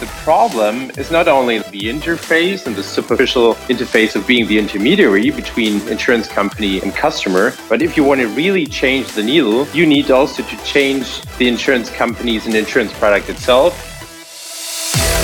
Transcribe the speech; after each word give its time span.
the 0.00 0.06
problem 0.24 0.90
is 0.96 1.10
not 1.10 1.28
only 1.28 1.58
the 1.58 1.82
interface 1.82 2.66
and 2.66 2.74
the 2.74 2.82
superficial 2.82 3.54
interface 3.68 4.16
of 4.16 4.26
being 4.26 4.48
the 4.48 4.58
intermediary 4.58 5.30
between 5.30 5.86
insurance 5.88 6.26
company 6.26 6.80
and 6.80 6.94
customer, 6.94 7.52
but 7.68 7.82
if 7.82 7.98
you 7.98 8.02
want 8.02 8.18
to 8.20 8.28
really 8.28 8.66
change 8.66 9.12
the 9.12 9.22
needle, 9.22 9.68
you 9.68 9.84
need 9.84 10.10
also 10.10 10.42
to 10.42 10.56
change 10.64 11.20
the 11.36 11.46
insurance 11.46 11.90
companies 11.90 12.46
and 12.46 12.54
insurance 12.54 12.92
product 12.94 13.28
itself 13.28 13.89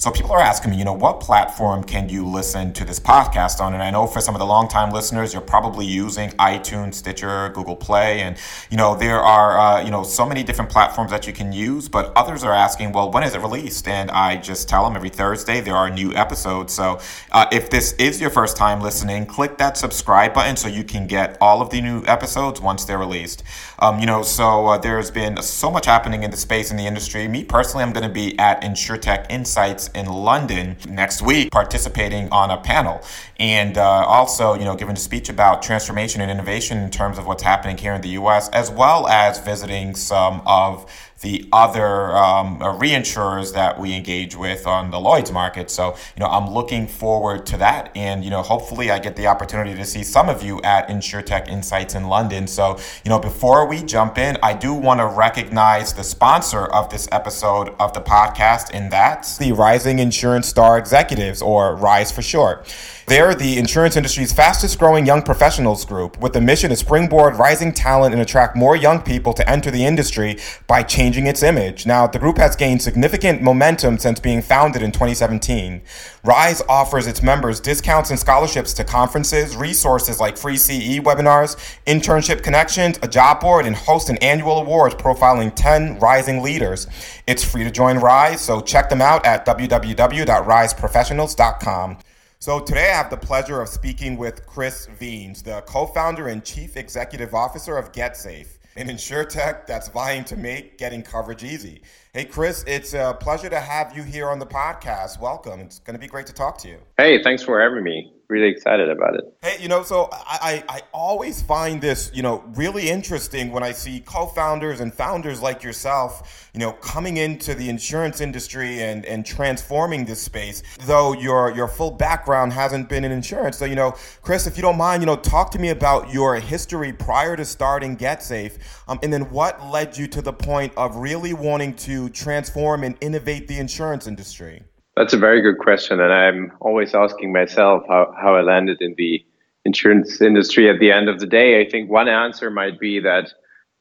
So 0.00 0.12
people 0.12 0.30
are 0.30 0.40
asking 0.40 0.70
me, 0.70 0.76
you 0.76 0.84
know, 0.84 0.92
what 0.92 1.18
platform 1.18 1.82
can 1.82 2.08
you 2.08 2.24
listen 2.24 2.72
to 2.74 2.84
this 2.84 3.00
podcast 3.00 3.58
on? 3.58 3.74
And 3.74 3.82
I 3.82 3.90
know 3.90 4.06
for 4.06 4.20
some 4.20 4.32
of 4.32 4.38
the 4.38 4.46
longtime 4.46 4.92
listeners, 4.92 5.32
you're 5.32 5.42
probably 5.42 5.86
using 5.86 6.30
iTunes, 6.38 6.94
Stitcher, 6.94 7.48
Google 7.48 7.74
Play, 7.74 8.20
and 8.20 8.36
you 8.70 8.76
know 8.76 8.94
there 8.94 9.18
are 9.18 9.58
uh, 9.58 9.82
you 9.84 9.90
know 9.90 10.04
so 10.04 10.24
many 10.24 10.44
different 10.44 10.70
platforms 10.70 11.10
that 11.10 11.26
you 11.26 11.32
can 11.32 11.50
use. 11.50 11.88
But 11.88 12.12
others 12.14 12.44
are 12.44 12.52
asking, 12.54 12.92
well, 12.92 13.10
when 13.10 13.24
is 13.24 13.34
it 13.34 13.40
released? 13.40 13.88
And 13.88 14.08
I 14.12 14.36
just 14.36 14.68
tell 14.68 14.84
them 14.84 14.94
every 14.94 15.08
Thursday 15.08 15.60
there 15.60 15.74
are 15.74 15.90
new 15.90 16.14
episodes. 16.14 16.72
So 16.72 17.00
uh, 17.32 17.46
if 17.50 17.68
this 17.68 17.94
is 17.94 18.20
your 18.20 18.30
first 18.30 18.56
time 18.56 18.80
listening, 18.80 19.26
click 19.26 19.58
that 19.58 19.76
subscribe 19.76 20.32
button 20.32 20.54
so 20.54 20.68
you 20.68 20.84
can 20.84 21.08
get 21.08 21.36
all 21.40 21.60
of 21.60 21.70
the 21.70 21.80
new 21.80 22.04
episodes 22.06 22.60
once 22.60 22.84
they're 22.84 22.98
released. 22.98 23.42
Um, 23.80 23.98
you 23.98 24.06
know, 24.06 24.22
so 24.22 24.68
uh, 24.68 24.78
there's 24.78 25.10
been 25.10 25.42
so 25.42 25.72
much 25.72 25.86
happening 25.86 26.22
in 26.22 26.30
the 26.30 26.36
space 26.36 26.70
in 26.70 26.76
the 26.76 26.86
industry. 26.86 27.26
Me 27.26 27.42
personally, 27.42 27.82
I'm 27.82 27.92
going 27.92 28.06
to 28.06 28.14
be 28.14 28.38
at 28.38 28.62
InsurTech 28.62 29.26
Insights 29.28 29.87
in 29.94 30.06
London 30.06 30.76
next 30.88 31.22
week 31.22 31.50
participating 31.50 32.28
on 32.30 32.50
a 32.50 32.56
panel 32.56 33.02
and 33.38 33.78
uh, 33.78 33.82
also, 33.82 34.54
you 34.54 34.64
know, 34.64 34.74
giving 34.74 34.94
a 34.94 34.98
speech 34.98 35.28
about 35.28 35.62
transformation 35.62 36.20
and 36.20 36.30
innovation 36.30 36.78
in 36.78 36.90
terms 36.90 37.18
of 37.18 37.26
what's 37.26 37.42
happening 37.42 37.76
here 37.76 37.94
in 37.94 38.00
the 38.00 38.08
U.S., 38.10 38.48
as 38.48 38.70
well 38.70 39.06
as 39.06 39.38
visiting 39.38 39.94
some 39.94 40.42
of 40.44 40.90
the 41.20 41.48
other 41.52 42.16
um, 42.16 42.62
uh, 42.62 42.76
reinsurers 42.78 43.52
that 43.54 43.78
we 43.78 43.94
engage 43.94 44.36
with 44.36 44.66
on 44.66 44.90
the 44.90 45.00
Lloyd's 45.00 45.32
market. 45.32 45.70
So, 45.70 45.96
you 46.16 46.20
know, 46.20 46.26
I'm 46.26 46.50
looking 46.50 46.86
forward 46.86 47.44
to 47.46 47.56
that. 47.58 47.90
And, 47.96 48.24
you 48.24 48.30
know, 48.30 48.42
hopefully 48.42 48.90
I 48.90 48.98
get 48.98 49.16
the 49.16 49.26
opportunity 49.26 49.74
to 49.74 49.84
see 49.84 50.04
some 50.04 50.28
of 50.28 50.42
you 50.42 50.60
at 50.62 50.88
InsurTech 50.88 51.48
Insights 51.48 51.94
in 51.94 52.08
London. 52.08 52.46
So, 52.46 52.78
you 53.04 53.08
know, 53.08 53.18
before 53.18 53.66
we 53.66 53.82
jump 53.82 54.18
in, 54.18 54.36
I 54.42 54.54
do 54.54 54.72
want 54.72 55.00
to 55.00 55.06
recognize 55.06 55.92
the 55.92 56.04
sponsor 56.04 56.66
of 56.66 56.88
this 56.90 57.08
episode 57.10 57.74
of 57.80 57.92
the 57.92 58.00
podcast, 58.00 58.70
and 58.72 58.90
that's 58.90 59.38
the 59.38 59.52
Rising 59.52 59.98
Insurance 59.98 60.46
Star 60.46 60.78
Executives, 60.78 61.42
or 61.42 61.74
RISE 61.76 62.12
for 62.12 62.22
short. 62.22 62.66
They're 63.08 63.34
the 63.34 63.56
insurance 63.56 63.96
industry's 63.96 64.34
fastest 64.34 64.78
growing 64.78 65.06
young 65.06 65.22
professionals 65.22 65.86
group 65.86 66.20
with 66.20 66.34
the 66.34 66.42
mission 66.42 66.68
to 66.68 66.76
springboard 66.76 67.36
rising 67.36 67.72
talent 67.72 68.12
and 68.12 68.20
attract 68.20 68.54
more 68.54 68.76
young 68.76 69.00
people 69.00 69.32
to 69.32 69.48
enter 69.48 69.70
the 69.70 69.86
industry 69.86 70.36
by 70.66 70.82
changing 70.82 71.26
its 71.26 71.42
image. 71.42 71.86
Now, 71.86 72.06
the 72.06 72.18
group 72.18 72.36
has 72.36 72.54
gained 72.54 72.82
significant 72.82 73.40
momentum 73.40 73.96
since 73.96 74.20
being 74.20 74.42
founded 74.42 74.82
in 74.82 74.92
2017. 74.92 75.80
RISE 76.22 76.60
offers 76.68 77.06
its 77.06 77.22
members 77.22 77.60
discounts 77.60 78.10
and 78.10 78.18
scholarships 78.18 78.74
to 78.74 78.84
conferences, 78.84 79.56
resources 79.56 80.20
like 80.20 80.36
free 80.36 80.58
CE 80.58 81.00
webinars, 81.00 81.56
internship 81.86 82.42
connections, 82.42 82.98
a 83.00 83.08
job 83.08 83.40
board, 83.40 83.64
and 83.64 83.74
hosts 83.74 84.10
an 84.10 84.18
annual 84.18 84.58
awards 84.58 84.94
profiling 84.94 85.50
10 85.56 85.98
rising 85.98 86.42
leaders. 86.42 86.86
It's 87.26 87.42
free 87.42 87.64
to 87.64 87.70
join 87.70 87.96
RISE, 87.96 88.42
so 88.42 88.60
check 88.60 88.90
them 88.90 89.00
out 89.00 89.24
at 89.24 89.46
www.riseprofessionals.com. 89.46 91.98
So 92.40 92.60
today 92.60 92.92
I 92.92 92.96
have 92.96 93.10
the 93.10 93.16
pleasure 93.16 93.60
of 93.60 93.68
speaking 93.68 94.16
with 94.16 94.46
Chris 94.46 94.86
Wiens, 95.00 95.42
the 95.42 95.60
co-founder 95.62 96.28
and 96.28 96.44
chief 96.44 96.76
executive 96.76 97.34
officer 97.34 97.76
of 97.76 97.90
GetSafe, 97.90 98.58
an 98.76 98.86
insurtech 98.86 99.66
that's 99.66 99.88
vying 99.88 100.22
to 100.26 100.36
make 100.36 100.78
getting 100.78 101.02
coverage 101.02 101.42
easy. 101.42 101.82
Hey, 102.12 102.24
Chris, 102.24 102.62
it's 102.68 102.94
a 102.94 103.16
pleasure 103.18 103.48
to 103.48 103.58
have 103.58 103.96
you 103.96 104.04
here 104.04 104.28
on 104.28 104.38
the 104.38 104.46
podcast. 104.46 105.18
Welcome. 105.18 105.58
It's 105.58 105.80
going 105.80 105.94
to 105.94 106.00
be 106.00 106.06
great 106.06 106.26
to 106.26 106.32
talk 106.32 106.58
to 106.58 106.68
you. 106.68 106.78
Hey, 106.96 107.20
thanks 107.24 107.42
for 107.42 107.60
having 107.60 107.82
me 107.82 108.12
really 108.28 108.48
excited 108.48 108.90
about 108.90 109.14
it. 109.14 109.24
Hey, 109.42 109.56
you 109.60 109.68
know, 109.68 109.82
so 109.82 110.08
I, 110.12 110.64
I, 110.68 110.76
I 110.76 110.80
always 110.92 111.40
find 111.42 111.80
this, 111.80 112.10
you 112.14 112.22
know, 112.22 112.44
really 112.54 112.90
interesting 112.90 113.50
when 113.52 113.62
I 113.62 113.72
see 113.72 114.00
co-founders 114.00 114.80
and 114.80 114.92
founders 114.92 115.40
like 115.40 115.62
yourself, 115.62 116.50
you 116.52 116.60
know, 116.60 116.72
coming 116.72 117.16
into 117.16 117.54
the 117.54 117.68
insurance 117.68 118.20
industry 118.20 118.82
and, 118.82 119.06
and 119.06 119.24
transforming 119.24 120.04
this 120.04 120.20
space, 120.20 120.62
though 120.80 121.12
your 121.12 121.52
your 121.54 121.68
full 121.68 121.90
background 121.90 122.52
hasn't 122.52 122.88
been 122.88 123.04
in 123.04 123.12
insurance. 123.12 123.56
So, 123.56 123.64
you 123.64 123.76
know, 123.76 123.94
Chris, 124.22 124.46
if 124.46 124.56
you 124.56 124.62
don't 124.62 124.76
mind, 124.76 125.02
you 125.02 125.06
know, 125.06 125.16
talk 125.16 125.50
to 125.52 125.58
me 125.58 125.70
about 125.70 126.12
your 126.12 126.36
history 126.36 126.92
prior 126.92 127.36
to 127.36 127.44
starting 127.44 127.96
GetSafe, 127.96 128.58
um, 128.88 128.98
and 129.02 129.12
then 129.12 129.30
what 129.30 129.64
led 129.66 129.96
you 129.96 130.06
to 130.08 130.22
the 130.22 130.32
point 130.32 130.72
of 130.76 130.96
really 130.96 131.32
wanting 131.32 131.74
to 131.76 132.08
transform 132.10 132.84
and 132.84 132.96
innovate 133.00 133.48
the 133.48 133.58
insurance 133.58 134.06
industry. 134.06 134.62
That's 134.98 135.14
a 135.14 135.16
very 135.18 135.40
good 135.40 135.58
question. 135.58 136.00
And 136.00 136.12
I'm 136.12 136.52
always 136.60 136.92
asking 136.92 137.32
myself 137.32 137.84
how, 137.88 138.12
how 138.20 138.34
I 138.34 138.40
landed 138.40 138.82
in 138.82 138.96
the 138.98 139.24
insurance 139.64 140.20
industry 140.20 140.68
at 140.68 140.80
the 140.80 140.90
end 140.90 141.08
of 141.08 141.20
the 141.20 141.26
day. 141.26 141.60
I 141.60 141.70
think 141.70 141.88
one 141.88 142.08
answer 142.08 142.50
might 142.50 142.80
be 142.80 142.98
that 142.98 143.32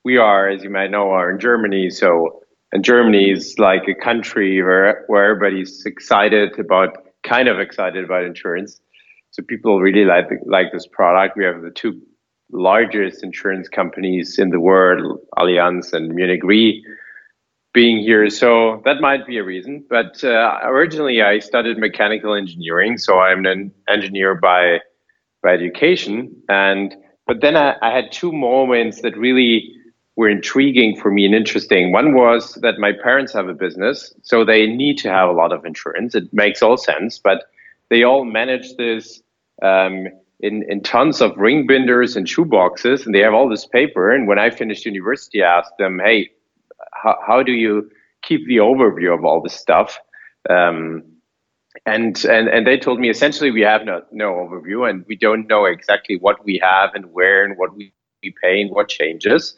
we 0.04 0.18
are, 0.18 0.48
as 0.48 0.64
you 0.64 0.70
might 0.70 0.92
know, 0.92 1.10
are 1.10 1.32
in 1.32 1.40
Germany. 1.40 1.90
So, 1.90 2.44
and 2.72 2.86
Germany 2.86 3.32
is 3.32 3.56
like 3.58 3.88
a 3.88 3.96
country 3.96 4.62
where, 4.62 5.06
where 5.08 5.32
everybody's 5.32 5.84
excited 5.88 6.60
about, 6.60 6.96
kind 7.24 7.48
of 7.48 7.60
excited 7.60 8.06
about 8.06 8.24
insurance. 8.24 8.80
So 9.32 9.42
people 9.42 9.82
really 9.82 10.06
like, 10.06 10.28
like 10.46 10.72
this 10.72 10.86
product. 10.86 11.36
We 11.36 11.46
have 11.46 11.64
the 11.64 11.72
two 11.72 12.00
largest 12.52 13.24
insurance 13.24 13.68
companies 13.68 14.38
in 14.38 14.52
the 14.52 14.60
world, 14.60 15.20
Allianz 15.36 15.94
and 15.94 16.14
Munich 16.14 16.44
Re 16.44 16.86
being 17.78 18.00
here. 18.00 18.28
So 18.32 18.82
that 18.86 19.02
might 19.02 19.28
be 19.28 19.38
a 19.38 19.44
reason. 19.44 19.86
But 19.88 20.24
uh, 20.24 20.58
originally, 20.64 21.22
I 21.22 21.38
studied 21.38 21.78
mechanical 21.78 22.34
engineering, 22.34 22.98
so 22.98 23.20
I'm 23.20 23.46
an 23.46 23.72
engineer 23.88 24.34
by 24.34 24.80
by 25.44 25.50
education. 25.60 26.16
And 26.50 26.96
but 27.28 27.42
then 27.42 27.56
I, 27.56 27.76
I 27.88 27.92
had 27.98 28.12
two 28.12 28.32
moments 28.32 29.02
that 29.04 29.16
really 29.16 29.54
were 30.16 30.28
intriguing 30.28 31.00
for 31.00 31.12
me 31.12 31.24
and 31.28 31.36
interesting. 31.36 31.92
One 31.92 32.16
was 32.16 32.56
that 32.66 32.80
my 32.80 32.94
parents 33.08 33.32
have 33.34 33.48
a 33.48 33.54
business, 33.66 33.98
so 34.24 34.44
they 34.44 34.66
need 34.66 34.98
to 35.04 35.10
have 35.18 35.30
a 35.30 35.38
lot 35.42 35.52
of 35.52 35.64
insurance. 35.64 36.16
It 36.16 36.34
makes 36.34 36.64
all 36.64 36.78
sense, 36.78 37.20
but 37.20 37.44
they 37.92 38.02
all 38.02 38.26
manage 38.26 38.76
this 38.78 39.22
um, 39.62 40.08
in, 40.40 40.66
in 40.72 40.82
tons 40.82 41.22
of 41.22 41.38
ring 41.38 41.68
binders 41.68 42.16
and 42.18 42.28
shoe 42.28 42.46
boxes, 42.46 43.06
and 43.06 43.14
they 43.14 43.24
have 43.28 43.36
all 43.36 43.48
this 43.48 43.68
paper. 43.68 44.12
And 44.16 44.28
when 44.28 44.40
I 44.40 44.50
finished 44.50 44.84
university, 44.86 45.44
I 45.44 45.60
asked 45.60 45.78
them, 45.78 46.00
hey, 46.04 46.32
how, 47.02 47.18
how 47.26 47.44
do 47.44 47.52
you 47.52 47.90
keep 48.22 48.46
the 48.48 48.58
overview 48.58 49.14
of 49.14 49.24
all 49.24 49.42
this 49.42 49.54
stuff? 49.54 50.00
Um, 50.50 51.04
and, 51.86 52.24
and 52.26 52.48
and 52.48 52.66
they 52.66 52.78
told 52.78 53.00
me 53.00 53.10
essentially 53.10 53.52
we 53.52 53.62
have 53.62 53.86
no, 53.86 54.02
no 54.12 54.34
overview 54.34 54.90
and 54.90 55.06
we 55.08 55.16
don't 55.16 55.48
know 55.48 55.66
exactly 55.66 56.18
what 56.18 56.44
we 56.44 56.60
have 56.64 56.92
and 56.96 57.14
where 57.14 57.46
and 57.46 57.58
what 57.58 57.76
we, 57.76 57.94
we 58.24 58.34
pay 58.42 58.62
and 58.62 58.72
what 58.72 58.88
changes. 58.90 59.56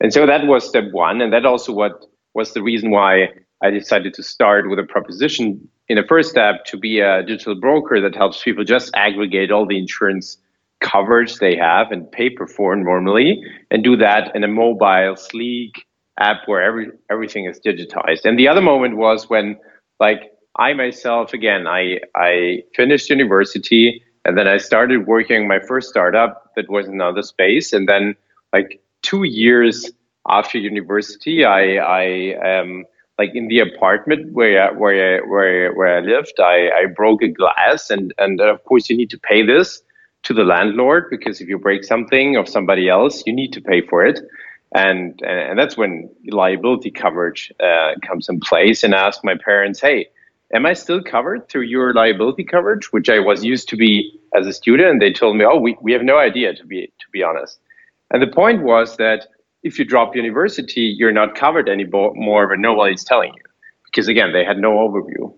And 0.00 0.12
so 0.12 0.26
that 0.26 0.46
was 0.46 0.68
step 0.68 0.92
one. 0.92 1.22
And 1.22 1.32
that 1.32 1.46
also 1.46 1.72
what 1.72 2.04
was 2.34 2.52
the 2.52 2.62
reason 2.62 2.90
why 2.90 3.28
I 3.62 3.70
decided 3.70 4.12
to 4.14 4.22
start 4.22 4.68
with 4.68 4.78
a 4.78 4.84
proposition 4.84 5.66
in 5.88 5.96
the 5.96 6.02
first 6.02 6.30
step 6.30 6.64
to 6.66 6.76
be 6.76 7.00
a 7.00 7.22
digital 7.22 7.54
broker 7.54 8.00
that 8.00 8.14
helps 8.14 8.42
people 8.42 8.64
just 8.64 8.90
aggregate 8.94 9.50
all 9.50 9.66
the 9.66 9.78
insurance 9.78 10.36
coverage 10.80 11.36
they 11.36 11.56
have 11.56 11.90
and 11.90 12.10
paper 12.12 12.46
for 12.46 12.76
normally 12.76 13.42
and 13.70 13.82
do 13.82 13.96
that 13.96 14.34
in 14.36 14.44
a 14.44 14.48
mobile, 14.48 15.16
sleek, 15.16 15.86
app 16.18 16.46
where 16.46 16.62
every 16.62 16.90
everything 17.10 17.46
is 17.46 17.60
digitized. 17.60 18.24
And 18.24 18.38
the 18.38 18.48
other 18.48 18.60
moment 18.60 18.96
was 18.96 19.28
when 19.28 19.56
like 20.00 20.32
I 20.58 20.72
myself 20.72 21.32
again 21.32 21.66
I 21.66 21.98
I 22.14 22.62
finished 22.74 23.10
university 23.10 24.02
and 24.24 24.36
then 24.36 24.48
I 24.48 24.56
started 24.56 25.06
working 25.06 25.46
my 25.46 25.60
first 25.60 25.88
startup 25.88 26.50
that 26.56 26.70
was 26.70 26.88
another 26.88 27.22
space. 27.22 27.72
And 27.72 27.88
then 27.88 28.14
like 28.52 28.80
2 29.02 29.24
years 29.24 29.90
after 30.28 30.58
university 30.58 31.44
I 31.44 31.76
I 31.76 32.60
um 32.60 32.84
like 33.18 33.30
in 33.34 33.48
the 33.48 33.60
apartment 33.60 34.32
where 34.32 34.74
where 34.74 35.26
where 35.26 35.72
where 35.74 35.98
I 35.98 36.00
lived 36.00 36.34
I 36.40 36.70
I 36.80 36.86
broke 36.94 37.22
a 37.22 37.28
glass. 37.28 37.90
And 37.90 38.14
and 38.18 38.40
of 38.40 38.64
course 38.64 38.88
you 38.88 38.96
need 38.96 39.10
to 39.10 39.18
pay 39.18 39.44
this 39.44 39.82
to 40.24 40.34
the 40.34 40.44
landlord 40.44 41.04
because 41.08 41.40
if 41.40 41.48
you 41.48 41.58
break 41.58 41.84
something 41.84 42.36
of 42.36 42.48
somebody 42.48 42.88
else 42.88 43.22
you 43.26 43.32
need 43.32 43.52
to 43.52 43.60
pay 43.60 43.80
for 43.80 44.04
it 44.04 44.18
and 44.74 45.20
and 45.22 45.58
that's 45.58 45.76
when 45.76 46.10
liability 46.28 46.90
coverage 46.90 47.52
uh, 47.60 47.92
comes 48.06 48.28
in 48.28 48.40
place. 48.40 48.82
And 48.82 48.94
I 48.94 49.10
my 49.22 49.36
parents, 49.36 49.80
"Hey, 49.80 50.08
am 50.54 50.66
I 50.66 50.74
still 50.74 51.02
covered 51.02 51.48
through 51.48 51.62
your 51.62 51.92
liability 51.92 52.44
coverage, 52.44 52.92
which 52.92 53.08
I 53.08 53.18
was 53.18 53.44
used 53.44 53.68
to 53.70 53.76
be 53.76 54.18
as 54.34 54.46
a 54.46 54.52
student? 54.52 54.88
And 54.88 55.02
they 55.02 55.12
told 55.12 55.36
me, 55.36 55.44
oh, 55.44 55.58
we, 55.58 55.76
we 55.80 55.92
have 55.92 56.02
no 56.02 56.18
idea, 56.18 56.54
to 56.54 56.64
be, 56.64 56.86
to 56.86 57.06
be 57.12 57.22
honest. 57.22 57.58
And 58.10 58.22
the 58.22 58.28
point 58.28 58.62
was 58.62 58.96
that 58.98 59.26
if 59.62 59.78
you 59.78 59.84
drop 59.84 60.14
university, 60.14 60.82
you're 60.82 61.12
not 61.12 61.34
covered 61.34 61.68
anymore, 61.68 62.48
but 62.48 62.58
nobody's 62.58 63.04
telling 63.04 63.32
you. 63.34 63.42
Because 63.84 64.08
again, 64.08 64.32
they 64.32 64.44
had 64.44 64.58
no 64.58 64.72
overview. 64.72 65.34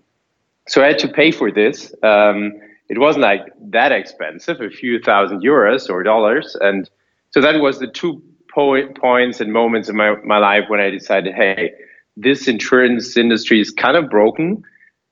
So 0.67 0.83
I 0.83 0.87
had 0.87 0.99
to 0.99 1.07
pay 1.07 1.31
for 1.31 1.51
this. 1.51 1.93
Um, 2.03 2.53
it 2.89 2.99
wasn't 2.99 3.23
like 3.23 3.41
that 3.71 3.91
expensive, 3.91 4.61
a 4.61 4.69
few 4.69 4.99
thousand 4.99 5.41
euros 5.41 5.89
or 5.89 6.03
dollars. 6.03 6.55
And 6.59 6.89
so 7.31 7.41
that 7.41 7.59
was 7.59 7.79
the 7.79 7.87
two 7.87 8.21
po- 8.53 8.87
points 8.99 9.39
and 9.39 9.51
moments 9.53 9.89
in 9.89 9.95
my, 9.95 10.15
my 10.23 10.37
life 10.37 10.65
when 10.67 10.79
I 10.79 10.89
decided, 10.89 11.33
hey, 11.33 11.71
this 12.17 12.47
insurance 12.47 13.15
industry 13.15 13.61
is 13.61 13.71
kind 13.71 13.95
of 13.95 14.09
broken 14.09 14.63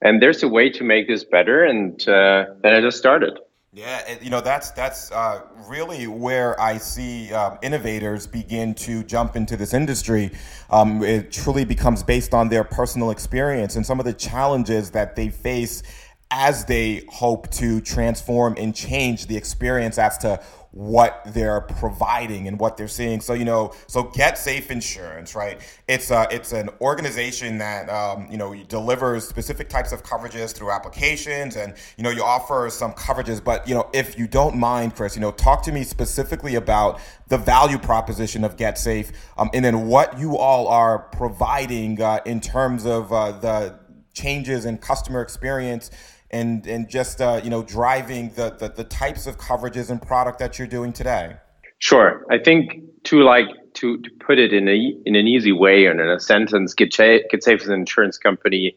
and 0.02 0.22
there's 0.22 0.44
a 0.44 0.48
way 0.48 0.70
to 0.70 0.84
make 0.84 1.08
this 1.08 1.24
better. 1.24 1.64
And 1.64 2.00
uh, 2.08 2.46
then 2.62 2.74
I 2.74 2.82
just 2.82 2.98
started. 2.98 3.40
Yeah, 3.74 4.18
you 4.22 4.32
know 4.32 4.42
that's 4.42 4.72
that's 4.72 5.12
uh, 5.12 5.42
really 5.70 6.08
where 6.08 6.60
I 6.60 6.78
see 6.78 7.32
um, 7.32 7.60
innovators 7.62 8.26
begin 8.26 8.74
to 8.76 9.04
jump 9.04 9.36
into 9.36 9.56
this 9.56 9.74
industry. 9.74 10.32
Um, 10.72 11.04
it 11.04 11.32
truly 11.32 11.64
becomes 11.64 12.02
based 12.02 12.34
on 12.34 12.50
their 12.50 12.64
personal 12.64 13.12
experience 13.12 13.76
and 13.76 13.86
some 13.86 14.00
of 14.00 14.06
the 14.06 14.14
challenges 14.14 14.92
that 14.92 15.16
they 15.16 15.30
face 15.30 15.84
as 16.32 16.66
they 16.66 17.06
hope 17.10 17.52
to 17.52 17.80
transform 17.82 18.56
and 18.58 18.74
change 18.74 19.28
the 19.28 19.38
experience 19.38 19.98
as 19.98 20.18
to 20.20 20.42
what 20.72 21.22
they're 21.28 21.62
providing 21.62 22.48
and 22.48 22.60
what 22.60 22.78
they're 22.78 22.88
seeing. 22.88 23.22
So 23.22 23.34
you 23.34 23.46
know, 23.46 23.74
so 23.88 24.04
Getsafe 24.04 24.70
Insurance, 24.70 25.36
right? 25.36 25.60
It's 25.88 26.12
a 26.12 26.28
it's 26.32 26.52
an 26.52 26.70
organization 26.82 27.58
that 27.60 27.90
um, 27.90 28.28
you 28.30 28.38
know 28.38 28.54
delivers 28.66 29.28
specific 29.28 29.70
types 29.70 29.92
of 29.92 30.04
coverages 30.04 30.54
through 30.54 30.72
applications, 30.72 31.56
and 31.56 31.74
you 31.98 32.04
know 32.04 32.10
you 32.10 32.24
offer 32.24 32.70
some 32.70 32.94
coverages. 32.94 33.44
But 33.44 33.68
you 33.68 33.76
know, 33.76 33.90
if 33.94 34.18
you 34.18 34.28
don't 34.28 34.58
mind, 34.58 34.96
Chris, 34.96 35.16
you 35.16 35.22
know, 35.22 35.32
talk 35.32 35.64
to 35.64 35.72
me 35.72 35.84
specifically 35.84 36.56
about 36.56 37.00
the 37.28 37.38
value 37.38 37.78
proposition 37.78 38.44
of 38.44 38.56
Getsafe, 38.56 39.12
um, 39.38 39.50
and 39.54 39.64
then 39.64 39.88
what 39.88 40.20
you 40.20 40.38
all 40.38 40.68
are 40.68 41.00
providing 41.00 42.02
uh, 42.02 42.20
in 42.26 42.42
terms 42.42 42.86
of 42.86 43.12
uh, 43.12 43.32
the 43.32 43.80
changes 44.14 44.66
in 44.66 44.78
customer 44.80 45.22
experience 45.22 45.92
and 46.32 46.66
and 46.68 46.90
just 46.90 47.22
uh, 47.22 47.42
you 47.44 47.50
know 47.50 47.64
driving 47.64 48.32
the, 48.36 48.56
the, 48.60 48.70
the 48.70 48.84
types 48.84 49.28
of 49.28 49.38
coverages 49.38 49.90
and 49.90 50.02
product 50.02 50.40
that 50.40 50.58
you're 50.58 50.68
doing 50.68 50.94
today? 50.94 51.38
Sure, 51.80 52.26
I 52.32 52.38
think 52.40 52.82
to 53.06 53.22
like 53.22 53.48
to, 53.76 53.98
to 54.02 54.10
put 54.20 54.40
it 54.40 54.54
in 54.54 54.68
a 54.68 54.94
in 55.06 55.16
an 55.16 55.28
easy 55.28 55.52
way 55.52 55.86
and 55.86 56.00
in 56.00 56.10
a 56.10 56.20
sentence, 56.20 56.74
GetSafe 56.74 57.62
is 57.62 57.68
an 57.68 57.74
insurance 57.74 58.18
company 58.18 58.76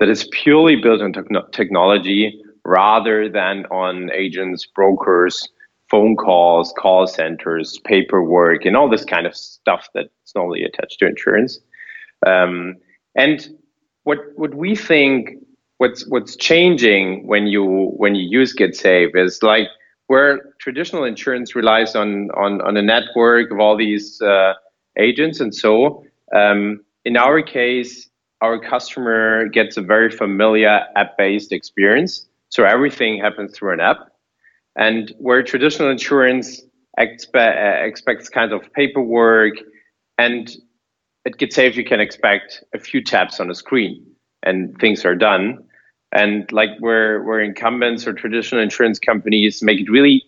that 0.00 0.08
is 0.08 0.28
purely 0.32 0.76
built 0.76 1.02
on 1.02 1.12
te- 1.12 1.20
technology 1.52 2.40
rather 2.64 3.28
than 3.28 3.64
on 3.66 4.10
agents, 4.12 4.66
brokers, 4.66 5.48
phone 5.90 6.16
calls, 6.16 6.72
call 6.78 7.06
centers, 7.06 7.78
paperwork, 7.84 8.64
and 8.64 8.76
all 8.76 8.88
this 8.88 9.04
kind 9.04 9.26
of 9.26 9.34
stuff 9.34 9.88
that's 9.94 10.34
normally 10.34 10.62
attached 10.62 10.98
to 10.98 11.06
insurance. 11.06 11.58
Um, 12.26 12.76
and 13.14 13.48
what 14.04 14.18
what 14.36 14.54
we 14.54 14.74
think 14.74 15.30
what's 15.78 16.06
what's 16.08 16.36
changing 16.36 17.26
when 17.26 17.46
you 17.46 17.64
when 17.96 18.14
you 18.14 18.28
use 18.28 18.54
GetSafe 18.54 19.16
is 19.16 19.42
like 19.42 19.68
where 20.06 20.54
traditional 20.60 21.04
insurance 21.04 21.54
relies 21.54 21.94
on 21.96 22.30
on 22.32 22.60
on 22.60 22.76
a 22.76 22.82
network 22.82 23.50
of 23.50 23.58
all 23.58 23.76
these 23.76 24.20
uh, 24.20 24.54
agents 24.98 25.40
and 25.40 25.54
so 25.54 26.04
um, 26.34 26.80
in 27.04 27.16
our 27.16 27.42
case 27.42 28.08
our 28.40 28.58
customer 28.58 29.48
gets 29.48 29.76
a 29.76 29.82
very 29.82 30.10
familiar 30.10 30.84
app-based 30.96 31.52
experience. 31.52 32.28
So 32.50 32.64
everything 32.64 33.20
happens 33.20 33.56
through 33.56 33.72
an 33.72 33.80
app. 33.80 33.98
And 34.76 35.12
where 35.18 35.42
traditional 35.42 35.90
insurance 35.90 36.62
expe- 36.98 37.84
expects 37.84 38.28
kind 38.28 38.52
of 38.52 38.72
paperwork 38.74 39.54
and 40.18 40.50
at 41.26 41.36
GetSafe 41.36 41.74
you 41.74 41.84
can 41.84 42.00
expect 42.00 42.62
a 42.74 42.78
few 42.78 43.02
taps 43.02 43.40
on 43.40 43.50
a 43.50 43.54
screen 43.54 44.06
and 44.44 44.76
things 44.78 45.04
are 45.04 45.16
done 45.16 45.64
and 46.12 46.50
like 46.52 46.70
where 46.80 47.22
where 47.22 47.40
incumbents 47.40 48.06
or 48.06 48.12
traditional 48.12 48.60
insurance 48.60 48.98
companies 48.98 49.62
make 49.62 49.80
it 49.80 49.90
really 49.90 50.22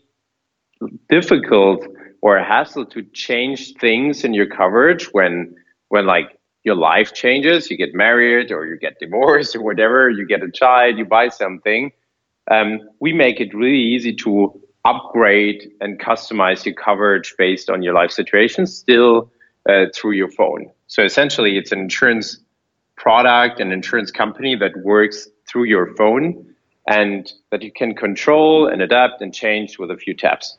difficult 1.09 1.87
or 2.23 2.37
a 2.37 2.45
hassle 2.45 2.85
to 2.87 3.03
change 3.13 3.75
things 3.75 4.25
in 4.25 4.35
your 4.35 4.47
coverage 4.47 5.07
when 5.13 5.55
when 5.89 6.07
like 6.07 6.39
your 6.65 6.75
life 6.75 7.15
changes 7.15 7.71
you 7.71 7.77
get 7.77 7.95
married 7.95 8.53
or 8.53 8.67
you 8.67 8.77
get 8.77 8.99
divorced 8.99 9.57
or 9.57 9.63
whatever 9.63 10.11
you 10.11 10.27
get 10.27 10.43
a 10.43 10.51
child 10.51 10.99
you 10.99 11.05
buy 11.05 11.29
something 11.29 11.91
um, 12.51 12.81
we 13.01 13.13
make 13.13 13.41
it 13.41 13.55
really 13.55 13.79
easy 13.79 14.15
to 14.15 14.61
upgrade 14.85 15.71
and 15.81 16.01
customize 16.01 16.65
your 16.65 16.75
coverage 16.75 17.35
based 17.39 17.71
on 17.71 17.83
your 17.83 17.95
life 17.95 18.11
situation 18.11 18.67
still 18.67 19.31
uh, 19.69 19.87
through 19.95 20.13
your 20.13 20.31
phone. 20.31 20.71
So 20.87 21.05
essentially 21.05 21.59
it's 21.59 21.73
an 21.73 21.79
insurance 21.79 22.39
product 22.97 23.61
an 23.61 23.73
insurance 23.73 24.11
company 24.11 24.55
that 24.55 24.73
works 24.85 25.27
through 25.51 25.65
your 25.65 25.95
phone 25.97 26.55
and 26.87 27.33
that 27.51 27.63
you 27.63 27.73
can 27.73 27.95
control 27.95 28.67
and 28.67 28.83
adapt 28.83 29.21
and 29.21 29.35
change 29.35 29.79
with 29.79 29.91
a 29.91 29.97
few 29.97 30.15
taps. 30.15 30.59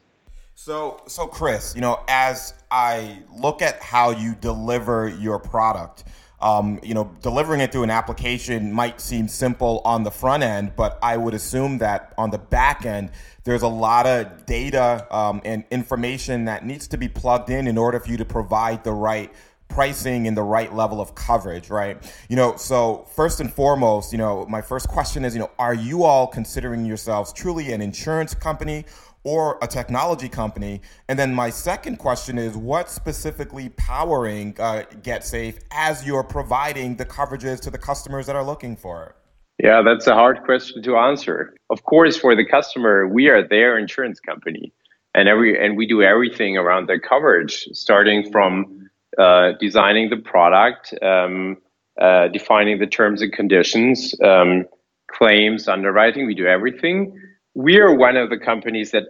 So, 0.56 1.02
so 1.08 1.28
Chris, 1.28 1.74
you 1.76 1.82
know, 1.82 2.02
as 2.08 2.54
I 2.70 3.24
look 3.36 3.62
at 3.62 3.82
how 3.82 4.12
you 4.12 4.36
deliver 4.36 5.10
your 5.10 5.40
product, 5.40 6.04
um, 6.40 6.80
you 6.84 6.94
know, 6.94 7.12
delivering 7.22 7.62
it 7.62 7.72
through 7.72 7.84
an 7.84 7.90
application 7.90 8.72
might 8.72 9.00
seem 9.00 9.28
simple 9.28 9.82
on 9.86 10.04
the 10.04 10.12
front 10.12 10.44
end, 10.44 10.74
but 10.76 10.98
I 11.02 11.18
would 11.18 11.34
assume 11.34 11.78
that 11.80 12.14
on 12.18 12.32
the 12.32 12.38
back 12.38 12.86
end, 12.86 13.12
there's 13.44 13.62
a 13.62 13.68
lot 13.68 14.06
of 14.06 14.46
data 14.46 15.08
um, 15.16 15.42
and 15.46 15.64
information 15.72 16.46
that 16.46 16.66
needs 16.66 16.88
to 16.90 16.98
be 16.98 17.08
plugged 17.08 17.50
in 17.50 17.68
in 17.68 17.78
order 17.78 18.00
for 18.00 18.10
you 18.10 18.18
to 18.18 18.26
provide 18.26 18.84
the 18.84 18.92
right 18.92 19.32
pricing 19.72 20.28
and 20.28 20.36
the 20.36 20.44
right 20.44 20.74
level 20.74 21.00
of 21.02 21.16
coverage, 21.16 21.70
right? 21.70 21.98
You 22.30 22.36
know, 22.36 22.56
so 22.58 23.08
first 23.16 23.40
and 23.40 23.52
foremost, 23.52 24.12
you 24.12 24.18
know, 24.18 24.46
my 24.48 24.62
first 24.62 24.88
question 24.88 25.26
is, 25.26 25.34
you 25.34 25.40
know, 25.40 25.52
are 25.58 25.74
you 25.74 26.04
all 26.04 26.28
considering 26.28 26.86
yourselves 26.86 27.34
truly 27.34 27.72
an 27.72 27.82
insurance 27.82 28.34
company 28.34 28.86
or 29.24 29.58
a 29.62 29.68
technology 29.68 30.28
company? 30.28 30.82
And 31.08 31.18
then 31.18 31.34
my 31.34 31.50
second 31.50 31.98
question 31.98 32.38
is, 32.38 32.58
what's 32.58 32.94
specifically 32.94 33.70
powering 33.70 34.56
uh, 34.60 34.84
GetSafe 35.02 35.60
as 35.72 36.06
you're 36.06 36.24
providing 36.24 36.98
the 36.98 37.06
coverages 37.06 37.60
to 37.62 37.70
the 37.70 37.78
customers 37.78 38.26
that 38.28 38.36
are 38.36 38.44
looking 38.44 38.76
for 38.76 39.06
it? 39.06 39.16
Yeah, 39.64 39.84
that's 39.84 40.08
a 40.08 40.16
hard 40.16 40.44
question 40.44 40.82
to 40.84 40.98
answer. 40.98 41.54
Of 41.70 41.84
course, 41.84 42.18
for 42.18 42.36
the 42.36 42.46
customer, 42.46 43.08
we 43.08 43.30
are 43.30 43.48
their 43.48 43.78
insurance 43.78 44.20
company, 44.20 44.74
and 45.14 45.30
every 45.30 45.64
and 45.64 45.78
we 45.78 45.86
do 45.86 46.02
everything 46.02 46.58
around 46.58 46.88
their 46.88 47.00
coverage, 47.00 47.68
starting 47.74 48.32
from 48.32 48.81
uh, 49.18 49.52
designing 49.60 50.10
the 50.10 50.18
product, 50.18 50.94
um, 51.02 51.58
uh, 52.00 52.28
defining 52.30 52.80
the 52.80 52.88
terms 52.88 53.22
and 53.22 53.34
conditions, 53.34 54.16
um, 54.24 54.66
claims, 55.12 55.68
underwriting. 55.68 56.26
We 56.26 56.36
do 56.36 56.46
everything. 56.48 57.20
We 57.54 57.80
are 57.80 57.94
one 57.94 58.16
of 58.16 58.30
the 58.30 58.38
companies 58.38 58.92
that 58.92 59.04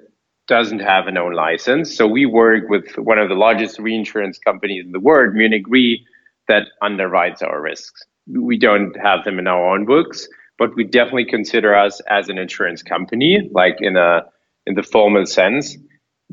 doesn't 0.47 0.79
have 0.79 1.07
an 1.07 1.17
own 1.17 1.33
license. 1.33 1.95
So 1.95 2.07
we 2.07 2.25
work 2.25 2.67
with 2.67 2.95
one 2.97 3.19
of 3.19 3.29
the 3.29 3.35
largest 3.35 3.79
reinsurance 3.79 4.39
companies 4.39 4.83
in 4.85 4.91
the 4.91 4.99
world, 4.99 5.33
Munich 5.33 5.63
Re, 5.67 6.05
that 6.47 6.63
underwrites 6.83 7.41
our 7.41 7.61
risks. 7.61 8.01
We 8.27 8.57
don't 8.57 8.95
have 9.01 9.23
them 9.23 9.39
in 9.39 9.47
our 9.47 9.73
own 9.73 9.85
books, 9.85 10.27
but 10.57 10.75
we 10.75 10.83
definitely 10.83 11.25
consider 11.25 11.75
us 11.75 12.01
as 12.09 12.27
an 12.29 12.37
insurance 12.37 12.83
company, 12.83 13.49
like 13.53 13.77
in 13.79 13.95
a 13.95 14.25
in 14.65 14.75
the 14.75 14.83
formal 14.83 15.25
sense. 15.25 15.77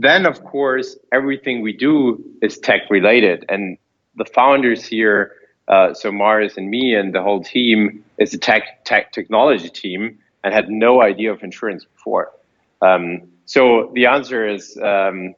Then, 0.00 0.26
of 0.26 0.44
course, 0.44 0.96
everything 1.12 1.60
we 1.60 1.72
do 1.72 2.24
is 2.40 2.56
tech 2.56 2.82
related. 2.88 3.44
And 3.48 3.78
the 4.14 4.24
founders 4.24 4.86
here, 4.86 5.32
uh, 5.66 5.92
so 5.92 6.12
Mars 6.12 6.56
and 6.56 6.70
me 6.70 6.94
and 6.94 7.12
the 7.12 7.20
whole 7.20 7.42
team 7.42 8.04
is 8.16 8.32
a 8.32 8.38
tech, 8.38 8.84
tech 8.84 9.10
technology 9.10 9.68
team 9.68 10.16
and 10.44 10.54
had 10.54 10.70
no 10.70 11.02
idea 11.02 11.32
of 11.32 11.42
insurance 11.42 11.84
before. 11.84 12.30
Um, 12.80 13.22
so 13.46 13.90
the 13.94 14.06
answer 14.06 14.48
is 14.48 14.78
um, 14.80 15.34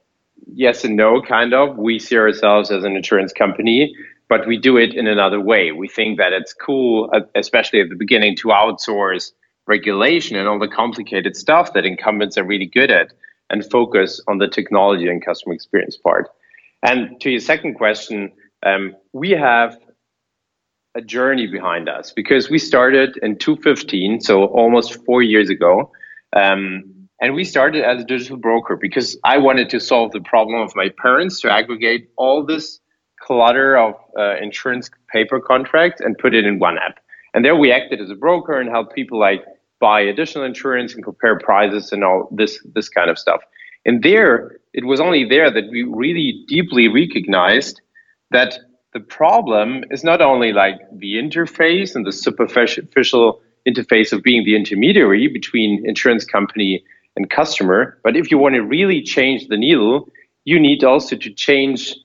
yes 0.53 0.83
and 0.83 0.95
no, 0.95 1.23
kind 1.23 1.55
of. 1.55 1.77
We 1.77 1.97
see 1.97 2.17
ourselves 2.17 2.69
as 2.69 2.83
an 2.83 2.95
insurance 2.95 3.33
company, 3.33 3.95
but 4.29 4.45
we 4.45 4.57
do 4.57 4.77
it 4.77 4.93
in 4.93 5.07
another 5.07 5.41
way. 5.41 5.71
We 5.71 5.87
think 5.87 6.19
that 6.19 6.33
it's 6.33 6.53
cool, 6.53 7.09
uh, 7.13 7.21
especially 7.33 7.81
at 7.81 7.89
the 7.89 7.95
beginning, 7.95 8.35
to 8.37 8.49
outsource 8.49 9.31
regulation 9.65 10.37
and 10.37 10.47
all 10.47 10.59
the 10.59 10.67
complicated 10.67 11.35
stuff 11.35 11.73
that 11.73 11.83
incumbents 11.83 12.37
are 12.37 12.43
really 12.43 12.67
good 12.67 12.91
at 12.91 13.11
and 13.51 13.69
focus 13.69 14.19
on 14.27 14.39
the 14.39 14.47
technology 14.47 15.07
and 15.07 15.23
customer 15.23 15.53
experience 15.53 15.97
part. 15.97 16.29
And 16.81 17.19
to 17.21 17.29
your 17.29 17.39
second 17.39 17.75
question, 17.75 18.31
um, 18.65 18.95
we 19.13 19.31
have 19.31 19.77
a 20.95 21.01
journey 21.01 21.47
behind 21.47 21.87
us 21.87 22.11
because 22.11 22.49
we 22.49 22.57
started 22.57 23.17
in 23.21 23.37
2015, 23.37 24.21
so 24.21 24.45
almost 24.45 25.05
four 25.05 25.21
years 25.21 25.49
ago. 25.49 25.91
Um, 26.35 27.07
and 27.21 27.35
we 27.35 27.43
started 27.43 27.83
as 27.83 28.01
a 28.01 28.05
digital 28.05 28.37
broker 28.37 28.75
because 28.75 29.17
I 29.23 29.37
wanted 29.37 29.69
to 29.69 29.79
solve 29.79 30.11
the 30.11 30.21
problem 30.21 30.59
of 30.59 30.75
my 30.75 30.89
parents 30.97 31.39
to 31.41 31.51
aggregate 31.51 32.09
all 32.17 32.43
this 32.43 32.79
clutter 33.19 33.77
of 33.77 33.93
uh, 34.17 34.37
insurance 34.37 34.89
paper 35.13 35.39
contracts 35.39 36.01
and 36.01 36.17
put 36.17 36.33
it 36.33 36.45
in 36.45 36.57
one 36.57 36.77
app. 36.79 36.99
And 37.33 37.45
there 37.45 37.55
we 37.55 37.71
acted 37.71 38.01
as 38.01 38.09
a 38.09 38.15
broker 38.15 38.59
and 38.59 38.69
helped 38.69 38.95
people 38.95 39.19
like 39.19 39.45
buy 39.81 39.99
additional 39.99 40.45
insurance 40.45 40.93
and 40.93 41.03
compare 41.03 41.37
prices 41.37 41.91
and 41.91 42.03
all 42.03 42.29
this 42.31 42.59
this 42.73 42.87
kind 42.87 43.09
of 43.09 43.19
stuff. 43.19 43.41
And 43.85 44.03
there, 44.03 44.59
it 44.73 44.85
was 44.85 44.99
only 44.99 45.25
there 45.27 45.51
that 45.51 45.69
we 45.71 45.83
really 45.83 46.45
deeply 46.47 46.87
recognized 46.87 47.81
that 48.29 48.59
the 48.93 48.99
problem 48.99 49.83
is 49.89 50.03
not 50.03 50.21
only 50.21 50.53
like 50.53 50.79
the 50.93 51.15
interface 51.15 51.95
and 51.95 52.05
the 52.05 52.11
superficial 52.11 53.41
interface 53.67 54.13
of 54.13 54.21
being 54.23 54.45
the 54.45 54.55
intermediary 54.55 55.27
between 55.27 55.85
insurance 55.85 56.25
company 56.25 56.83
and 57.15 57.29
customer, 57.29 57.97
but 58.03 58.15
if 58.15 58.31
you 58.31 58.37
want 58.37 58.55
to 58.55 58.61
really 58.61 59.01
change 59.01 59.47
the 59.47 59.57
needle, 59.57 60.07
you 60.45 60.59
need 60.59 60.83
also 60.83 61.15
to 61.15 61.29
change 61.31 61.95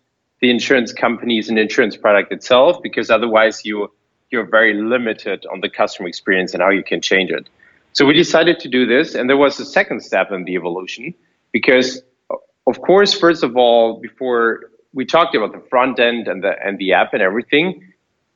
the 0.40 0.50
insurance 0.50 0.92
companies 0.92 1.49
and 1.49 1.59
insurance 1.59 1.97
product 1.97 2.33
itself 2.33 2.83
because 2.83 3.11
otherwise 3.11 3.64
you 3.64 3.90
you're 4.30 4.45
very 4.45 4.75
limited 4.75 5.47
on 5.52 5.61
the 5.61 5.68
customer 5.68 6.09
experience 6.09 6.52
and 6.52 6.62
how 6.62 6.71
you 6.71 6.83
can 6.83 7.00
change 7.00 7.30
it. 7.30 7.49
So 7.96 8.04
we 8.04 8.12
decided 8.12 8.60
to 8.60 8.68
do 8.68 8.84
this, 8.84 9.14
and 9.14 9.26
there 9.26 9.38
was 9.38 9.58
a 9.58 9.64
second 9.64 10.02
step 10.02 10.30
in 10.30 10.44
the 10.44 10.54
evolution 10.54 11.14
because, 11.50 12.02
of 12.66 12.82
course, 12.82 13.14
first 13.14 13.42
of 13.42 13.56
all, 13.56 14.00
before 14.00 14.70
we 14.92 15.06
talked 15.06 15.34
about 15.34 15.52
the 15.52 15.66
front 15.70 15.98
end 15.98 16.28
and 16.28 16.44
the 16.44 16.52
and 16.62 16.78
the 16.78 16.92
app 16.92 17.14
and 17.14 17.22
everything, 17.22 17.66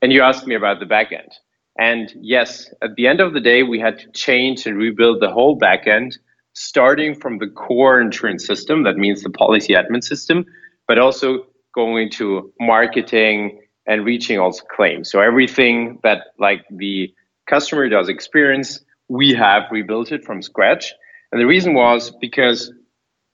and 0.00 0.14
you 0.14 0.22
asked 0.22 0.46
me 0.46 0.54
about 0.54 0.80
the 0.80 0.86
back 0.86 1.12
end. 1.12 1.30
And 1.78 2.10
yes, 2.22 2.72
at 2.80 2.94
the 2.94 3.06
end 3.06 3.20
of 3.20 3.34
the 3.34 3.40
day, 3.40 3.62
we 3.62 3.78
had 3.78 3.98
to 3.98 4.10
change 4.12 4.66
and 4.66 4.78
rebuild 4.78 5.20
the 5.20 5.30
whole 5.30 5.56
back 5.56 5.86
end, 5.86 6.16
starting 6.54 7.14
from 7.14 7.36
the 7.36 7.48
core 7.48 8.00
insurance 8.00 8.46
system, 8.46 8.84
that 8.84 8.96
means 8.96 9.22
the 9.22 9.28
policy 9.28 9.74
admin 9.74 10.02
system, 10.02 10.46
but 10.88 10.98
also 10.98 11.44
going 11.74 12.08
to 12.12 12.50
marketing 12.58 13.60
and 13.86 14.06
reaching 14.06 14.38
also 14.38 14.64
claims. 14.74 15.10
So 15.10 15.20
everything 15.20 16.00
that 16.02 16.28
like 16.38 16.64
the 16.70 17.12
customer 17.46 17.90
does 17.90 18.08
experience, 18.08 18.80
we 19.10 19.34
have 19.34 19.64
rebuilt 19.72 20.12
it 20.12 20.24
from 20.24 20.40
scratch. 20.40 20.94
And 21.32 21.40
the 21.40 21.46
reason 21.46 21.74
was 21.74 22.12
because 22.20 22.72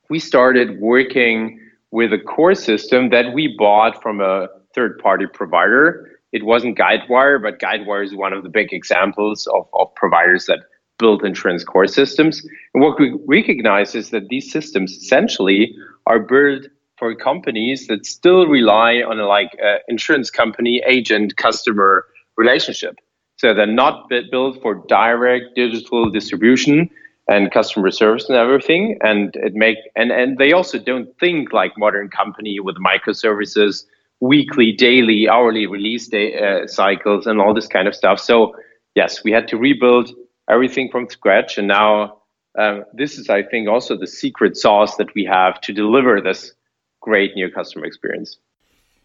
we 0.09 0.19
started 0.19 0.81
working 0.81 1.61
with 1.91 2.15
a 2.15 2.19
core 2.19 2.55
system 2.55 3.11
that 3.11 3.35
we 3.35 3.55
bought 3.59 4.03
from 4.03 4.21
a 4.23 4.49
third 4.75 4.99
party 4.99 5.27
provider. 5.27 6.11
It 6.33 6.45
wasn't 6.45 6.79
Guidewire, 6.79 7.41
but 7.43 7.61
Guidewire 7.61 8.05
is 8.05 8.15
one 8.15 8.33
of 8.33 8.43
the 8.43 8.49
big 8.49 8.73
examples 8.73 9.47
of, 9.49 9.69
of 9.75 9.95
providers 9.95 10.47
that 10.47 10.61
build 10.99 11.23
insurance 11.25 11.63
core 11.63 11.87
systems. 11.87 12.43
And 12.73 12.83
what 12.83 12.99
we 12.99 13.15
recognize 13.27 13.95
is 13.95 14.11
that 14.11 14.29
these 14.29 14.51
systems 14.51 14.93
essentially 14.93 15.77
are 16.07 16.19
built 16.19 16.69
for 16.99 17.15
companies 17.15 17.87
that 17.89 18.07
still 18.07 18.47
rely 18.47 19.03
on 19.03 19.21
a 19.21 19.27
like 19.27 19.55
uh, 19.63 19.77
insurance 19.89 20.31
company 20.31 20.83
agent 20.87 21.37
customer 21.37 22.07
relationship. 22.39 22.97
So 23.37 23.53
they're 23.55 23.67
not 23.67 24.09
built 24.09 24.61
for 24.63 24.83
direct 24.89 25.55
digital 25.55 26.11
distribution 26.11 26.91
and 27.29 27.51
customer 27.51 27.91
service 27.91 28.29
and 28.29 28.39
everything. 28.39 28.99
And 29.03 29.35
it 29.37 29.55
make 29.55 29.79
and 29.95 30.11
and 30.11 30.39
they 30.39 30.53
also 30.53 30.79
don't 30.79 31.09
think 31.19 31.53
like 31.53 31.77
modern 31.77 32.09
company 32.09 32.61
with 32.61 32.77
microservices, 32.77 33.85
weekly, 34.21 34.73
daily, 34.73 35.29
hourly 35.29 35.67
release 35.67 36.09
day, 36.09 36.39
uh, 36.39 36.67
cycles, 36.67 37.27
and 37.27 37.41
all 37.41 37.53
this 37.55 37.67
kind 37.67 37.89
of 37.89 37.95
stuff. 37.95 38.21
So 38.21 38.55
yes, 38.95 39.23
we 39.23 39.33
had 39.33 39.49
to 39.49 39.57
rebuild 39.59 40.11
everything 40.49 40.89
from 40.91 41.09
scratch, 41.09 41.59
and 41.59 41.69
now. 41.69 42.19
Um, 42.59 42.85
this 42.95 43.19
is, 43.19 43.29
I 43.29 43.43
think, 43.43 43.69
also 43.69 43.99
the 43.99 44.07
secret 44.07 44.57
sauce 44.57 44.97
that 44.97 45.15
we 45.15 45.27
have 45.27 45.61
to 45.61 45.75
deliver 45.75 46.23
this 46.23 46.55
great 47.03 47.35
new 47.35 47.51
customer 47.51 47.85
experience. 47.85 48.39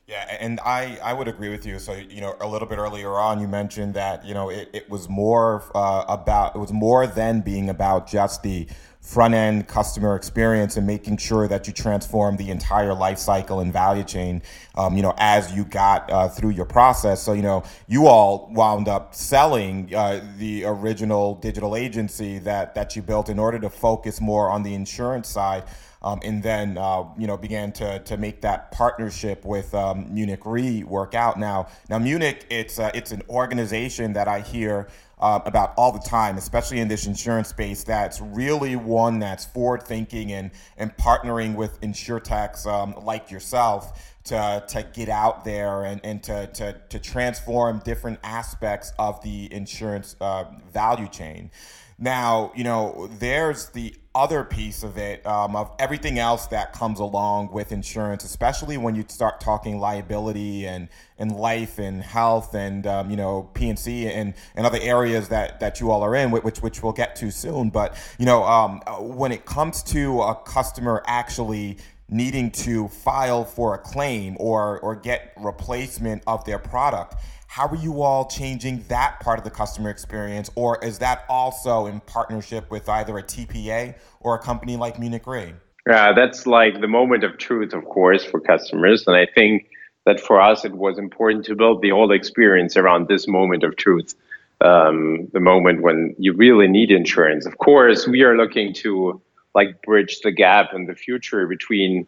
Yeah, 0.08 0.26
and 0.42 0.60
I, 0.60 1.00
I 1.02 1.14
would 1.14 1.30
agree 1.30 1.50
with 1.50 1.66
you. 1.66 1.80
So, 1.80 1.94
you 1.94 2.20
know, 2.20 2.36
a 2.42 2.48
little 2.48 2.68
bit 2.68 2.80
earlier 2.80 3.12
on, 3.12 3.40
you 3.40 3.48
mentioned 3.48 3.94
that, 3.94 4.26
you 4.26 4.34
know, 4.34 4.50
it, 4.50 4.70
it 4.74 4.90
was 4.90 5.08
more 5.08 5.64
uh, 5.74 6.04
about, 6.08 6.56
it 6.56 6.60
was 6.60 6.74
more 6.74 7.08
than 7.08 7.42
being 7.42 7.70
about 7.70 8.08
just 8.08 8.44
the 8.44 8.68
front 9.00 9.34
end 9.34 9.68
customer 9.68 10.16
experience 10.16 10.76
and 10.76 10.86
making 10.86 11.18
sure 11.18 11.48
that 11.48 11.66
you 11.66 11.74
transform 11.74 12.36
the 12.36 12.50
entire 12.50 12.94
life 12.94 13.20
cycle 13.20 13.62
and 13.62 13.72
value 13.72 14.04
chain, 14.04 14.42
um, 14.76 14.98
you 14.98 15.02
know, 15.02 15.14
as 15.18 15.54
you 15.54 15.64
got 15.66 16.12
uh, 16.12 16.28
through 16.28 16.50
your 16.50 16.66
process. 16.66 17.22
So, 17.22 17.34
you 17.34 17.42
know, 17.42 17.64
you 17.88 18.08
all 18.08 18.50
wound 18.52 18.88
up 18.88 19.16
selling 19.16 19.96
uh, 19.96 20.22
the 20.38 20.66
original 20.66 21.36
digital 21.36 21.76
agency 21.76 22.40
that, 22.40 22.76
that 22.76 22.96
you 22.96 23.02
built 23.02 23.30
in 23.30 23.40
order 23.40 23.60
to 23.60 23.70
focus 23.70 24.20
more 24.20 24.50
on 24.50 24.64
the 24.64 24.74
insurance 24.74 25.30
side 25.30 25.64
um, 26.02 26.20
and 26.24 26.42
then 26.42 26.78
uh, 26.78 27.04
you 27.18 27.28
know 27.28 27.38
began 27.38 27.72
to 27.74 28.00
to 28.00 28.18
make 28.18 28.42
that 28.42 28.72
partnership 28.72 29.46
with 29.46 29.74
um, 29.74 30.14
Munich 30.14 30.46
Re 30.46 30.84
work 30.84 31.14
out. 31.14 31.40
Now, 31.40 31.68
now 31.90 32.00
Munich, 32.00 32.46
it's 32.50 32.80
uh, 32.80 32.92
it's 32.94 33.12
an 33.12 33.22
organization 33.30 34.14
that 34.14 34.28
I 34.28 34.42
hear. 34.42 34.88
Uh, 35.20 35.40
about 35.46 35.72
all 35.78 35.92
the 35.92 36.00
time, 36.00 36.36
especially 36.36 36.80
in 36.80 36.88
this 36.88 37.06
insurance 37.06 37.48
space, 37.48 37.84
that's 37.84 38.20
really 38.20 38.76
one 38.76 39.20
that's 39.20 39.46
forward 39.46 39.84
thinking 39.84 40.32
and, 40.32 40.50
and 40.78 40.98
partnering 40.98 41.54
with 41.54 41.80
insurtechs 41.82 42.66
um, 42.66 42.96
like 43.06 43.30
yourself 43.30 44.16
to, 44.24 44.64
to 44.68 44.84
get 44.94 45.10
out 45.10 45.44
there 45.44 45.84
and, 45.84 46.02
and 46.04 46.24
to, 46.24 46.48
to, 46.48 46.82
to 46.90 47.00
transform 47.00 47.82
different 47.84 48.20
aspects 48.24 48.94
of 49.00 49.22
the 49.24 49.52
insurance 49.54 50.16
uh, 50.22 50.46
value 50.72 51.08
chain. 51.08 51.52
Now, 51.98 52.52
you 52.56 52.64
know, 52.64 53.08
there's 53.20 53.70
the 53.70 53.94
other 54.14 54.44
piece 54.44 54.84
of 54.84 54.98
it, 54.98 55.26
um, 55.26 55.56
of 55.56 55.72
everything 55.80 56.20
else 56.20 56.48
that 56.48 56.74
comes 56.74 57.00
along 57.00 57.52
with 57.54 57.72
insurance, 57.72 58.26
especially 58.26 58.78
when 58.78 58.94
you 58.94 59.06
start 59.08 59.40
talking 59.40 59.80
liability 59.80 60.68
and, 60.68 60.90
and 61.18 61.32
life 61.32 61.80
and 61.80 62.04
health 62.04 62.54
and, 62.54 62.86
um, 62.86 63.10
you 63.10 63.16
know, 63.16 63.50
P&C 63.54 64.08
and, 64.08 64.34
and 64.56 64.66
other 64.66 64.80
areas 64.82 65.30
that, 65.30 65.62
that 65.62 65.80
you 65.80 65.92
all 65.92 66.04
are 66.04 66.16
in, 66.16 66.30
which, 66.30 66.62
which 66.62 66.84
we'll 66.84 66.92
get 66.92 67.16
to 67.16 67.32
soon. 67.32 67.70
But, 67.70 67.96
you 68.20 68.26
know, 68.26 68.44
um, 68.44 68.82
when 69.00 69.32
it 69.32 69.46
comes 69.46 69.82
to 69.84 70.22
a 70.22 70.36
customer 70.36 71.04
actually 71.06 71.78
needing 72.10 72.52
to 72.52 72.90
file 72.90 73.46
for 73.46 73.76
a 73.76 73.78
claim 73.78 74.36
or, 74.40 74.80
or 74.82 74.98
get 74.98 75.32
replacement 75.38 76.22
of 76.28 76.44
their 76.44 76.60
product, 76.60 77.16
how 77.52 77.68
are 77.68 77.76
you 77.76 78.02
all 78.02 78.30
changing 78.30 78.82
that 78.88 79.20
part 79.20 79.38
of 79.38 79.44
the 79.44 79.52
customer 79.52 79.90
experience? 79.90 80.50
Or 80.56 80.82
is 80.82 81.00
that 81.00 81.26
also 81.28 81.86
in 81.86 82.00
partnership 82.00 82.72
with 82.72 82.88
either 82.88 83.18
a 83.18 83.24
TPA 83.24 83.96
or 84.22 84.36
a 84.36 84.40
company 84.40 84.78
like 84.78 84.98
Munich 84.98 85.28
Re? 85.28 85.54
Yeah, 85.86 86.14
that's 86.14 86.48
like 86.48 86.80
the 86.80 86.88
moment 86.88 87.26
of 87.26 87.38
truth, 87.38 87.74
of 87.74 87.84
course, 87.84 88.24
for 88.24 88.40
customers. 88.40 89.04
And 89.06 89.18
I 89.18 89.26
think 89.26 89.68
that 90.06 90.22
for 90.22 90.40
us, 90.40 90.64
it 90.64 90.72
was 90.72 90.98
important 90.98 91.44
to 91.48 91.56
build 91.56 91.82
the 91.82 91.90
whole 91.90 92.14
experience 92.14 92.78
around 92.78 93.10
this 93.10 93.28
moment 93.28 93.66
of 93.66 93.76
truth, 93.76 94.16
um, 94.62 95.28
the 95.34 95.42
moment 95.42 95.82
when 95.82 96.16
you 96.18 96.32
really 96.32 96.70
need 96.70 96.90
insurance. 96.90 97.46
Of 97.46 97.58
course, 97.58 98.08
we 98.08 98.22
are 98.22 98.38
looking 98.38 98.74
to 98.76 99.22
like 99.54 99.82
bridge 99.82 100.22
the 100.24 100.32
gap 100.32 100.70
in 100.74 100.86
the 100.86 100.96
future 100.96 101.46
between 101.48 102.08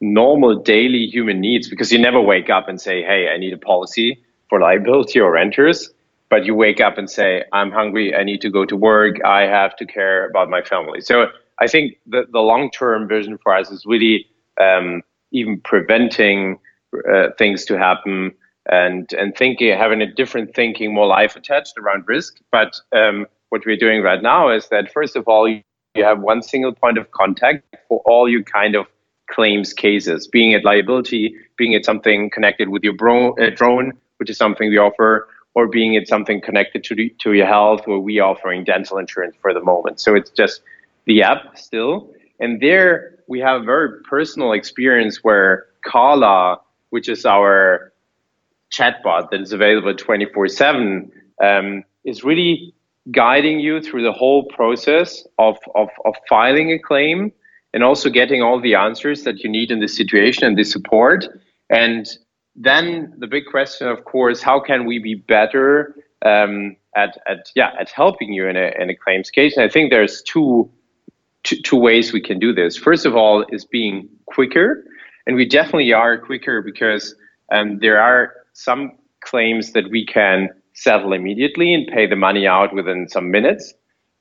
normal 0.00 0.56
daily 0.56 1.06
human 1.06 1.40
needs 1.40 1.70
because 1.70 1.92
you 1.92 2.00
never 2.00 2.20
wake 2.20 2.50
up 2.50 2.68
and 2.68 2.80
say, 2.80 3.04
hey, 3.04 3.28
I 3.32 3.38
need 3.38 3.52
a 3.52 3.58
policy 3.58 4.24
for 4.50 4.60
liability 4.60 5.18
or 5.18 5.32
renters, 5.32 5.88
but 6.28 6.44
you 6.44 6.54
wake 6.54 6.80
up 6.80 6.98
and 6.98 7.08
say, 7.08 7.44
I'm 7.52 7.70
hungry, 7.70 8.14
I 8.14 8.24
need 8.24 8.42
to 8.42 8.50
go 8.50 8.66
to 8.66 8.76
work, 8.76 9.16
I 9.24 9.42
have 9.42 9.74
to 9.76 9.86
care 9.86 10.28
about 10.28 10.50
my 10.50 10.60
family. 10.60 11.00
So 11.00 11.28
I 11.60 11.66
think 11.68 11.94
the, 12.06 12.24
the 12.30 12.40
long 12.40 12.70
term 12.70 13.08
vision 13.08 13.38
for 13.42 13.56
us 13.56 13.70
is 13.70 13.86
really 13.86 14.26
um, 14.60 15.02
even 15.32 15.60
preventing 15.60 16.58
uh, 17.10 17.28
things 17.38 17.64
to 17.66 17.78
happen 17.78 18.32
and, 18.68 19.10
and 19.14 19.34
thinking, 19.34 19.76
having 19.76 20.02
a 20.02 20.12
different 20.12 20.54
thinking, 20.54 20.92
more 20.92 21.06
life 21.06 21.36
attached 21.36 21.78
around 21.78 22.04
risk. 22.06 22.38
But 22.52 22.76
um, 22.92 23.26
what 23.48 23.62
we're 23.64 23.76
doing 23.76 24.02
right 24.02 24.22
now 24.22 24.50
is 24.50 24.68
that, 24.68 24.92
first 24.92 25.16
of 25.16 25.26
all, 25.26 25.48
you 25.48 25.62
have 25.96 26.20
one 26.20 26.42
single 26.42 26.74
point 26.74 26.98
of 26.98 27.10
contact 27.12 27.64
for 27.88 28.02
all 28.04 28.28
your 28.28 28.42
kind 28.42 28.74
of 28.74 28.86
claims 29.28 29.72
cases, 29.72 30.28
being 30.28 30.52
it 30.52 30.64
liability, 30.64 31.34
being 31.56 31.72
it 31.72 31.84
something 31.84 32.30
connected 32.30 32.68
with 32.68 32.82
your 32.82 32.92
bro- 32.92 33.34
uh, 33.36 33.50
drone, 33.50 33.92
which 34.20 34.30
is 34.30 34.36
something 34.36 34.68
we 34.70 34.78
offer, 34.78 35.28
or 35.54 35.66
being 35.66 35.94
it 35.94 36.06
something 36.06 36.40
connected 36.40 36.84
to, 36.84 36.94
the, 36.94 37.12
to 37.18 37.32
your 37.32 37.46
health, 37.46 37.86
where 37.86 37.98
we 37.98 38.20
offering 38.20 38.62
dental 38.62 38.98
insurance 38.98 39.34
for 39.40 39.52
the 39.52 39.60
moment. 39.60 39.98
So 39.98 40.14
it's 40.14 40.30
just 40.30 40.60
the 41.06 41.22
app 41.22 41.58
still. 41.58 42.14
And 42.38 42.60
there 42.60 43.16
we 43.26 43.40
have 43.40 43.62
a 43.62 43.64
very 43.64 44.02
personal 44.02 44.52
experience 44.52 45.24
where 45.24 45.66
Carla, 45.84 46.58
which 46.90 47.08
is 47.08 47.24
our 47.24 47.92
chatbot 48.70 49.30
that 49.30 49.40
is 49.40 49.52
available 49.52 49.94
24 49.94 50.44
um, 50.44 50.48
7, 51.40 51.84
is 52.04 52.22
really 52.22 52.74
guiding 53.10 53.60
you 53.60 53.80
through 53.80 54.02
the 54.02 54.12
whole 54.12 54.44
process 54.44 55.26
of, 55.38 55.56
of, 55.74 55.88
of 56.04 56.14
filing 56.28 56.72
a 56.72 56.78
claim 56.78 57.32
and 57.72 57.82
also 57.82 58.10
getting 58.10 58.42
all 58.42 58.60
the 58.60 58.74
answers 58.74 59.22
that 59.22 59.40
you 59.40 59.50
need 59.50 59.70
in 59.70 59.80
this 59.80 59.96
situation 59.96 60.44
and 60.44 60.56
the 60.56 60.64
support. 60.64 61.26
And 61.70 62.06
then 62.56 63.14
the 63.18 63.26
big 63.26 63.46
question, 63.46 63.88
of 63.88 64.04
course, 64.04 64.42
how 64.42 64.60
can 64.60 64.84
we 64.84 64.98
be 64.98 65.14
better 65.14 65.94
um, 66.24 66.76
at, 66.96 67.18
at 67.28 67.50
yeah 67.54 67.70
at 67.78 67.90
helping 67.90 68.32
you 68.32 68.46
in 68.48 68.56
a 68.56 68.72
in 68.78 68.90
a 68.90 68.96
claims 68.96 69.30
case? 69.30 69.56
And 69.56 69.64
I 69.64 69.68
think 69.68 69.90
there's 69.90 70.22
two, 70.22 70.70
two 71.44 71.60
two 71.62 71.76
ways 71.76 72.12
we 72.12 72.20
can 72.20 72.38
do 72.38 72.52
this. 72.52 72.76
First 72.76 73.06
of 73.06 73.16
all, 73.16 73.44
is 73.50 73.64
being 73.64 74.08
quicker, 74.26 74.84
and 75.26 75.36
we 75.36 75.46
definitely 75.46 75.92
are 75.92 76.18
quicker 76.18 76.62
because 76.62 77.14
um, 77.52 77.78
there 77.78 78.00
are 78.00 78.34
some 78.52 78.92
claims 79.22 79.72
that 79.72 79.90
we 79.90 80.04
can 80.04 80.48
settle 80.74 81.12
immediately 81.12 81.74
and 81.74 81.86
pay 81.86 82.06
the 82.06 82.16
money 82.16 82.46
out 82.46 82.74
within 82.74 83.08
some 83.08 83.30
minutes. 83.30 83.74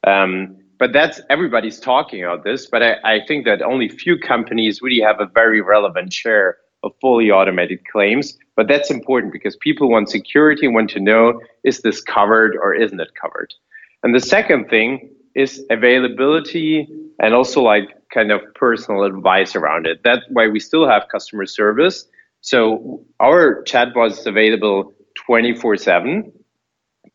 Um, 0.05 0.57
but 0.77 0.93
that's 0.93 1.21
everybody's 1.29 1.79
talking 1.79 2.23
about 2.23 2.43
this. 2.43 2.67
But 2.67 2.83
I, 2.83 2.95
I 3.03 3.19
think 3.27 3.45
that 3.45 3.61
only 3.61 3.89
few 3.89 4.17
companies 4.17 4.81
really 4.81 5.01
have 5.01 5.19
a 5.19 5.25
very 5.25 5.61
relevant 5.61 6.13
share 6.13 6.57
of 6.83 6.93
fully 7.01 7.31
automated 7.31 7.79
claims. 7.91 8.37
But 8.55 8.67
that's 8.67 8.89
important 8.89 9.33
because 9.33 9.55
people 9.57 9.89
want 9.89 10.09
security 10.09 10.65
and 10.65 10.75
want 10.75 10.89
to 10.91 10.99
know 10.99 11.41
is 11.63 11.81
this 11.81 12.01
covered 12.01 12.55
or 12.55 12.73
isn't 12.73 12.99
it 12.99 13.09
covered? 13.19 13.53
And 14.03 14.15
the 14.15 14.19
second 14.19 14.69
thing 14.69 15.09
is 15.35 15.63
availability 15.69 16.87
and 17.19 17.33
also 17.33 17.61
like 17.61 17.89
kind 18.13 18.31
of 18.31 18.41
personal 18.55 19.03
advice 19.03 19.55
around 19.55 19.85
it. 19.87 20.01
That's 20.03 20.23
why 20.29 20.47
we 20.47 20.59
still 20.59 20.87
have 20.87 21.03
customer 21.11 21.45
service. 21.45 22.05
So 22.41 23.05
our 23.19 23.63
chatbot 23.63 24.11
is 24.11 24.25
available 24.25 24.93
24 25.25 25.77
7. 25.77 26.31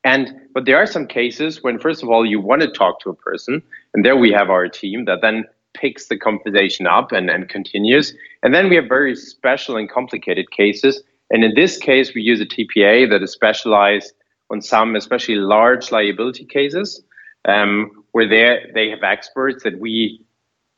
And 0.04 0.34
but 0.52 0.66
there 0.66 0.76
are 0.76 0.86
some 0.86 1.06
cases 1.06 1.62
when, 1.62 1.78
first 1.78 2.02
of 2.02 2.10
all, 2.10 2.24
you 2.24 2.40
want 2.40 2.62
to 2.62 2.70
talk 2.70 3.00
to 3.00 3.10
a 3.10 3.14
person, 3.14 3.62
and 3.92 4.04
there 4.04 4.16
we 4.16 4.30
have 4.32 4.50
our 4.50 4.68
team 4.68 5.06
that 5.06 5.20
then 5.22 5.44
picks 5.74 6.06
the 6.06 6.16
conversation 6.16 6.86
up 6.86 7.12
and, 7.12 7.28
and 7.28 7.48
continues. 7.48 8.14
And 8.42 8.54
then 8.54 8.68
we 8.68 8.76
have 8.76 8.88
very 8.88 9.14
special 9.14 9.76
and 9.76 9.90
complicated 9.90 10.50
cases. 10.50 11.02
And 11.30 11.44
in 11.44 11.54
this 11.54 11.76
case, 11.76 12.14
we 12.14 12.22
use 12.22 12.40
a 12.40 12.46
TPA 12.46 13.10
that 13.10 13.22
is 13.22 13.32
specialized 13.32 14.12
on 14.50 14.60
some, 14.60 14.96
especially 14.96 15.36
large 15.36 15.90
liability 15.90 16.44
cases, 16.44 17.02
um, 17.46 18.04
where 18.12 18.28
they 18.28 18.70
they 18.74 18.90
have 18.90 19.02
experts 19.02 19.64
that 19.64 19.78
we 19.80 20.24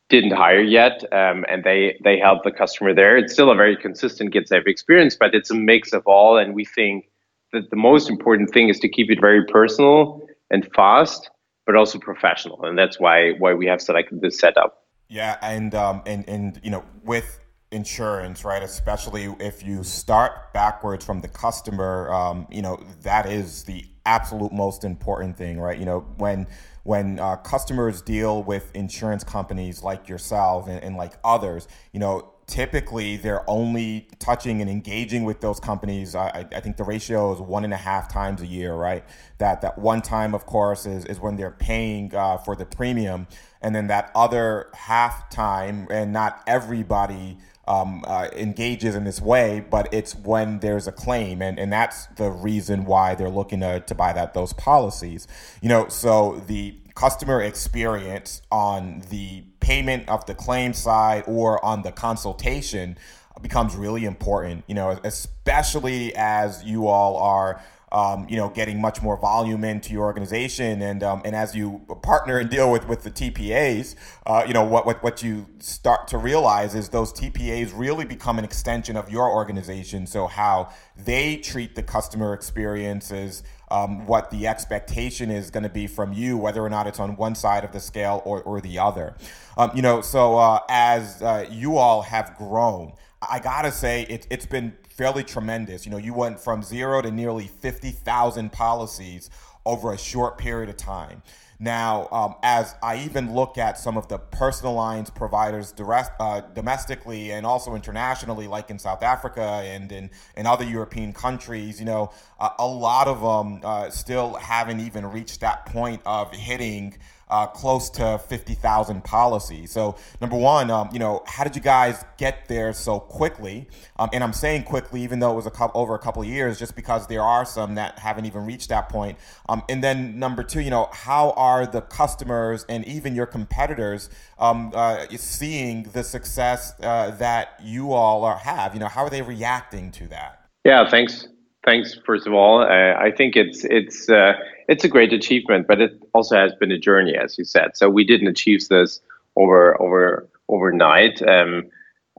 didn't 0.09 0.31
hire 0.31 0.61
yet, 0.61 1.03
um, 1.11 1.45
and 1.49 1.63
they 1.63 1.99
they 2.03 2.17
help 2.17 2.43
the 2.43 2.51
customer 2.51 2.93
there. 2.93 3.17
It's 3.17 3.33
still 3.33 3.51
a 3.51 3.55
very 3.55 3.75
consistent 3.75 4.33
Getsafe 4.33 4.67
experience, 4.67 5.15
but 5.19 5.35
it's 5.35 5.51
a 5.51 5.55
mix 5.55 5.93
of 5.93 6.03
all. 6.05 6.37
And 6.37 6.55
we 6.55 6.65
think 6.65 7.09
that 7.53 7.69
the 7.69 7.75
most 7.75 8.09
important 8.09 8.51
thing 8.51 8.69
is 8.69 8.79
to 8.79 8.89
keep 8.89 9.11
it 9.11 9.19
very 9.19 9.45
personal 9.45 10.21
and 10.49 10.67
fast, 10.73 11.29
but 11.65 11.75
also 11.75 11.99
professional, 11.99 12.63
and 12.63 12.77
that's 12.77 12.99
why 12.99 13.33
why 13.33 13.53
we 13.53 13.65
have 13.67 13.81
selected 13.81 14.21
this 14.21 14.39
setup. 14.39 14.86
Yeah, 15.09 15.37
and 15.41 15.73
um, 15.73 16.01
and 16.05 16.27
and 16.27 16.59
you 16.63 16.71
know 16.71 16.83
with 17.03 17.39
insurance, 17.71 18.43
right? 18.43 18.61
Especially 18.63 19.33
if 19.39 19.63
you 19.63 19.83
start 19.83 20.53
backwards 20.53 21.05
from 21.05 21.21
the 21.21 21.27
customer, 21.27 22.11
um, 22.11 22.47
you 22.51 22.61
know 22.61 22.83
that 23.03 23.25
is 23.25 23.63
the 23.63 23.85
absolute 24.05 24.51
most 24.51 24.83
important 24.83 25.37
thing, 25.37 25.59
right? 25.59 25.77
You 25.77 25.85
know 25.85 25.99
when 26.17 26.47
when 26.83 27.19
uh, 27.19 27.37
customers 27.37 28.01
deal 28.01 28.43
with 28.43 28.73
insurance 28.75 29.23
companies 29.23 29.83
like 29.83 30.09
yourself 30.09 30.67
and, 30.67 30.83
and 30.83 30.97
like 30.97 31.13
others, 31.23 31.67
you 31.93 31.99
know 31.99 32.33
typically 32.47 33.17
they're 33.17 33.47
only 33.49 34.07
touching 34.19 34.61
and 34.61 34.69
engaging 34.69 35.25
with 35.25 35.41
those 35.41 35.59
companies. 35.59 36.15
I, 36.15 36.45
I, 36.55 36.61
think 36.61 36.77
the 36.77 36.85
ratio 36.85 37.33
is 37.33 37.41
one 37.41 37.65
and 37.65 37.73
a 37.73 37.77
half 37.77 38.11
times 38.11 38.41
a 38.41 38.47
year, 38.47 38.73
right? 38.73 39.03
That 39.37 39.61
that 39.61 39.77
one 39.77 40.01
time, 40.01 40.33
of 40.33 40.45
course, 40.45 40.85
is, 40.85 41.03
is 41.05 41.19
when 41.19 41.35
they're 41.35 41.51
paying 41.51 42.15
uh, 42.15 42.37
for 42.37 42.55
the 42.55 42.65
premium, 42.65 43.27
and 43.61 43.75
then 43.75 43.87
that 43.87 44.11
other 44.15 44.69
half 44.73 45.29
time, 45.29 45.87
and 45.91 46.13
not 46.13 46.41
everybody 46.47 47.37
um, 47.67 48.03
uh, 48.07 48.29
engages 48.33 48.95
in 48.95 49.03
this 49.03 49.19
way, 49.19 49.65
but 49.69 49.93
it's 49.93 50.15
when 50.15 50.59
there's 50.59 50.87
a 50.87 50.91
claim, 50.93 51.41
and, 51.41 51.59
and 51.59 51.71
that's 51.71 52.05
the 52.15 52.31
reason 52.31 52.85
why 52.85 53.13
they're 53.13 53.29
looking 53.29 53.59
to, 53.59 53.81
to 53.81 53.93
buy 53.93 54.13
that 54.13 54.33
those 54.33 54.53
policies. 54.53 55.27
You 55.61 55.67
know, 55.67 55.89
so 55.89 56.41
the 56.47 56.75
customer 56.97 57.43
experience 57.43 58.41
on 58.51 59.03
the 59.11 59.43
payment 59.59 60.09
of 60.09 60.25
the 60.25 60.33
claim 60.33 60.73
side 60.73 61.23
or 61.27 61.63
on 61.63 61.83
the 61.83 61.91
consultation 61.91 62.97
becomes 63.39 63.75
really 63.75 64.03
important, 64.03 64.63
you 64.65 64.73
know, 64.73 64.99
especially 65.03 66.11
as 66.15 66.63
you 66.63 66.87
all 66.87 67.17
are 67.17 67.61
um, 67.91 68.27
you 68.29 68.35
know, 68.35 68.49
getting 68.49 68.81
much 68.81 69.01
more 69.01 69.17
volume 69.17 69.63
into 69.63 69.93
your 69.93 70.03
organization, 70.03 70.81
and 70.81 71.03
um, 71.03 71.21
and 71.23 71.33
as 71.33 71.55
you 71.55 71.85
partner 72.01 72.37
and 72.37 72.49
deal 72.49 72.69
with 72.69 72.85
with 72.85 73.03
the 73.03 73.11
TPAs, 73.11 73.95
uh, 74.25 74.43
you 74.45 74.53
know 74.53 74.65
what, 74.65 74.85
what 74.85 75.01
what 75.01 75.23
you 75.23 75.47
start 75.59 76.09
to 76.09 76.17
realize 76.17 76.75
is 76.75 76.89
those 76.89 77.13
TPAs 77.13 77.71
really 77.73 78.03
become 78.03 78.39
an 78.39 78.43
extension 78.43 78.97
of 78.97 79.09
your 79.09 79.31
organization. 79.31 80.05
So 80.05 80.27
how 80.27 80.69
they 80.97 81.37
treat 81.37 81.75
the 81.75 81.83
customer 81.83 82.33
experiences, 82.33 83.41
um, 83.69 84.05
what 84.05 84.31
the 84.31 84.47
expectation 84.47 85.29
is 85.29 85.49
going 85.49 85.63
to 85.63 85.69
be 85.69 85.87
from 85.87 86.13
you, 86.13 86.37
whether 86.37 86.61
or 86.61 86.69
not 86.69 86.87
it's 86.87 86.99
on 86.99 87.15
one 87.15 87.35
side 87.35 87.63
of 87.63 87.71
the 87.71 87.79
scale 87.79 88.21
or 88.25 88.41
or 88.43 88.61
the 88.61 88.79
other. 88.79 89.15
Um, 89.57 89.71
you 89.75 89.81
know, 89.81 90.01
so 90.01 90.37
uh, 90.37 90.59
as 90.69 91.21
uh, 91.21 91.45
you 91.49 91.77
all 91.77 92.01
have 92.01 92.35
grown. 92.37 92.93
I 93.19 93.39
gotta 93.39 93.71
say, 93.71 94.03
it, 94.03 94.27
it's 94.29 94.45
been 94.45 94.77
fairly 94.89 95.23
tremendous. 95.23 95.85
You 95.85 95.91
know, 95.91 95.97
you 95.97 96.13
went 96.13 96.39
from 96.39 96.63
zero 96.63 97.01
to 97.01 97.11
nearly 97.11 97.47
50,000 97.47 98.51
policies 98.51 99.29
over 99.65 99.91
a 99.93 99.97
short 99.97 100.37
period 100.37 100.69
of 100.69 100.77
time. 100.77 101.21
Now, 101.59 102.07
um, 102.11 102.35
as 102.43 102.75
I 102.83 102.97
even 103.05 103.33
look 103.33 103.57
at 103.57 103.79
some 103.79 103.97
of 103.97 104.07
the 104.07 104.19
personal 104.19 104.75
lines 104.75 105.09
providers 105.09 105.71
direct, 105.71 106.11
uh, 106.19 106.41
domestically 106.53 107.31
and 107.31 107.45
also 107.45 107.73
internationally, 107.73 108.47
like 108.47 108.69
in 108.69 108.77
South 108.77 109.01
Africa 109.01 109.41
and 109.41 109.91
in, 109.91 110.11
in 110.35 110.45
other 110.45 110.63
European 110.63 111.13
countries, 111.13 111.79
you 111.79 111.85
know, 111.85 112.11
uh, 112.39 112.49
a 112.59 112.67
lot 112.67 113.07
of 113.07 113.21
them 113.21 113.61
uh, 113.63 113.89
still 113.89 114.35
haven't 114.35 114.81
even 114.81 115.05
reached 115.07 115.39
that 115.39 115.65
point 115.65 116.01
of 116.05 116.31
hitting 116.31 116.95
uh, 117.29 117.47
close 117.47 117.89
to 117.91 118.17
50,000 118.17 119.03
policies. 119.03 119.71
So, 119.71 119.95
number 120.21 120.37
one, 120.37 120.71
um, 120.71 120.89
you 120.93 120.99
know, 120.99 121.23
how 121.25 121.43
did 121.43 121.55
you 121.55 121.61
guys 121.61 122.03
get 122.17 122.47
there 122.47 122.73
so 122.73 122.99
quickly? 122.99 123.67
Um, 123.97 124.09
and 124.13 124.23
I'm 124.23 124.33
saying 124.33 124.63
quickly, 124.63 125.01
even 125.01 125.19
though 125.19 125.31
it 125.31 125.35
was 125.35 125.45
a 125.45 125.51
couple, 125.51 125.79
over 125.79 125.95
a 125.95 125.99
couple 125.99 126.21
of 126.21 126.27
years, 126.27 126.59
just 126.59 126.75
because 126.75 127.07
there 127.07 127.21
are 127.21 127.45
some 127.45 127.75
that 127.75 127.99
haven't 127.99 128.25
even 128.25 128.45
reached 128.45 128.69
that 128.69 128.89
point. 128.89 129.17
Um, 129.49 129.63
and 129.69 129.83
then 129.83 130.19
number 130.19 130.43
two, 130.43 130.61
you 130.61 130.69
know, 130.69 130.89
how 130.91 131.31
are 131.31 131.65
the 131.65 131.81
customers 131.81 132.65
and 132.69 132.85
even 132.85 133.15
your 133.15 133.25
competitors 133.25 134.09
um, 134.39 134.71
uh, 134.73 135.05
seeing 135.17 135.83
the 135.93 136.03
success 136.03 136.73
uh, 136.81 137.11
that 137.11 137.59
you 137.61 137.93
all 137.93 138.23
are, 138.23 138.37
have? 138.37 138.73
You 138.73 138.79
know, 138.79 138.87
how 138.87 139.03
are 139.03 139.09
they 139.09 139.21
reacting 139.21 139.91
to 139.91 140.07
that? 140.07 140.49
Yeah, 140.63 140.89
thanks. 140.89 141.27
Thanks, 141.65 141.97
first 142.05 142.27
of 142.27 142.33
all. 142.33 142.61
Uh, 142.61 142.93
I 142.97 143.11
think 143.11 143.35
it's 143.35 143.65
it's 143.65 144.09
uh, 144.09 144.33
it's 144.67 144.83
a 144.83 144.89
great 144.89 145.13
achievement, 145.13 145.67
but 145.67 145.79
it 145.79 145.91
also 146.13 146.35
has 146.35 146.53
been 146.55 146.71
a 146.71 146.77
journey, 146.77 147.15
as 147.15 147.37
you 147.37 147.45
said. 147.45 147.77
So 147.77 147.89
we 147.89 148.03
didn't 148.03 148.27
achieve 148.27 148.67
this 148.67 149.01
over 149.35 149.81
over 149.81 150.27
overnight. 150.49 151.21
Um, 151.27 151.69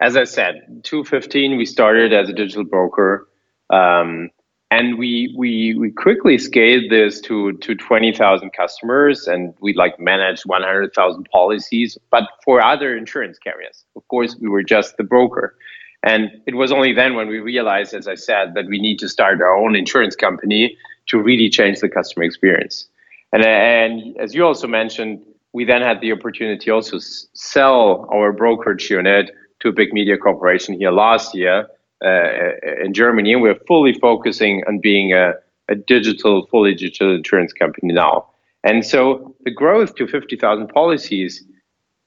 as 0.00 0.16
I 0.16 0.24
said, 0.24 0.62
2015 0.84 1.56
we 1.56 1.64
started 1.66 2.12
as 2.12 2.28
a 2.28 2.32
digital 2.32 2.64
broker, 2.64 3.28
um, 3.70 4.30
and 4.70 4.98
we 4.98 5.34
we 5.36 5.74
we 5.74 5.90
quickly 5.90 6.38
scaled 6.38 6.90
this 6.90 7.20
to 7.22 7.52
to 7.52 7.74
20,000 7.74 8.50
customers, 8.52 9.26
and 9.26 9.54
we 9.60 9.74
like 9.74 9.98
managed 10.00 10.44
100,000 10.46 11.28
policies. 11.30 11.98
But 12.10 12.24
for 12.44 12.64
other 12.64 12.96
insurance 12.96 13.38
carriers, 13.38 13.84
of 13.96 14.06
course, 14.08 14.36
we 14.40 14.48
were 14.48 14.62
just 14.62 14.96
the 14.96 15.04
broker. 15.04 15.56
And 16.04 16.30
it 16.46 16.54
was 16.54 16.70
only 16.70 16.92
then 16.92 17.16
when 17.16 17.26
we 17.26 17.40
realized, 17.40 17.92
as 17.92 18.06
I 18.06 18.14
said, 18.14 18.54
that 18.54 18.66
we 18.68 18.80
need 18.80 19.00
to 19.00 19.08
start 19.08 19.40
our 19.40 19.56
own 19.56 19.74
insurance 19.74 20.14
company 20.14 20.76
to 21.08 21.18
really 21.18 21.48
change 21.48 21.80
the 21.80 21.88
customer 21.88 22.24
experience. 22.24 22.86
And, 23.32 23.44
and 23.44 24.16
as 24.18 24.34
you 24.34 24.44
also 24.44 24.66
mentioned, 24.66 25.22
we 25.52 25.64
then 25.64 25.82
had 25.82 26.00
the 26.00 26.12
opportunity 26.12 26.70
also 26.70 26.98
sell 26.98 28.08
our 28.12 28.32
brokerage 28.32 28.90
unit 28.90 29.30
to 29.60 29.68
a 29.68 29.72
big 29.72 29.92
media 29.92 30.16
corporation 30.16 30.74
here 30.74 30.90
last 30.90 31.34
year 31.34 31.66
uh, 32.04 32.84
in 32.84 32.94
Germany. 32.94 33.32
And 33.32 33.42
we're 33.42 33.58
fully 33.66 33.94
focusing 33.94 34.62
on 34.68 34.78
being 34.80 35.12
a, 35.12 35.34
a 35.68 35.74
digital, 35.74 36.46
fully 36.46 36.74
digital 36.74 37.14
insurance 37.14 37.52
company 37.52 37.92
now. 37.92 38.26
And 38.64 38.84
so 38.84 39.34
the 39.44 39.50
growth 39.50 39.94
to 39.96 40.06
50,000 40.06 40.68
policies 40.68 41.44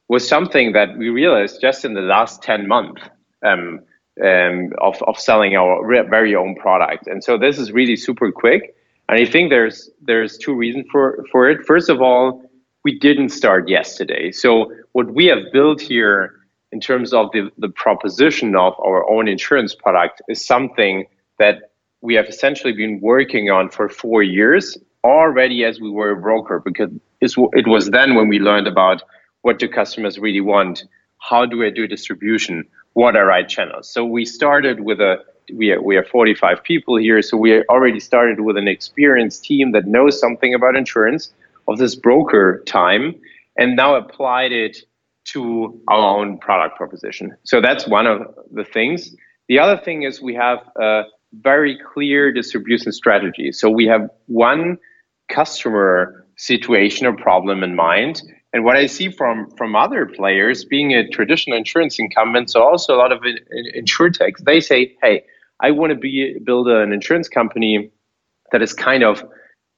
was 0.07 0.27
something 0.27 0.73
that 0.73 0.97
we 0.97 1.09
realized 1.09 1.61
just 1.61 1.85
in 1.85 1.93
the 1.93 2.01
last 2.01 2.43
10 2.43 2.67
months 2.67 3.01
um, 3.43 3.79
um, 4.23 4.71
of, 4.79 5.01
of 5.03 5.17
selling 5.17 5.55
our 5.55 5.85
very 5.87 6.35
own 6.35 6.55
product. 6.55 7.07
And 7.07 7.23
so 7.23 7.37
this 7.37 7.57
is 7.57 7.71
really 7.71 7.95
super 7.95 8.31
quick. 8.31 8.75
And 9.11 9.19
I 9.19 9.29
think 9.29 9.49
there's 9.49 9.89
there's 10.01 10.37
two 10.37 10.55
reasons 10.55 10.85
for 10.89 11.25
for 11.31 11.49
it. 11.49 11.65
First 11.67 11.89
of 11.89 12.01
all, 12.01 12.49
we 12.85 12.97
didn't 12.97 13.29
start 13.29 13.67
yesterday. 13.67 14.31
So 14.31 14.71
what 14.93 15.13
we 15.13 15.25
have 15.25 15.51
built 15.51 15.81
here 15.81 16.33
in 16.71 16.79
terms 16.79 17.13
of 17.13 17.29
the, 17.33 17.51
the 17.57 17.67
proposition 17.67 18.55
of 18.55 18.73
our 18.79 19.07
own 19.11 19.27
insurance 19.27 19.75
product 19.75 20.21
is 20.29 20.43
something 20.43 21.05
that 21.39 21.71
we 21.99 22.15
have 22.15 22.27
essentially 22.27 22.71
been 22.71 23.01
working 23.01 23.49
on 23.49 23.69
for 23.69 23.89
four 23.89 24.23
years 24.23 24.77
already 25.03 25.65
as 25.65 25.81
we 25.81 25.89
were 25.89 26.11
a 26.11 26.21
broker 26.21 26.61
because 26.63 26.89
it 27.19 27.67
was 27.67 27.89
then 27.89 28.15
when 28.15 28.29
we 28.29 28.39
learned 28.39 28.67
about 28.67 29.03
what 29.41 29.59
do 29.59 29.67
customers 29.67 30.19
really 30.19 30.41
want 30.41 30.83
how 31.17 31.43
do 31.45 31.65
i 31.65 31.69
do 31.71 31.87
distribution 31.87 32.63
what 32.93 33.15
are 33.15 33.25
right 33.25 33.49
channels 33.49 33.91
so 33.91 34.05
we 34.05 34.25
started 34.25 34.81
with 34.81 34.99
a 34.99 35.17
we 35.53 35.71
are, 35.71 35.81
we 35.81 35.97
are 35.97 36.03
45 36.03 36.63
people 36.63 36.97
here, 36.97 37.21
so 37.21 37.37
we 37.37 37.63
already 37.65 37.99
started 37.99 38.41
with 38.41 38.57
an 38.57 38.67
experienced 38.67 39.43
team 39.43 39.71
that 39.71 39.85
knows 39.85 40.19
something 40.19 40.53
about 40.53 40.75
insurance 40.75 41.33
of 41.67 41.77
this 41.77 41.95
broker 41.95 42.63
time, 42.65 43.15
and 43.57 43.75
now 43.75 43.95
applied 43.95 44.51
it 44.51 44.77
to 45.23 45.79
our 45.87 46.19
own 46.19 46.37
product 46.39 46.77
proposition. 46.77 47.35
So 47.43 47.61
that's 47.61 47.87
one 47.87 48.07
of 48.07 48.21
the 48.51 48.63
things. 48.63 49.15
The 49.47 49.59
other 49.59 49.77
thing 49.77 50.03
is 50.03 50.21
we 50.21 50.33
have 50.35 50.59
a 50.77 51.03
very 51.33 51.77
clear 51.93 52.31
distribution 52.31 52.91
strategy. 52.91 53.51
So 53.51 53.69
we 53.69 53.85
have 53.85 54.09
one 54.27 54.77
customer 55.29 56.25
situation 56.37 57.05
or 57.05 57.15
problem 57.15 57.63
in 57.63 57.75
mind. 57.75 58.21
And 58.53 58.65
what 58.65 58.75
I 58.75 58.85
see 58.85 59.09
from 59.09 59.49
from 59.51 59.75
other 59.75 60.05
players, 60.05 60.65
being 60.65 60.93
a 60.93 61.07
traditional 61.07 61.57
insurance 61.57 61.99
incumbent, 61.99 62.49
so 62.49 62.61
also 62.61 62.95
a 62.95 62.99
lot 62.99 63.11
of 63.11 63.23
in, 63.23 63.37
in, 63.51 63.85
insurtechs, 63.85 64.43
they 64.43 64.59
say, 64.59 64.97
"Hey, 65.01 65.23
I 65.61 65.71
want 65.71 65.91
to 65.91 65.95
be 65.95 66.37
build 66.43 66.67
an 66.67 66.91
insurance 66.91 67.29
company 67.29 67.91
that 68.51 68.61
is 68.61 68.73
kind 68.73 69.03
of 69.03 69.23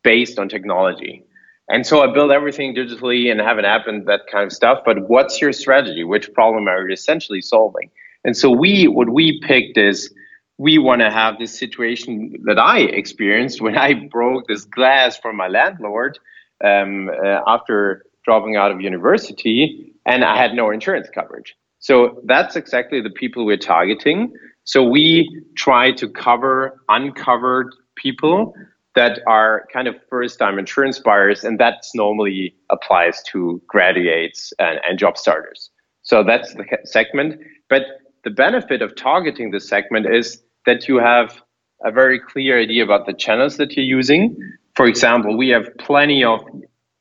based 0.04 0.40
on 0.40 0.50
technology." 0.50 1.24
And 1.70 1.86
so 1.86 2.02
I 2.02 2.14
build 2.14 2.32
everything 2.32 2.76
digitally 2.76 3.32
and 3.32 3.40
have 3.40 3.58
an 3.58 3.66
app 3.66 3.88
and 3.88 4.06
that 4.08 4.22
kind 4.32 4.46
of 4.46 4.52
stuff. 4.52 4.80
But 4.86 5.08
what's 5.08 5.42
your 5.42 5.54
strategy? 5.54 6.04
Which 6.04 6.34
problem 6.34 6.68
are 6.68 6.88
you 6.88 6.94
essentially 6.94 7.42
solving? 7.42 7.90
And 8.26 8.36
so 8.36 8.50
we, 8.50 8.88
what 8.88 9.10
we 9.10 9.40
picked 9.42 9.78
is 9.78 10.14
we 10.58 10.78
want 10.78 11.02
to 11.02 11.10
have 11.10 11.40
this 11.40 11.58
situation 11.58 12.34
that 12.46 12.60
I 12.60 12.80
experienced 12.80 13.62
when 13.62 13.78
I 13.78 13.94
broke 13.94 14.48
this 14.48 14.66
glass 14.66 15.18
from 15.18 15.38
my 15.38 15.48
landlord 15.48 16.20
um, 16.64 17.10
uh, 17.10 17.40
after 17.48 18.04
dropping 18.26 18.56
out 18.56 18.72
of 18.72 18.82
university, 18.82 19.94
and 20.06 20.24
I 20.24 20.38
had 20.38 20.54
no 20.54 20.72
insurance 20.72 21.08
coverage. 21.14 21.56
So 21.80 22.22
that's 22.26 22.56
exactly 22.56 23.02
the 23.02 23.10
people 23.10 23.46
we're 23.46 23.58
targeting. 23.58 24.34
So 24.64 24.84
we 24.84 25.44
try 25.58 25.92
to 25.94 26.08
cover 26.08 26.82
uncovered 26.88 27.76
people 27.96 28.54
that 28.96 29.20
are 29.28 29.66
kind 29.74 29.88
of 29.88 29.96
first 30.10 30.40
time 30.40 30.60
insurance 30.60 31.00
buyers, 31.00 31.44
and 31.44 31.60
that 31.60 31.84
normally 31.96 32.56
applies 32.70 33.22
to 33.32 33.62
graduates 33.68 34.54
and, 34.60 34.80
and 34.88 34.98
job 35.00 35.18
starters. 35.18 35.70
So 36.04 36.24
that's 36.24 36.54
the 36.54 36.66
segment. 36.84 37.42
But 37.70 37.84
the 38.24 38.30
benefit 38.30 38.82
of 38.82 38.96
targeting 38.96 39.52
this 39.52 39.68
segment 39.68 40.06
is 40.06 40.42
that 40.66 40.88
you 40.88 40.98
have 40.98 41.42
a 41.84 41.92
very 41.92 42.20
clear 42.20 42.60
idea 42.60 42.84
about 42.84 43.06
the 43.06 43.14
channels 43.14 43.58
that 43.58 43.76
you're 43.76 43.86
using. 43.86 44.38
For 44.76 44.86
example, 44.86 45.38
we 45.38 45.50
have 45.50 45.70
plenty 45.78 46.24
of 46.24 46.40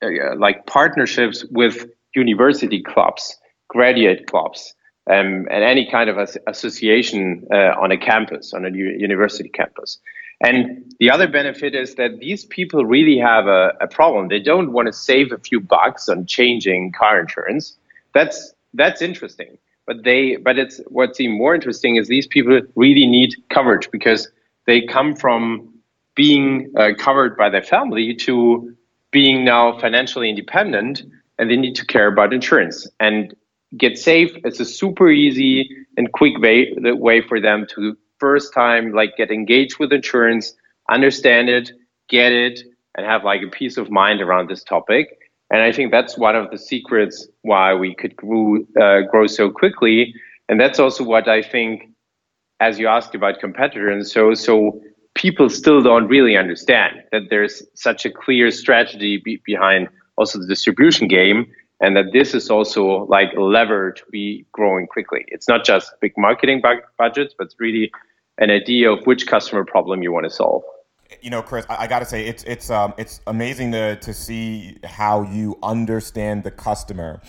uh, 0.02 0.36
like 0.36 0.66
partnerships 0.66 1.44
with 1.50 1.86
university 2.14 2.82
clubs, 2.82 3.36
graduate 3.68 4.26
clubs, 4.26 4.74
um, 5.10 5.46
and 5.50 5.64
any 5.64 5.90
kind 5.90 6.10
of 6.10 6.18
association 6.46 7.46
uh, 7.52 7.74
on 7.80 7.90
a 7.90 7.96
campus, 7.96 8.52
on 8.52 8.64
a 8.64 8.70
university 8.70 9.48
campus. 9.48 9.98
And 10.40 10.92
the 10.98 11.10
other 11.10 11.28
benefit 11.28 11.74
is 11.74 11.94
that 11.94 12.18
these 12.18 12.44
people 12.44 12.84
really 12.84 13.16
have 13.16 13.46
a, 13.46 13.72
a 13.80 13.86
problem. 13.86 14.28
They 14.28 14.40
don't 14.40 14.72
want 14.72 14.86
to 14.86 14.92
save 14.92 15.30
a 15.30 15.38
few 15.38 15.60
bucks 15.60 16.08
on 16.08 16.26
changing 16.26 16.92
car 16.92 17.20
insurance. 17.20 17.76
That's 18.12 18.52
that's 18.74 19.00
interesting. 19.00 19.56
But 19.86 20.02
they 20.04 20.36
but 20.36 20.58
it's 20.58 20.80
what's 20.88 21.20
even 21.20 21.38
more 21.38 21.54
interesting 21.54 21.96
is 21.96 22.08
these 22.08 22.26
people 22.26 22.60
really 22.74 23.06
need 23.06 23.34
coverage 23.50 23.88
because 23.92 24.28
they 24.66 24.82
come 24.82 25.14
from 25.14 25.72
being 26.14 26.72
uh, 26.76 26.90
covered 26.98 27.36
by 27.36 27.48
their 27.48 27.62
family 27.62 28.14
to 28.14 28.76
being 29.12 29.44
now 29.44 29.78
financially 29.78 30.28
independent 30.28 31.02
and 31.38 31.48
they 31.50 31.56
need 31.56 31.76
to 31.76 31.86
care 31.86 32.08
about 32.08 32.32
insurance 32.32 32.88
and 32.98 33.34
Getsafe. 33.76 34.38
It's 34.44 34.60
a 34.60 34.66
super 34.66 35.10
easy 35.10 35.68
and 35.96 36.12
quick 36.12 36.38
way 36.38 36.74
way 36.76 37.20
for 37.20 37.40
them 37.40 37.66
to 37.70 37.96
first 38.18 38.52
time 38.52 38.92
like 38.92 39.16
get 39.16 39.30
engaged 39.30 39.78
with 39.78 39.92
insurance 39.92 40.54
understand 40.90 41.48
it 41.48 41.72
get 42.08 42.32
it 42.32 42.60
and 42.94 43.06
have 43.06 43.24
like 43.24 43.42
a 43.42 43.48
peace 43.48 43.76
of 43.76 43.90
mind 43.90 44.20
around 44.20 44.48
this 44.48 44.62
topic. 44.62 45.18
And 45.50 45.62
i 45.62 45.72
think 45.72 45.90
that's 45.90 46.18
one 46.18 46.36
of 46.36 46.50
the 46.50 46.58
secrets 46.58 47.28
why 47.42 47.74
we 47.74 47.94
could 47.94 48.14
grow, 48.16 48.58
uh, 48.80 49.00
grow 49.10 49.26
so 49.26 49.50
quickly. 49.50 50.14
And 50.48 50.60
that's 50.60 50.78
also 50.78 51.04
what 51.04 51.28
i 51.28 51.42
think 51.42 51.88
as 52.60 52.78
you 52.78 52.86
asked 52.86 53.14
about 53.14 53.40
competitors 53.40 54.12
so 54.12 54.34
so 54.34 54.80
people 55.14 55.48
still 55.48 55.82
don't 55.82 56.08
really 56.08 56.36
understand 56.36 57.02
that 57.12 57.22
there's 57.30 57.62
such 57.74 58.04
a 58.04 58.10
clear 58.10 58.50
strategy 58.50 59.18
be 59.18 59.40
behind 59.44 59.88
also 60.16 60.38
the 60.38 60.46
distribution 60.46 61.08
game 61.08 61.46
and 61.80 61.96
that 61.96 62.12
this 62.12 62.32
is 62.32 62.48
also 62.48 63.06
like 63.06 63.32
a 63.36 63.40
lever 63.40 63.90
to 63.92 64.02
be 64.10 64.46
growing 64.52 64.86
quickly. 64.86 65.24
It's 65.28 65.48
not 65.48 65.64
just 65.64 65.92
big 66.00 66.12
marketing 66.16 66.62
budgets, 66.96 67.34
but 67.36 67.46
it's 67.46 67.56
really 67.58 67.90
an 68.38 68.50
idea 68.50 68.90
of 68.90 69.04
which 69.04 69.26
customer 69.26 69.64
problem 69.64 70.02
you 70.02 70.12
want 70.12 70.24
to 70.24 70.30
solve. 70.30 70.62
You 71.20 71.30
know, 71.30 71.42
Chris, 71.42 71.66
I, 71.68 71.82
I 71.82 71.86
got 71.88 71.98
to 71.98 72.06
say 72.06 72.26
it's 72.26 72.42
it's 72.44 72.70
um, 72.70 72.94
it's 72.96 73.20
amazing 73.26 73.72
to 73.72 73.96
to 73.96 74.14
see 74.14 74.78
how 74.82 75.22
you 75.22 75.58
understand 75.62 76.42
the 76.44 76.50
customer 76.50 77.20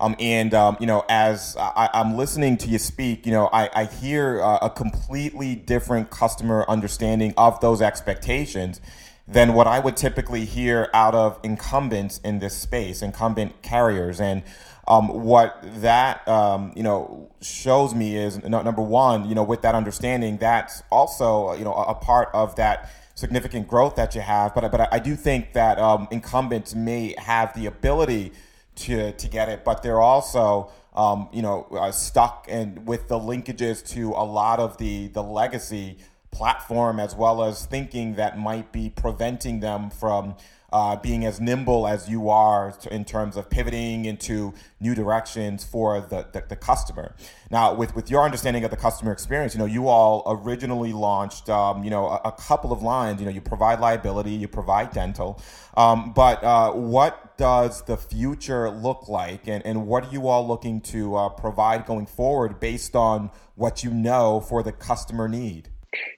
um, 0.00 0.16
and 0.18 0.54
um, 0.54 0.76
you 0.80 0.86
know, 0.86 1.04
as 1.08 1.56
I, 1.58 1.90
am 1.92 2.16
listening 2.16 2.56
to 2.58 2.68
you 2.68 2.78
speak, 2.78 3.26
you 3.26 3.32
know, 3.32 3.48
I, 3.52 3.68
I 3.74 3.84
hear 3.84 4.42
uh, 4.42 4.58
a 4.62 4.70
completely 4.70 5.54
different 5.54 6.10
customer 6.10 6.64
understanding 6.68 7.34
of 7.36 7.60
those 7.60 7.82
expectations 7.82 8.80
than 9.28 9.54
what 9.54 9.66
I 9.66 9.78
would 9.78 9.96
typically 9.96 10.44
hear 10.44 10.88
out 10.94 11.14
of 11.14 11.38
incumbents 11.42 12.18
in 12.24 12.38
this 12.40 12.56
space, 12.56 13.02
incumbent 13.02 13.62
carriers, 13.62 14.20
and 14.20 14.42
um, 14.88 15.08
what 15.08 15.62
that 15.82 16.26
um, 16.26 16.72
you 16.74 16.82
know 16.82 17.30
shows 17.42 17.94
me 17.94 18.16
is 18.16 18.42
number 18.42 18.82
one, 18.82 19.28
you 19.28 19.34
know, 19.34 19.44
with 19.44 19.60
that 19.62 19.74
understanding, 19.74 20.38
that's 20.38 20.82
also 20.90 21.52
you 21.54 21.64
know 21.64 21.74
a, 21.74 21.90
a 21.90 21.94
part 21.94 22.30
of 22.32 22.56
that 22.56 22.90
significant 23.14 23.68
growth 23.68 23.96
that 23.96 24.14
you 24.14 24.22
have. 24.22 24.54
But 24.54 24.70
but 24.72 24.92
I 24.92 24.98
do 24.98 25.14
think 25.14 25.52
that 25.52 25.78
um, 25.78 26.08
incumbents 26.10 26.74
may 26.74 27.14
have 27.18 27.54
the 27.54 27.66
ability 27.66 28.32
to 28.80 29.12
to 29.12 29.28
get 29.28 29.48
it, 29.48 29.64
but 29.64 29.82
they're 29.82 30.00
also 30.00 30.70
um, 30.94 31.28
you 31.32 31.42
know 31.42 31.66
uh, 31.72 31.90
stuck 31.90 32.46
and 32.48 32.86
with 32.86 33.08
the 33.08 33.18
linkages 33.18 33.86
to 33.94 34.10
a 34.10 34.24
lot 34.24 34.58
of 34.58 34.78
the 34.78 35.08
the 35.08 35.22
legacy 35.22 35.98
platform 36.30 37.00
as 37.00 37.14
well 37.14 37.42
as 37.42 37.66
thinking 37.66 38.14
that 38.14 38.38
might 38.38 38.72
be 38.72 38.88
preventing 38.88 39.60
them 39.60 39.90
from 39.90 40.36
uh, 40.72 40.96
being 40.96 41.24
as 41.24 41.40
nimble 41.40 41.86
as 41.86 42.08
you 42.08 42.28
are 42.28 42.74
in 42.90 43.04
terms 43.04 43.36
of 43.36 43.50
pivoting 43.50 44.04
into 44.04 44.54
new 44.80 44.94
directions 44.94 45.64
for 45.64 46.00
the, 46.00 46.26
the, 46.32 46.44
the, 46.48 46.56
customer. 46.56 47.14
Now, 47.50 47.74
with, 47.74 47.94
with 47.94 48.10
your 48.10 48.24
understanding 48.24 48.64
of 48.64 48.70
the 48.70 48.76
customer 48.76 49.12
experience, 49.12 49.54
you 49.54 49.58
know, 49.58 49.66
you 49.66 49.88
all 49.88 50.22
originally 50.26 50.92
launched, 50.92 51.48
um, 51.50 51.82
you 51.82 51.90
know, 51.90 52.06
a, 52.06 52.20
a, 52.26 52.32
couple 52.32 52.72
of 52.72 52.82
lines. 52.82 53.20
You 53.20 53.26
know, 53.26 53.32
you 53.32 53.40
provide 53.40 53.80
liability, 53.80 54.32
you 54.32 54.48
provide 54.48 54.92
dental, 54.92 55.40
um, 55.76 56.12
but 56.12 56.42
uh, 56.44 56.72
what 56.72 57.36
does 57.36 57.82
the 57.84 57.96
future 57.96 58.70
look 58.70 59.08
like, 59.08 59.48
and, 59.48 59.64
and 59.64 59.86
what 59.86 60.04
are 60.04 60.12
you 60.12 60.28
all 60.28 60.46
looking 60.46 60.80
to 60.82 61.16
uh, 61.16 61.28
provide 61.30 61.86
going 61.86 62.06
forward 62.06 62.60
based 62.60 62.94
on 62.94 63.30
what 63.56 63.82
you 63.82 63.90
know 63.90 64.40
for 64.40 64.62
the 64.62 64.72
customer 64.72 65.28
need? 65.28 65.68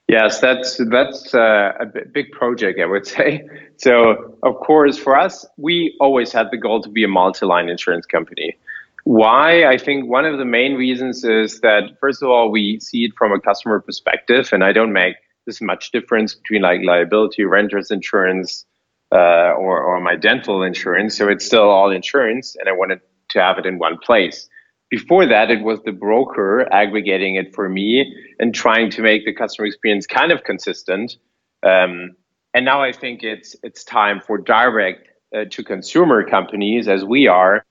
Yes, 0.09 0.41
that's 0.41 0.81
that's 0.91 1.35
uh, 1.35 1.73
a 1.81 1.87
big 1.87 2.33
project, 2.33 2.79
I 2.81 2.87
would 2.87 3.07
say. 3.17 3.49
So, 3.79 4.37
of 4.43 4.57
course, 4.57 4.99
for 4.99 5.17
us, 5.17 5.47
we 5.57 5.97
always 6.01 6.33
had 6.33 6.51
the 6.51 6.59
goal 6.59 6.83
to 6.83 6.89
be 6.89 7.05
a 7.05 7.09
multi-line 7.09 7.69
insurance 7.69 8.07
company. 8.07 8.57
Why? 9.05 9.65
I 9.65 9.79
think 9.79 10.09
one 10.09 10.25
of 10.25 10.39
the 10.39 10.45
main 10.45 10.75
reasons 10.75 11.25
is 11.25 11.61
that 11.61 11.99
first 12.01 12.23
of 12.23 12.29
all, 12.29 12.51
we 12.51 12.79
see 12.81 13.05
it 13.05 13.13
from 13.17 13.33
a 13.33 13.41
customer 13.41 13.81
perspective, 13.81 14.51
and 14.53 14.63
I 14.63 14.73
don't 14.73 14.93
make 14.93 15.17
this 15.47 15.61
much 15.61 15.91
difference 15.91 16.35
between 16.35 16.63
like 16.63 16.83
liability, 16.85 17.45
renters 17.45 17.91
insurance, 17.91 18.65
uh, 19.13 19.53
or 19.59 19.83
or 19.83 20.01
my 20.01 20.17
dental 20.17 20.63
insurance. 20.63 21.17
So 21.17 21.29
it's 21.29 21.45
still 21.45 21.69
all 21.69 21.91
insurance, 21.91 22.55
and 22.57 22.69
I 22.69 22.73
wanted 22.73 23.01
to 23.31 23.41
have 23.41 23.59
it 23.59 23.67
in 23.67 23.79
one 23.79 23.99
place. 23.99 24.49
Before 24.93 25.25
that, 25.25 25.51
it 25.51 25.63
was 25.63 25.81
the 25.85 25.91
broker 25.91 26.71
aggregating 26.71 27.37
it 27.37 27.55
for 27.55 27.67
me 27.67 28.15
and 28.39 28.55
trying 28.55 28.91
to 28.91 29.01
make 29.01 29.25
the 29.25 29.33
customer 29.33 29.65
experience 29.65 30.07
kind 30.07 30.31
of 30.31 30.45
consistent. 30.45 31.17
Um, 31.63 32.15
and 32.53 32.67
now 32.67 32.83
I 32.83 32.93
think 32.93 33.23
it's 33.23 33.57
it's 33.63 33.85
time 33.85 34.21
for 34.21 34.37
direct 34.37 35.09
uh, 35.35 35.47
to 35.49 35.65
consumer 35.65 36.23
companies, 36.29 36.89
as 36.89 37.07
we 37.07 37.27
are, 37.27 37.65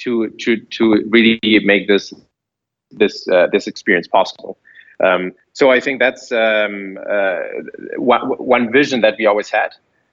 to 0.00 0.28
to 0.42 0.60
to 0.76 0.82
really 1.08 1.40
make 1.64 1.88
this 1.88 2.12
this 2.90 3.26
uh, 3.28 3.46
this 3.50 3.66
experience 3.66 4.06
possible. 4.06 4.58
Um, 5.02 5.32
so 5.54 5.70
I 5.70 5.80
think 5.80 6.00
that's 6.00 6.30
um, 6.32 6.98
uh, 7.16 7.38
one, 7.96 8.28
one 8.56 8.70
vision 8.70 9.00
that 9.00 9.14
we 9.18 9.24
always 9.24 9.48
had. 9.48 9.70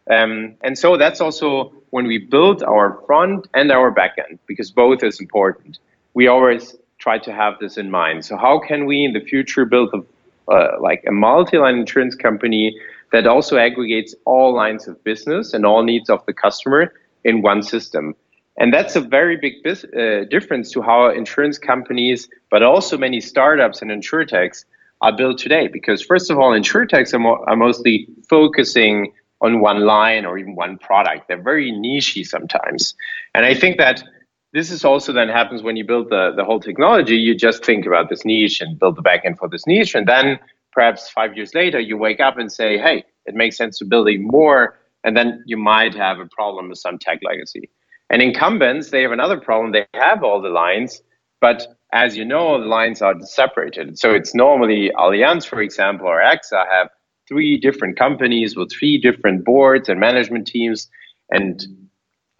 Um, 0.09 0.55
and 0.61 0.77
so 0.77 0.95
that's 0.95 1.19
also 1.19 1.73
when 1.89 2.07
we 2.07 2.17
build 2.17 2.63
our 2.63 2.97
front 3.05 3.49
and 3.53 3.73
our 3.73 3.93
backend, 3.93 4.39
because 4.47 4.71
both 4.71 5.03
is 5.03 5.19
important 5.19 5.79
we 6.13 6.27
always 6.27 6.75
try 6.99 7.17
to 7.17 7.33
have 7.33 7.53
this 7.59 7.77
in 7.77 7.89
mind. 7.89 8.25
So 8.25 8.37
how 8.37 8.59
can 8.59 8.85
we 8.85 9.05
in 9.05 9.13
the 9.13 9.21
future 9.21 9.65
build 9.65 9.93
a, 9.93 10.51
uh, 10.51 10.77
like 10.81 11.03
a 11.07 11.11
multi-line 11.11 11.77
insurance 11.77 12.15
company 12.15 12.75
that 13.11 13.25
also 13.25 13.57
aggregates 13.57 14.13
all 14.25 14.53
lines 14.53 14.87
of 14.87 15.01
business 15.03 15.53
and 15.53 15.65
all 15.65 15.83
needs 15.83 16.09
of 16.09 16.25
the 16.25 16.33
customer 16.33 16.93
in 17.23 17.41
one 17.41 17.63
system? 17.63 18.15
And 18.57 18.73
that's 18.73 18.95
a 18.97 19.01
very 19.01 19.37
big 19.37 19.63
bis- 19.63 19.85
uh, 19.85 20.25
difference 20.29 20.71
to 20.71 20.81
how 20.81 21.09
insurance 21.09 21.57
companies, 21.57 22.27
but 22.51 22.61
also 22.61 22.97
many 22.97 23.21
startups 23.21 23.81
and 23.81 23.89
insurtechs 23.89 24.65
are 25.01 25.15
built 25.15 25.37
today. 25.37 25.67
Because 25.67 26.01
first 26.01 26.29
of 26.29 26.37
all, 26.37 26.51
insurtechs 26.51 27.13
are, 27.13 27.19
mo- 27.19 27.43
are 27.47 27.55
mostly 27.55 28.07
focusing 28.29 29.13
on 29.41 29.61
one 29.61 29.85
line 29.85 30.25
or 30.25 30.37
even 30.37 30.55
one 30.55 30.77
product. 30.77 31.29
They're 31.29 31.41
very 31.41 31.71
nichey 31.71 32.27
sometimes. 32.27 32.93
And 33.33 33.45
I 33.45 33.53
think 33.53 33.77
that 33.77 34.03
this 34.53 34.71
is 34.71 34.83
also 34.83 35.13
then 35.13 35.29
happens 35.29 35.61
when 35.61 35.75
you 35.75 35.85
build 35.85 36.09
the, 36.09 36.31
the 36.35 36.43
whole 36.43 36.59
technology. 36.59 37.15
You 37.15 37.35
just 37.35 37.63
think 37.63 37.85
about 37.85 38.09
this 38.09 38.25
niche 38.25 38.61
and 38.61 38.79
build 38.79 38.95
the 38.95 39.03
backend 39.03 39.37
for 39.37 39.47
this 39.47 39.67
niche. 39.67 39.93
And 39.95 40.07
then 40.07 40.39
perhaps 40.71 41.09
five 41.09 41.35
years 41.35 41.53
later, 41.53 41.79
you 41.79 41.97
wake 41.97 42.19
up 42.19 42.37
and 42.37 42.51
say, 42.51 42.77
hey, 42.77 43.03
it 43.25 43.35
makes 43.35 43.57
sense 43.57 43.77
to 43.79 43.85
build 43.85 44.09
even 44.09 44.27
more. 44.27 44.79
And 45.03 45.15
then 45.15 45.43
you 45.45 45.57
might 45.57 45.93
have 45.95 46.19
a 46.19 46.25
problem 46.25 46.69
with 46.69 46.79
some 46.79 46.97
tech 46.97 47.19
legacy. 47.23 47.69
And 48.09 48.21
incumbents, 48.21 48.89
they 48.89 49.03
have 49.03 49.11
another 49.11 49.39
problem. 49.39 49.71
They 49.71 49.85
have 49.93 50.23
all 50.23 50.41
the 50.41 50.49
lines, 50.49 51.01
but 51.41 51.67
as 51.93 52.17
you 52.17 52.25
know, 52.25 52.59
the 52.59 52.65
lines 52.65 53.01
are 53.01 53.15
separated. 53.21 53.99
So 53.99 54.13
it's 54.13 54.33
normally 54.33 54.91
Allianz, 54.95 55.45
for 55.45 55.61
example, 55.61 56.07
or 56.07 56.19
AXA 56.19 56.65
have 56.69 56.89
three 57.27 57.57
different 57.57 57.97
companies 57.97 58.55
with 58.55 58.71
three 58.71 58.97
different 58.97 59.45
boards 59.45 59.89
and 59.89 59.99
management 59.99 60.47
teams 60.47 60.89
and, 61.29 61.61
and 61.61 61.88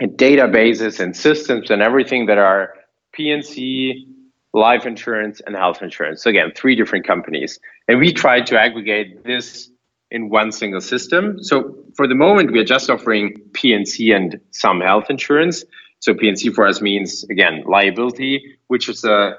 databases 0.02 1.00
and 1.00 1.16
systems 1.16 1.70
and 1.70 1.82
everything 1.82 2.26
that 2.28 2.38
are 2.38 2.74
P&C, 3.12 4.08
life 4.54 4.86
insurance, 4.86 5.42
and 5.46 5.56
health 5.56 5.82
insurance. 5.82 6.24
So 6.24 6.30
again, 6.30 6.52
three 6.56 6.76
different 6.76 7.06
companies. 7.06 7.60
And 7.88 8.00
we 8.00 8.14
try 8.14 8.42
to 8.42 8.60
aggregate 8.60 9.24
this 9.24 9.70
in 10.12 10.30
one 10.30 10.52
single 10.52 10.82
system. 10.82 11.44
So 11.44 11.76
for 11.96 12.08
the 12.08 12.16
moment, 12.16 12.52
we 12.52 12.60
are 12.60 12.66
just 12.66 12.90
offering 12.90 13.36
P&C 13.54 14.16
some 14.52 14.82
health 14.82 15.10
insurance. 15.10 15.64
So 16.00 16.14
P&C 16.14 16.52
for 16.52 16.66
us 16.66 16.82
means 16.82 17.26
again 17.26 17.64
liability, 17.68 18.58
which 18.68 18.90
is 18.90 19.04
a 19.04 19.38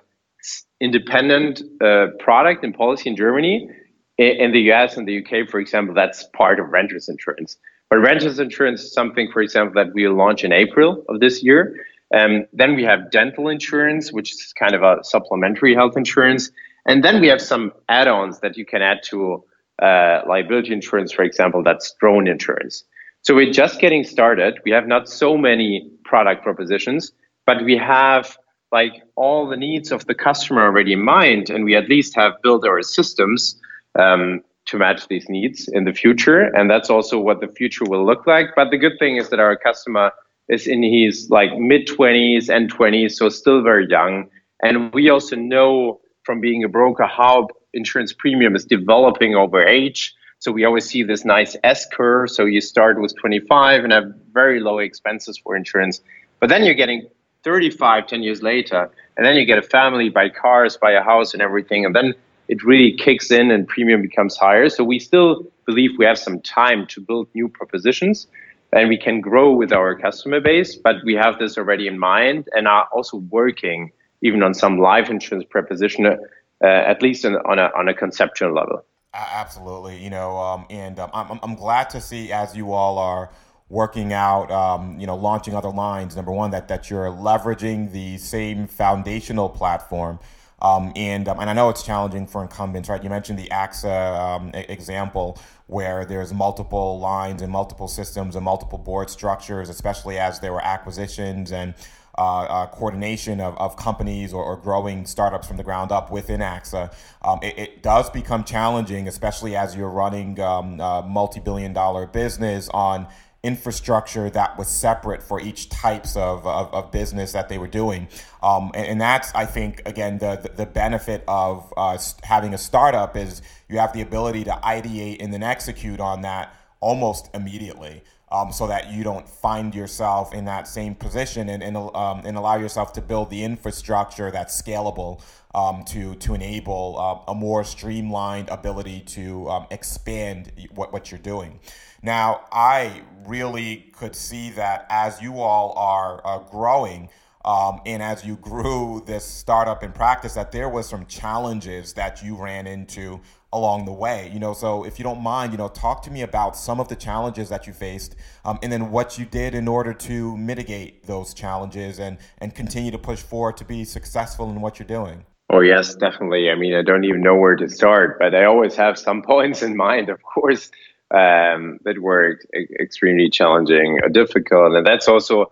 independent 0.81 1.63
uh, 1.83 2.07
product 2.19 2.65
and 2.65 2.75
policy 2.75 3.11
in 3.11 3.17
Germany. 3.17 3.71
In 4.19 4.53
the 4.53 4.71
US 4.73 4.99
and 4.99 5.09
the 5.09 5.25
UK, 5.25 5.49
for 5.49 5.59
example, 5.61 5.95
that's 5.95 6.25
part 6.35 6.61
of 6.61 6.69
renters 6.69 7.09
insurance. 7.09 7.57
But 7.91 7.99
renters 7.99 8.39
insurance 8.39 8.85
is 8.85 8.93
something, 8.93 9.31
for 9.33 9.43
example, 9.43 9.75
that 9.75 9.93
we'll 9.93 10.15
launch 10.15 10.45
in 10.45 10.53
April 10.53 11.05
of 11.09 11.19
this 11.19 11.43
year. 11.43 11.75
Um, 12.17 12.47
then 12.53 12.77
we 12.77 12.85
have 12.85 13.11
dental 13.11 13.49
insurance, 13.49 14.13
which 14.13 14.33
is 14.33 14.53
kind 14.57 14.75
of 14.75 14.83
a 14.83 15.03
supplementary 15.03 15.75
health 15.75 15.97
insurance. 15.97 16.51
And 16.87 17.05
then 17.05 17.21
we 17.21 17.27
have 17.27 17.43
some 17.43 17.73
add-ons 17.89 18.41
that 18.41 18.57
you 18.57 18.65
can 18.65 18.81
add 18.81 19.03
to 19.11 19.45
uh, 19.83 20.23
liability 20.27 20.73
insurance, 20.73 21.13
for 21.13 21.23
example, 21.23 21.63
that's 21.63 21.95
drone 22.01 22.29
insurance. 22.29 22.85
So 23.23 23.35
we're 23.35 23.53
just 23.53 23.81
getting 23.81 24.05
started. 24.05 24.61
We 24.65 24.71
have 24.71 24.87
not 24.87 25.09
so 25.09 25.37
many 25.37 25.91
product 26.05 26.43
propositions, 26.43 27.13
but 27.45 27.65
we 27.65 27.77
have 27.77 28.37
like 28.73 29.03
all 29.17 29.49
the 29.49 29.57
needs 29.57 29.91
of 29.91 30.07
the 30.07 30.15
customer 30.15 30.63
already 30.63 30.93
in 30.93 31.03
mind, 31.03 31.51
and 31.51 31.65
we 31.65 31.75
at 31.75 31.89
least 31.89 32.15
have 32.15 32.35
built 32.43 32.67
our 32.67 32.83
systems 32.83 33.61
um, 33.99 34.43
to 34.67 34.79
match 34.79 35.09
these 35.09 35.29
needs 35.29 35.69
in 35.69 35.85
the 35.85 35.93
future. 35.93 36.43
And 36.43 36.71
that's 36.71 36.91
also 36.91 37.19
what 37.19 37.41
the 37.41 37.49
future 37.49 37.85
will 37.85 38.05
look 38.05 38.27
like. 38.27 38.49
But 38.55 38.71
the 38.71 38.79
good 38.79 38.99
thing 38.99 39.17
is 39.17 39.29
that 39.31 39.41
our 39.41 39.57
customer 39.57 40.13
is 40.49 40.67
in 40.67 40.83
his 40.83 41.29
like 41.31 41.57
mid 41.59 41.87
20s 41.87 42.49
and 42.49 42.73
20s, 42.73 43.13
so 43.13 43.29
still 43.29 43.63
very 43.63 43.87
young. 43.89 44.29
And 44.63 44.93
we 44.93 45.09
also 45.09 45.37
know 45.37 46.01
from 46.25 46.41
being 46.41 46.63
a 46.65 46.69
broker 46.69 47.07
how 47.07 47.49
insurance 47.73 48.13
premium 48.13 48.55
is 48.55 48.65
developing 48.65 49.35
over 49.35 49.65
age. 49.65 50.15
So 50.39 50.51
we 50.53 50.65
always 50.65 50.87
see 50.89 51.03
this 51.03 51.25
nice 51.25 51.57
S 51.65 51.87
curve. 51.93 52.31
So 52.31 52.45
you 52.45 52.61
start 52.61 53.01
with 53.01 53.15
25 53.19 53.85
and 53.85 53.93
have 53.93 54.13
very 54.33 54.61
low 54.61 54.79
expenses 54.79 55.39
for 55.39 55.55
insurance, 55.57 56.01
but 56.41 56.49
then 56.49 56.65
you're 56.65 56.75
getting 56.75 57.09
35 57.43 58.07
10 58.07 58.23
years 58.23 58.43
later, 58.43 58.91
and 59.17 59.27
then 59.27 59.37
you 59.37 59.45
get 59.45 59.59
a 59.59 59.63
family, 59.63 60.09
buy 60.09 60.29
cars, 60.29 60.77
buy 60.77 60.93
a 60.93 61.03
house, 61.03 61.33
and 61.33 61.43
everything, 61.43 61.85
and 61.85 61.95
then 61.95 62.15
it 62.51 62.65
really 62.65 62.93
kicks 62.93 63.31
in 63.31 63.53
and 63.53 63.69
premium 63.69 64.03
becomes 64.03 64.37
higher. 64.37 64.69
So 64.69 64.83
we 64.83 64.99
still 64.99 65.47
believe 65.67 65.91
we 65.99 66.05
have 66.05 66.19
some 66.19 66.41
time 66.41 66.85
to 66.89 67.01
build 67.01 67.29
new 67.33 67.49
propositions 67.49 68.27
and 68.73 68.89
we 68.89 68.99
can 68.99 69.21
grow 69.21 69.53
with 69.53 69.73
our 69.73 69.95
customer 69.95 70.41
base, 70.41 70.75
but 70.75 70.97
we 71.05 71.15
have 71.15 71.39
this 71.39 71.57
already 71.57 71.87
in 71.87 71.97
mind 71.97 72.49
and 72.53 72.67
are 72.67 72.89
also 72.93 73.19
working 73.19 73.93
even 74.21 74.43
on 74.43 74.53
some 74.53 74.81
life 74.81 75.09
insurance 75.11 75.47
proposition, 75.49 76.07
uh, 76.07 76.17
at 76.63 77.01
least 77.03 77.25
in, 77.25 77.37
on, 77.37 77.61
a, 77.61 77.71
on 77.79 77.89
a 77.89 77.95
conceptual 77.95 78.53
level. 78.53 78.85
Absolutely, 79.15 80.03
you 80.03 80.11
know, 80.11 80.37
um, 80.37 80.67
and 80.71 80.99
um, 80.99 81.11
I'm, 81.15 81.39
I'm 81.45 81.55
glad 81.55 81.91
to 81.91 82.01
see 82.01 82.33
as 82.33 82.57
you 82.57 82.73
all 82.73 82.99
are 82.99 83.31
working 83.69 84.13
out, 84.13 84.51
um, 84.51 84.99
you 84.99 85.07
know, 85.07 85.17
launching 85.17 85.55
other 85.55 85.71
lines. 85.71 86.17
Number 86.17 86.33
one, 86.33 86.51
that 86.51 86.67
that 86.69 86.91
you're 86.91 87.11
leveraging 87.11 87.93
the 87.93 88.19
same 88.19 88.67
foundational 88.67 89.49
platform 89.49 90.19
um, 90.63 90.93
and 90.97 91.29
um, 91.29 91.41
and 91.41 91.49
I 91.49 91.53
know 91.53 91.69
it's 91.71 91.83
challenging 91.83 92.27
for 92.27 92.43
incumbents, 92.43 92.89
right? 92.89 93.03
You 93.03 93.11
mentioned 93.11 93.39
the 93.39 93.49
AXA 93.49 94.19
um, 94.19 94.51
example 94.55 95.39
where 95.67 96.05
there's 96.05 96.35
multiple 96.35 96.99
lines 96.99 97.43
and 97.43 97.53
multiple 97.53 97.89
systems 97.89 98.35
and 98.35 98.45
multiple 98.45 98.79
board 98.79 99.09
structures, 99.09 99.69
especially 99.69 100.19
as 100.19 100.41
there 100.41 100.53
were 100.53 100.65
acquisitions 100.65 101.53
and 101.53 101.75
uh, 102.19 102.43
uh, 102.43 102.67
coordination 102.67 103.41
of, 103.41 103.57
of 103.57 103.77
companies 103.77 104.33
or, 104.33 104.45
or, 104.45 104.57
growing 104.57 105.07
startups 105.07 105.47
from 105.47 105.57
the 105.57 105.63
ground 105.63 105.93
up 105.93 106.11
within 106.11 106.41
AXA. 106.41 106.93
Um, 107.23 107.39
it, 107.41 107.59
it, 107.59 107.83
does 107.83 108.11
become 108.11 108.43
challenging, 108.43 109.07
especially 109.07 109.55
as 109.57 109.77
you're 109.77 109.89
running 109.89 110.39
um, 110.41 110.81
a 110.81 111.03
multi-billion 111.09 111.73
dollar 111.73 112.07
business 112.07 112.69
on 112.75 113.07
infrastructure 113.43 114.29
that 114.29 114.59
was 114.59 114.69
separate 114.69 115.23
for 115.23 115.41
each 115.41 115.71
types 115.71 116.15
of, 116.15 116.47
of, 116.47 116.73
of 116.75 116.93
business 116.93 117.33
that 117.33 117.49
they 117.49 117.57
were 117.57 117.67
doing. 117.67 118.07
Um, 118.43 118.71
and, 118.75 118.87
and, 118.87 119.01
that's, 119.01 119.35
I 119.35 119.47
think, 119.47 119.83
again, 119.87 120.19
the, 120.19 120.51
the 120.55 120.67
benefit 120.67 121.25
of 121.27 121.73
uh, 121.77 121.97
having 122.23 122.53
a 122.53 122.59
startup 122.59 123.17
is 123.17 123.41
you 123.69 123.79
have 123.79 123.93
the 123.93 124.03
ability 124.03 124.45
to 124.45 124.51
ideate 124.51 125.19
and 125.21 125.33
then 125.33 125.43
execute 125.43 126.01
on 126.01 126.23
that 126.23 126.55
almost 126.81 127.31
immediately. 127.35 128.03
Um, 128.33 128.53
so 128.53 128.69
that 128.69 128.93
you 128.93 129.03
don't 129.03 129.29
find 129.29 129.75
yourself 129.75 130.33
in 130.33 130.45
that 130.45 130.69
same 130.69 130.95
position 130.95 131.49
and, 131.49 131.65
and, 131.65 131.77
um, 131.77 132.23
and 132.25 132.37
allow 132.37 132.57
yourself 132.57 132.93
to 132.93 133.03
build 133.03 133.29
the 133.29 133.43
infrastructure 133.43 134.31
that's 134.31 134.63
scalable 134.63 135.21
um, 135.53 135.83
to, 135.87 136.15
to 136.15 136.35
enable 136.35 136.97
uh, 136.97 137.33
a 137.33 137.35
more 137.35 137.65
streamlined 137.65 138.49
ability 138.49 139.01
to 139.01 139.49
um, 139.49 139.67
expand 139.71 140.53
what, 140.75 140.93
what 140.93 141.11
you're 141.11 141.19
doing. 141.19 141.59
Now, 142.03 142.45
I 142.53 143.03
really 143.27 143.91
could 143.93 144.15
see 144.15 144.51
that 144.51 144.87
as 144.89 145.21
you 145.21 145.41
all 145.41 145.75
are 145.77 146.23
uh, 146.25 146.39
growing, 146.39 147.11
um, 147.45 147.81
and 147.87 148.03
as 148.03 148.25
you 148.25 148.37
grew 148.37 149.03
this 149.07 149.25
startup 149.25 149.83
in 149.83 149.93
practice, 149.93 150.35
that 150.35 150.53
there 150.53 150.69
was 150.69 150.89
some 150.89 151.07
challenges 151.07 151.95
that 151.95 152.23
you 152.23 152.37
ran 152.37 152.67
into 152.67 153.21
along 153.53 153.85
the 153.85 153.93
way. 153.93 154.31
You 154.33 154.41
know, 154.41 154.53
so 154.53 154.85
if 154.85 154.99
you 154.99 155.03
don't 155.03 155.23
mind, 155.23 155.53
you 155.53 155.59
know, 155.59 155.69
talk 155.69 156.03
to 156.05 156.11
me 156.11 156.23
about 156.23 156.57
some 156.57 156.81
of 156.81 156.89
the 156.89 156.97
challenges 156.97 157.49
that 157.49 157.67
you 157.67 157.73
faced, 157.73 158.17
um, 158.45 158.59
and 158.63 158.73
then 158.73 158.91
what 158.91 159.19
you 159.19 159.25
did 159.25 159.55
in 159.55 159.69
order 159.69 159.93
to 159.93 160.37
mitigate 160.37 161.07
those 161.07 161.35
challenges 161.35 161.99
and 161.99 162.19
and 162.39 162.55
continue 162.55 162.91
to 162.91 162.99
push 162.99 163.21
forward 163.21 163.57
to 163.59 163.65
be 163.65 163.85
successful 163.85 164.51
in 164.51 164.61
what 164.61 164.79
you're 164.79 164.87
doing. 164.87 165.25
Oh 165.53 165.61
yes, 165.61 165.95
definitely. 165.97 166.49
I 166.51 166.55
mean, 166.55 166.75
I 166.75 166.83
don't 166.83 167.05
even 167.05 167.23
know 167.23 167.35
where 167.35 167.57
to 167.57 167.69
start, 167.69 168.19
but 168.21 168.35
I 168.35 168.45
always 168.45 168.77
have 168.77 168.99
some 168.99 169.23
points 169.35 169.63
in 169.63 169.77
mind. 169.77 170.09
Of 170.09 170.23
course, 170.23 170.71
um, 171.11 171.79
that 171.85 171.99
were 171.99 172.39
extremely 172.81 173.29
challenging 173.29 173.99
or 174.03 174.09
difficult. 174.09 174.75
And 174.75 174.87
that's 174.87 175.09
also 175.09 175.51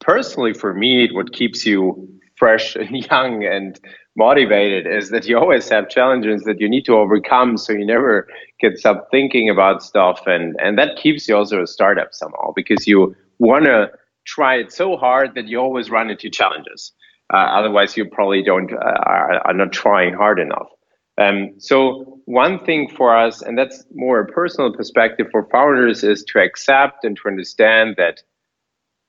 personally 0.00 0.52
for 0.52 0.72
me, 0.72 1.08
what 1.12 1.32
keeps 1.32 1.66
you 1.66 2.08
fresh 2.36 2.76
and 2.76 2.90
young 2.90 3.44
and 3.44 3.78
motivated 4.16 4.86
is 4.86 5.10
that 5.10 5.26
you 5.26 5.38
always 5.38 5.68
have 5.68 5.88
challenges 5.88 6.42
that 6.44 6.60
you 6.60 6.68
need 6.68 6.84
to 6.84 6.94
overcome 6.94 7.56
so 7.56 7.72
you 7.72 7.84
never 7.84 8.28
get 8.60 8.78
stop 8.78 9.08
thinking 9.10 9.50
about 9.50 9.82
stuff. 9.82 10.22
And 10.26 10.56
and 10.60 10.78
that 10.78 10.96
keeps 10.96 11.28
you 11.28 11.36
also 11.36 11.62
a 11.62 11.66
startup 11.66 12.08
somehow 12.12 12.52
because 12.54 12.86
you 12.86 13.14
want 13.38 13.64
to 13.64 13.90
try 14.26 14.56
it 14.56 14.72
so 14.72 14.96
hard 14.96 15.34
that 15.34 15.48
you 15.48 15.58
always 15.58 15.90
run 15.90 16.10
into 16.10 16.30
challenges. 16.30 16.92
Uh, 17.32 17.38
otherwise 17.38 17.96
you 17.96 18.04
probably 18.04 18.42
don't 18.42 18.72
uh, 18.72 18.98
are, 19.06 19.46
are 19.46 19.54
not 19.54 19.72
trying 19.72 20.14
hard 20.14 20.38
enough. 20.38 20.68
Um, 21.16 21.54
so 21.58 22.20
one 22.24 22.64
thing 22.64 22.88
for 22.88 23.16
us, 23.16 23.40
and 23.40 23.56
that's 23.56 23.84
more 23.94 24.20
a 24.20 24.26
personal 24.26 24.72
perspective 24.72 25.28
for 25.30 25.48
founders, 25.50 26.02
is 26.02 26.24
to 26.24 26.40
accept 26.40 27.04
and 27.04 27.16
to 27.16 27.28
understand 27.28 27.94
that 27.98 28.22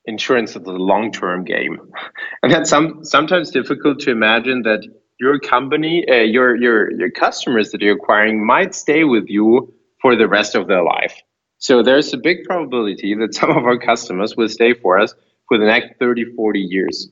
insurance 0.06 0.50
is 0.50 0.56
a 0.56 0.70
long-term 0.70 1.44
game, 1.44 1.78
and 2.42 2.52
that's 2.52 2.70
some 2.70 3.04
sometimes 3.04 3.50
difficult 3.50 4.00
to 4.00 4.10
imagine 4.10 4.62
that 4.62 4.82
your 5.18 5.38
company, 5.38 6.04
uh, 6.08 6.14
your 6.22 6.56
your 6.56 6.92
your 6.92 7.10
customers 7.10 7.70
that 7.70 7.80
you're 7.80 7.96
acquiring 7.96 8.44
might 8.44 8.74
stay 8.74 9.04
with 9.04 9.28
you 9.28 9.72
for 10.00 10.16
the 10.16 10.28
rest 10.28 10.54
of 10.54 10.68
their 10.68 10.82
life. 10.82 11.14
So 11.58 11.82
there's 11.82 12.12
a 12.12 12.18
big 12.18 12.44
probability 12.44 13.14
that 13.14 13.34
some 13.34 13.50
of 13.50 13.64
our 13.64 13.78
customers 13.78 14.36
will 14.36 14.48
stay 14.48 14.74
for 14.74 14.98
us 14.98 15.14
for 15.48 15.58
the 15.58 15.64
next 15.64 15.98
30, 15.98 16.34
40 16.36 16.60
years. 16.60 17.08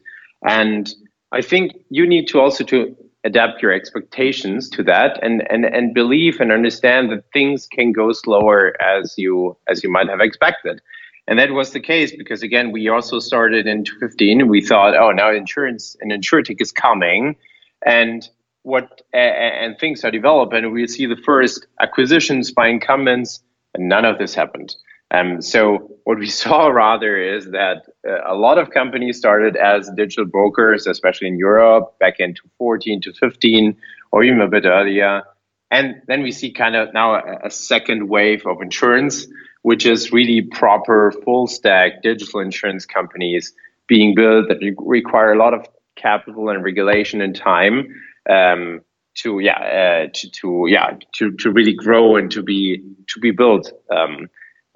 And 0.46 0.92
I 1.32 1.40
think 1.40 1.72
you 1.88 2.06
need 2.06 2.28
to 2.28 2.40
also 2.40 2.64
to 2.64 2.94
adapt 3.24 3.62
your 3.62 3.72
expectations 3.72 4.68
to 4.68 4.82
that 4.82 5.18
and, 5.22 5.42
and, 5.50 5.64
and 5.64 5.94
believe 5.94 6.40
and 6.40 6.52
understand 6.52 7.10
that 7.10 7.24
things 7.32 7.66
can 7.66 7.90
go 7.90 8.12
slower 8.12 8.74
as 8.82 9.14
you 9.16 9.56
as 9.68 9.82
you 9.82 9.90
might 9.90 10.08
have 10.08 10.20
expected. 10.20 10.80
And 11.26 11.38
that 11.38 11.52
was 11.52 11.72
the 11.72 11.80
case 11.80 12.14
because 12.14 12.42
again, 12.42 12.70
we 12.70 12.88
also 12.88 13.18
started 13.18 13.66
in 13.66 13.84
2015 13.84 14.42
and 14.42 14.50
we 14.50 14.60
thought, 14.60 14.94
oh, 14.96 15.10
now 15.10 15.32
insurance 15.32 15.96
and 16.00 16.12
insurtech 16.12 16.60
is 16.60 16.70
coming 16.70 17.36
and 17.84 18.28
what 18.62 19.02
and 19.12 19.78
things 19.78 20.04
are 20.04 20.10
developing 20.10 20.72
we 20.72 20.86
see 20.86 21.06
the 21.06 21.16
first 21.16 21.66
acquisitions 21.80 22.50
by 22.50 22.68
incumbents 22.68 23.40
and 23.74 23.88
none 23.88 24.04
of 24.04 24.18
this 24.18 24.34
happened. 24.34 24.74
Um, 25.10 25.42
so 25.42 25.90
what 26.04 26.18
we 26.18 26.26
saw 26.42 26.68
rather 26.68 27.16
is 27.16 27.50
that 27.50 27.84
uh, 28.08 28.18
a 28.26 28.34
lot 28.34 28.58
of 28.58 28.70
companies 28.70 29.18
started 29.18 29.56
as 29.56 29.90
digital 29.96 30.24
brokers, 30.24 30.86
especially 30.86 31.28
in 31.28 31.38
Europe, 31.38 31.98
back 32.00 32.14
in 32.18 32.34
2014 32.34 33.00
to 33.02 33.12
15, 33.12 33.76
or 34.12 34.24
even 34.24 34.40
a 34.40 34.48
bit 34.48 34.64
earlier. 34.64 35.22
and 35.70 35.96
then 36.06 36.22
we 36.22 36.30
see 36.30 36.52
kind 36.52 36.76
of 36.76 36.92
now 36.94 37.20
a 37.44 37.50
second 37.50 38.08
wave 38.08 38.46
of 38.46 38.62
insurance, 38.62 39.26
which 39.64 39.86
is 39.86 40.12
really 40.12 40.42
proper 40.42 41.10
full 41.24 41.46
stack 41.46 42.02
digital 42.02 42.38
insurance 42.38 42.84
companies 42.84 43.54
being 43.88 44.14
built 44.14 44.46
that 44.48 44.58
require 44.78 45.32
a 45.32 45.38
lot 45.38 45.54
of 45.54 45.66
capital 45.96 46.50
and 46.50 46.62
regulation 46.62 47.22
and 47.22 47.34
time 47.34 47.88
um, 48.28 48.80
to 49.14 49.38
yeah 49.38 50.04
uh, 50.04 50.08
to, 50.12 50.30
to 50.30 50.66
yeah 50.68 50.90
to, 51.12 51.32
to 51.32 51.50
really 51.50 51.72
grow 51.72 52.16
and 52.16 52.30
to 52.30 52.42
be 52.42 52.82
to 53.06 53.18
be 53.20 53.30
built 53.30 53.72
um, 53.90 54.28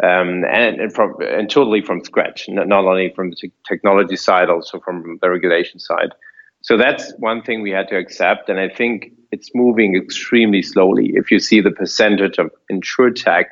um, 0.02 0.44
and, 0.50 0.80
and 0.80 0.92
from 0.94 1.14
and 1.20 1.50
totally 1.50 1.82
from 1.82 2.02
scratch 2.02 2.48
not, 2.48 2.72
only 2.72 3.12
from 3.14 3.30
the 3.30 3.52
technology 3.68 4.16
side 4.16 4.48
also 4.48 4.80
from 4.80 5.18
the 5.20 5.28
regulation 5.28 5.78
side. 5.78 6.14
So 6.62 6.78
that's 6.78 7.12
one 7.18 7.42
thing 7.42 7.60
we 7.60 7.72
had 7.72 7.88
to 7.88 7.98
accept 7.98 8.48
and 8.48 8.58
I 8.58 8.70
think 8.70 9.12
it's 9.32 9.50
moving 9.54 9.96
extremely 9.96 10.62
slowly. 10.62 11.12
If 11.14 11.30
you 11.30 11.40
see 11.40 11.60
the 11.60 11.70
percentage 11.70 12.38
of 12.38 12.50
insurtech 12.72 13.46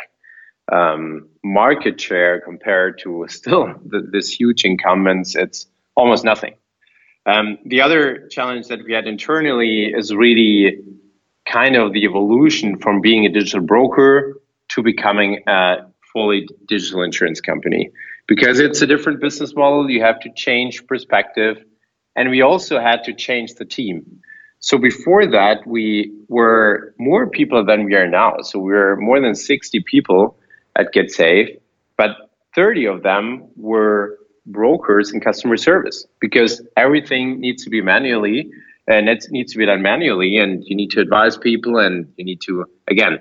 um, 0.73 1.29
market 1.45 2.01
share 2.01 2.41
compared 2.41 2.99
to 2.99 3.27
still 3.29 3.75
the, 3.85 4.09
this 4.11 4.29
huge 4.31 4.65
incumbents 4.65 5.37
it's 5.37 5.67
almost 5.97 6.25
nothing 6.25 6.55
um, 7.27 7.59
the 7.65 7.81
other 7.81 8.29
challenge 8.29 8.69
that 8.69 8.85
we 8.85 8.93
had 8.93 9.07
internally 9.07 9.87
is 9.87 10.15
really 10.15 10.79
kind 11.47 11.77
of 11.77 11.93
the 11.93 12.05
evolution 12.05 12.79
from 12.79 13.01
being 13.01 13.25
a 13.25 13.29
digital 13.29 13.61
broker 13.61 14.41
to 14.69 14.83
becoming 14.83 15.43
a 15.47 15.87
fully 16.13 16.49
digital 16.67 17.03
insurance 17.03 17.41
company 17.41 17.91
because 18.27 18.59
it's 18.59 18.83
a 18.83 18.87
different 18.87 19.21
business 19.21 19.55
model. 19.55 19.89
You 19.91 20.03
have 20.03 20.21
to 20.21 20.31
change 20.35 20.87
perspective. 20.87 21.65
And 22.17 22.31
we 22.31 22.43
also 22.43 22.81
had 22.81 23.05
to 23.05 23.13
change 23.13 23.55
the 23.55 23.65
team. 23.65 24.21
So 24.59 24.79
before 24.79 25.27
that, 25.27 25.67
we 25.67 26.13
were 26.29 26.95
more 26.99 27.29
people 27.29 27.65
than 27.65 27.85
we 27.85 27.95
are 27.95 28.09
now. 28.09 28.39
So 28.41 28.59
we 28.59 28.73
were 28.73 28.97
more 28.97 29.21
than 29.21 29.35
60 29.35 29.81
people 29.81 30.39
at 30.79 30.93
Getsafe, 30.95 31.59
but 31.97 32.11
30 32.55 32.87
of 32.87 33.03
them 33.03 33.49
were 33.57 34.19
brokers 34.47 35.12
in 35.12 35.21
customer 35.21 35.57
service 35.57 36.07
because 36.21 36.62
everything 36.77 37.41
needs 37.41 37.65
to 37.65 37.71
be 37.71 37.83
manually 37.83 38.51
and 38.87 39.09
it 39.09 39.27
needs 39.31 39.53
to 39.53 39.59
be 39.59 39.67
done 39.67 39.83
manually 39.83 40.39
and 40.39 40.65
you 40.65 40.77
need 40.77 40.91
to 40.91 41.01
advise 41.01 41.37
people 41.37 41.79
and 41.79 42.07
you 42.17 42.25
need 42.25 42.41
to 42.41 42.65
again 42.89 43.19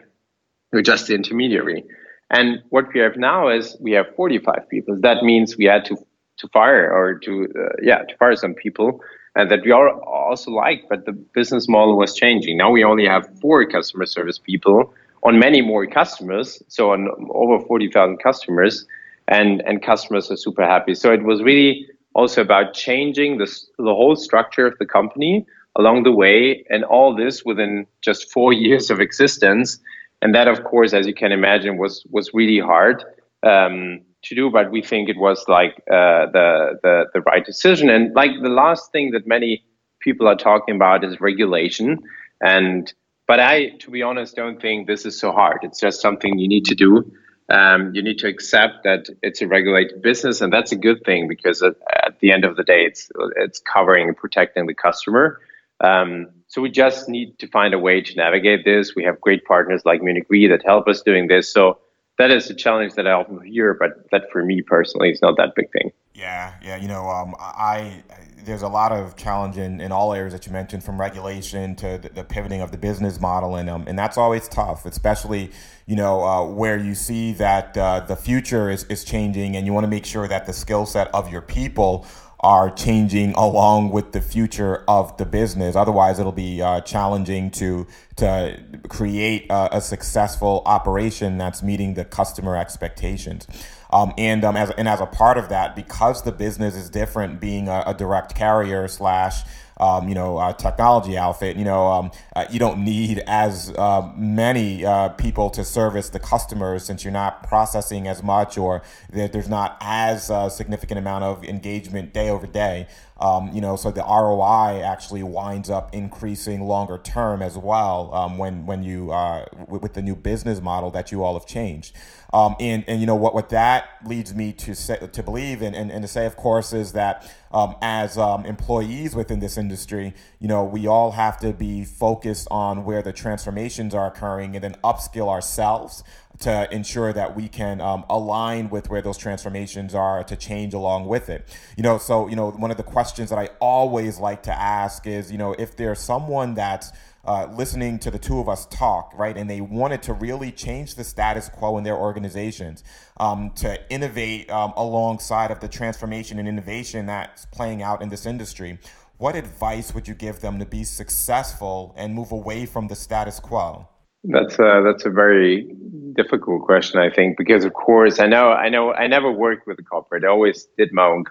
you're 0.72 0.82
just 0.82 1.08
the 1.08 1.16
intermediary. 1.16 1.84
And 2.30 2.62
what 2.70 2.94
we 2.94 3.00
have 3.00 3.18
now 3.18 3.50
is 3.50 3.78
we 3.80 3.92
have 3.94 4.08
45 4.16 4.68
people. 4.70 4.98
That 5.00 5.24
means 5.24 5.58
we 5.58 5.66
had 5.66 5.86
to 5.86 5.98
to 6.38 6.50
fire 6.50 6.92
or 6.92 7.18
to 7.20 7.48
uh, 7.58 7.76
yeah 7.82 8.00
to 8.00 8.18
fire 8.18 8.36
some 8.36 8.54
people 8.54 9.00
and 9.36 9.50
that 9.50 9.62
we 9.64 9.72
are 9.72 9.90
also 10.02 10.52
like 10.52 10.84
but 10.90 11.06
the 11.06 11.14
business 11.14 11.68
model 11.70 11.98
was 11.98 12.14
changing. 12.14 12.58
Now 12.58 12.72
we 12.72 12.84
only 12.84 13.06
have 13.08 13.28
four 13.40 13.66
customer 13.66 14.06
service 14.06 14.38
people 14.38 14.94
on 15.26 15.40
many 15.40 15.62
more 15.62 15.86
customers 15.86 16.62
so 16.70 16.92
on 16.92 17.10
over 17.32 17.64
40,000 17.66 18.18
customers 18.18 18.86
and 19.28 19.62
and 19.62 19.82
customers 19.82 20.30
are 20.32 20.38
super 20.38 20.66
happy. 20.66 20.94
So 20.94 21.12
it 21.12 21.24
was 21.24 21.42
really 21.42 21.88
also 22.14 22.42
about 22.42 22.74
changing 22.74 23.38
this 23.38 23.70
the 23.78 23.94
whole 23.94 24.16
structure 24.16 24.66
of 24.68 24.78
the 24.80 24.86
company 24.86 25.46
along 25.78 26.04
the 26.04 26.12
way, 26.12 26.66
and 26.70 26.84
all 26.86 27.16
this 27.16 27.44
within 27.44 27.86
just 28.02 28.32
four 28.32 28.54
years 28.66 28.90
of 28.90 29.00
existence. 29.00 29.80
And 30.22 30.34
that, 30.34 30.48
of 30.48 30.64
course, 30.64 30.94
as 30.94 31.06
you 31.06 31.14
can 31.14 31.32
imagine, 31.32 31.78
was 31.78 32.06
was 32.10 32.34
really 32.34 32.60
hard 32.60 33.04
um, 33.44 34.02
to 34.24 34.36
do. 34.36 34.50
But 34.50 34.72
we 34.72 34.82
think 34.82 35.10
it 35.10 35.18
was 35.18 35.44
like 35.48 35.76
uh, 35.92 36.32
the 36.32 36.80
the 36.84 37.06
the 37.14 37.22
right 37.22 37.46
decision. 37.46 37.90
And 37.90 38.14
like 38.16 38.32
the 38.42 38.50
last 38.50 38.92
thing 38.92 39.12
that 39.12 39.28
many 39.28 39.64
people 40.00 40.28
are 40.28 40.36
talking 40.36 40.76
about 40.76 41.04
is 41.04 41.20
regulation 41.20 42.00
and 42.42 42.94
but 43.28 43.40
I, 43.40 43.70
to 43.80 43.92
be 43.92 44.04
honest, 44.04 44.36
don't 44.36 44.62
think 44.62 44.88
this 44.88 45.06
is 45.06 45.20
so 45.20 45.32
hard. 45.32 45.60
It's 45.64 45.80
just 45.80 46.02
something 46.02 46.38
you 46.38 46.48
need 46.48 46.66
to 46.66 46.76
do 46.76 47.12
um, 47.50 47.94
you 47.94 48.02
need 48.02 48.18
to 48.20 48.28
accept 48.28 48.84
that 48.84 49.08
it's 49.22 49.42
a 49.42 49.48
regulated 49.48 50.02
business, 50.02 50.42
and 50.42 50.52
that's 50.52 50.72
a 50.72 50.76
good 50.76 51.04
thing 51.06 51.28
because 51.28 51.62
at, 51.62 51.76
at 52.04 52.20
the 52.20 52.32
end 52.32 52.44
of 52.44 52.56
the 52.56 52.64
day, 52.64 52.86
it's 52.86 53.12
it's 53.36 53.60
covering 53.60 54.08
and 54.08 54.18
protecting 54.18 54.66
the 54.66 54.74
customer. 54.74 55.40
Um, 55.80 56.30
so 56.48 56.62
we 56.62 56.72
just 56.72 57.08
need 57.08 57.38
to 57.40 57.48
find 57.48 57.74
a 57.74 57.80
way 57.80 58.02
to 58.02 58.16
navigate 58.16 58.66
this. 58.66 58.96
We 58.96 59.04
have 59.04 59.22
great 59.22 59.46
partners 59.46 59.84
like 59.86 60.02
Munich 60.02 60.26
Re 60.30 60.48
that 60.48 60.64
help 60.66 60.88
us 60.88 61.02
doing 61.02 61.28
this. 61.28 61.52
So 61.52 61.80
that 62.18 62.32
is 62.32 62.50
a 62.50 62.56
challenge 62.56 62.94
that 62.94 63.06
I 63.06 63.12
often 63.12 63.42
hear, 63.44 63.74
but 63.76 64.10
that 64.12 64.32
for 64.32 64.44
me 64.44 64.62
personally 64.62 65.12
is 65.12 65.22
not 65.22 65.38
that 65.38 65.54
big 65.56 65.72
thing. 65.72 65.92
Yeah, 66.16 66.54
yeah. 66.64 66.78
You 66.78 66.88
know, 66.88 67.08
um, 67.10 67.36
I 67.40 68.02
there's 68.46 68.62
a 68.62 68.68
lot 68.68 68.92
of 68.92 69.16
challenge 69.16 69.58
in, 69.58 69.82
in 69.82 69.92
all 69.92 70.14
areas 70.14 70.34
that 70.34 70.46
you 70.46 70.54
mentioned, 70.54 70.84
from 70.84 71.00
regulation 71.00 71.76
to 71.76 71.98
the, 72.02 72.10
the 72.10 72.24
pivoting 72.24 72.62
of 72.62 72.72
the 72.72 72.78
business 72.78 73.20
model, 73.20 73.56
and 73.56 73.70
um, 73.70 73.86
and 73.88 73.98
that's 73.98 74.18
always 74.18 74.48
tough, 74.48 74.86
especially 74.86 75.52
you 75.86 75.96
know 75.96 76.24
uh, 76.24 76.46
where 76.46 76.78
you 76.78 76.96
see 76.96 77.34
that 77.34 77.78
uh, 77.78 78.00
the 78.02 78.16
future 78.16 78.70
is 78.70 78.84
is 78.86 79.04
changing, 79.04 79.56
and 79.56 79.66
you 79.66 79.74
want 79.74 79.84
to 79.84 79.90
make 79.90 80.06
sure 80.06 80.28
that 80.28 80.46
the 80.46 80.54
skill 80.54 80.86
set 80.86 81.14
of 81.14 81.32
your 81.32 81.42
people 81.42 82.06
are 82.40 82.70
changing 82.70 83.34
along 83.34 83.90
with 83.92 84.12
the 84.12 84.22
future 84.22 84.84
of 84.88 85.16
the 85.18 85.26
business. 85.26 85.76
Otherwise, 85.76 86.20
it'll 86.20 86.32
be 86.32 86.62
uh, 86.62 86.82
challenging 86.82 87.50
to 87.52 87.88
to 88.18 88.64
create 88.88 89.46
a, 89.50 89.78
a, 89.78 89.82
successful 89.82 90.62
operation 90.66 91.38
that's 91.38 91.62
meeting 91.62 91.96
the 91.96 92.06
customer 92.06 92.56
expectations. 92.56 93.46
Um, 93.92 94.14
and 94.18 94.46
um, 94.46 94.56
as 94.56 94.72
and 94.72 94.88
as 94.88 95.02
a 95.02 95.06
part 95.06 95.38
of 95.38 95.50
that, 95.50 95.76
because 95.76 96.24
the 96.24 96.32
business 96.32 96.76
is 96.76 96.90
different, 96.90 97.40
being 97.40 97.68
a, 97.68 97.84
a 97.88 97.94
direct 97.94 98.36
carrier 98.36 98.88
slash 98.88 99.42
um, 99.78 100.08
you 100.08 100.16
know, 100.16 100.38
uh, 100.38 100.54
technology 100.54 101.18
outfit, 101.18 101.58
you 101.58 101.66
know, 101.66 101.88
um, 101.88 102.12
uh, 102.36 102.46
you 102.50 102.60
don't 102.60 102.84
need 102.84 103.20
as 103.28 103.74
uh, 103.78 104.10
many 104.16 104.86
uh, 104.86 105.10
people 105.10 105.50
to 105.50 105.64
service 105.64 106.10
the 106.10 106.20
customers 106.20 106.86
since 106.86 107.04
you're 107.04 107.14
not 107.14 107.44
processing 107.44 108.08
as 108.08 108.24
much 108.24 108.58
or 108.58 108.82
there's 109.12 109.50
not 109.50 109.78
as 109.82 110.30
uh, 110.30 110.50
significant 110.50 110.98
amount 110.98 111.24
of 111.24 111.44
engagement 111.44 112.14
day 112.14 112.30
over 112.30 112.48
day. 112.48 112.88
Um, 113.18 113.50
you 113.54 113.62
know, 113.62 113.78
so 113.78 113.92
the 113.92 114.02
ROI 114.02 114.82
actually 114.82 115.24
winds 115.24 115.70
up 115.70 115.94
increasing 115.94 116.62
longer 116.62 116.98
term 116.98 117.42
as 117.42 117.58
well 117.58 118.14
um, 118.14 118.38
when 118.38 118.66
when 118.66 118.84
you 118.84 119.12
uh, 119.12 119.46
with 119.68 119.94
the 119.94 120.02
new 120.02 120.16
business 120.16 120.62
model 120.62 120.92
that 120.92 121.14
you 121.14 121.24
all 121.24 121.40
have 121.40 121.48
changed. 121.48 121.96
Um, 122.34 122.58
and 122.60 122.84
and 122.88 123.00
you 123.00 123.08
know 123.08 123.16
what 123.16 123.34
what 123.34 123.50
that 123.50 123.88
leads 124.06 124.36
me 124.36 124.52
to 124.54 124.76
say 124.76 124.98
to 124.98 125.24
believe 125.24 125.62
and, 125.62 125.74
and, 125.74 125.92
and 125.92 126.02
to 126.02 126.08
say 126.10 126.26
of 126.26 126.36
course 126.36 126.74
is 126.74 126.92
that 126.92 127.34
um, 127.54 127.76
as 127.82 128.18
um, 128.18 128.46
employees 128.46 129.16
within 129.16 129.40
this 129.40 129.58
industry, 129.58 130.14
you 130.40 130.50
know 130.50 130.66
we 130.66 130.86
all 130.86 131.12
have 131.12 131.40
to 131.40 131.54
be 131.54 131.86
focused 131.86 132.50
on 132.52 132.84
where 132.84 133.02
the 133.02 133.14
transformations 133.14 133.96
are 133.96 134.08
occurring 134.08 134.56
and 134.56 134.64
then 134.64 134.76
upskill 134.84 135.30
ourselves 135.30 136.04
to 136.40 136.74
ensure 136.74 137.14
that 137.14 137.36
we 137.36 137.48
can 137.48 137.82
um, 137.82 138.06
align 138.10 138.70
with 138.70 138.90
where 138.90 139.02
those 139.02 139.18
transformations 139.18 139.96
are 139.96 140.24
to 140.24 140.36
change 140.36 140.74
along 140.74 141.06
with 141.06 141.30
it. 141.30 141.48
You 141.78 141.84
know, 141.84 141.98
so, 141.98 142.28
you 142.28 142.36
know, 142.36 142.52
one 142.52 142.72
of 142.72 142.78
the 142.78 142.84
questions 142.84 143.30
that 143.30 143.40
I 143.40 143.50
always 143.60 144.20
like 144.20 144.44
to 144.44 144.54
ask 144.54 145.08
is, 145.08 145.32
you 145.32 145.38
know, 145.38 145.54
if 145.58 145.76
there's 145.76 146.00
someone 146.00 146.54
that's 146.54 146.92
uh, 147.26 147.48
listening 147.56 147.98
to 148.00 148.12
the 148.12 148.20
two 148.20 148.40
of 148.40 148.48
us 148.48 148.68
talk, 148.68 149.12
right, 149.18 149.36
and 149.36 149.50
they 149.50 149.62
wanted 149.62 150.04
to 150.04 150.14
really 150.14 150.52
change 150.52 150.96
the 150.96 151.04
status 151.04 151.50
quo 151.50 151.78
in 151.78 151.84
their 151.84 151.96
organizations, 151.96 152.84
um, 153.18 153.52
to 153.56 153.80
innovate 153.92 154.50
um, 154.52 154.74
alongside 154.78 155.52
of 155.52 155.60
the 155.60 155.68
transformation 155.68 156.38
and 156.38 156.48
innovation 156.48 157.08
that's 157.08 157.46
playing 157.48 157.82
out 157.82 158.02
in 158.02 158.10
this 158.10 158.26
industry, 158.26 158.78
what 159.18 159.36
advice 159.36 159.94
would 159.96 160.08
you 160.08 160.14
give 160.14 160.42
them 160.42 160.60
to 160.60 160.66
be 160.66 160.84
successful 160.84 161.96
and 161.98 162.14
move 162.14 162.32
away 162.32 162.66
from 162.66 162.88
the 162.88 162.96
status 162.96 163.40
quo? 163.40 163.88
That's 164.26 164.60
a, 164.60 164.82
that's 164.84 165.06
a 165.06 165.10
very 165.10 165.68
difficult 166.16 166.64
question, 166.64 167.00
I 167.00 167.10
think, 167.10 167.38
because 167.38 167.66
of 167.66 167.74
course 167.74 168.20
I 168.20 168.28
know 168.28 168.52
I 168.52 168.70
know 168.70 168.94
I 168.94 169.08
never 169.08 169.32
worked 169.32 169.68
with 169.68 169.78
a 169.80 169.84
corporate. 169.84 170.24
I 170.24 170.28
always 170.28 170.68
did 170.78 170.92
my 170.92 171.06
own 171.06 171.24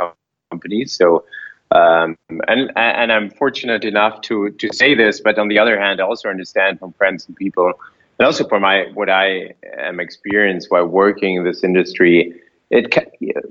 company. 0.50 0.84
So, 0.84 1.24
um, 1.70 2.16
and 2.28 2.70
and 2.76 3.12
I'm 3.12 3.30
fortunate 3.30 3.84
enough 3.84 4.20
to 4.22 4.50
to 4.50 4.72
say 4.72 4.94
this, 4.94 5.20
but 5.20 5.38
on 5.38 5.48
the 5.48 5.58
other 5.58 5.78
hand, 5.78 6.00
I 6.00 6.04
also 6.04 6.28
understand 6.28 6.78
from 6.78 6.92
friends 6.92 7.26
and 7.26 7.37
people, 7.37 7.72
and 8.18 8.26
also 8.26 8.46
from 8.46 8.62
my 8.62 8.87
what 8.94 9.10
I 9.10 9.54
am 9.78 10.00
experienced 10.00 10.70
while 10.70 10.87
working 10.87 11.37
in 11.37 11.44
this 11.44 11.64
industry. 11.64 12.40
It 12.70 12.96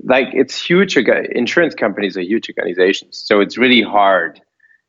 like 0.02 0.28
it's 0.32 0.60
huge. 0.60 0.96
Insurance 0.96 1.74
companies 1.74 2.16
are 2.16 2.22
huge 2.22 2.48
organizations, 2.50 3.16
so 3.16 3.40
it's 3.40 3.56
really 3.56 3.82
hard 3.82 4.40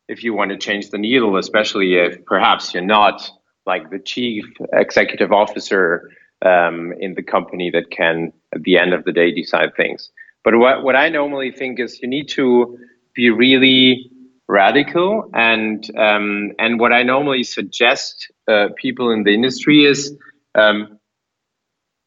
if 0.07 0.23
you 0.23 0.33
want 0.33 0.51
to 0.51 0.57
change 0.57 0.89
the 0.89 0.97
needle, 0.97 1.37
especially 1.37 1.95
if 1.95 2.23
perhaps 2.25 2.73
you're 2.73 2.83
not 2.83 3.29
like 3.65 3.89
the 3.89 3.99
chief 3.99 4.45
executive 4.73 5.31
officer 5.31 6.09
um, 6.43 6.93
in 6.99 7.13
the 7.15 7.23
company 7.23 7.69
that 7.71 7.91
can, 7.91 8.33
at 8.53 8.63
the 8.63 8.77
end 8.77 8.93
of 8.93 9.03
the 9.03 9.11
day, 9.11 9.31
decide 9.31 9.75
things. 9.75 10.11
But 10.43 10.57
what, 10.57 10.83
what 10.83 10.95
I 10.95 11.09
normally 11.09 11.51
think 11.51 11.79
is 11.79 12.01
you 12.01 12.07
need 12.07 12.29
to 12.29 12.77
be 13.13 13.29
really 13.29 14.11
radical, 14.47 15.29
and 15.33 15.89
um, 15.97 16.51
and 16.59 16.79
what 16.79 16.93
I 16.93 17.01
normally 17.03 17.43
suggest 17.43 18.31
uh, 18.47 18.67
people 18.75 19.09
in 19.09 19.23
the 19.23 19.33
industry 19.33 19.86
is 19.86 20.15
um, 20.53 20.99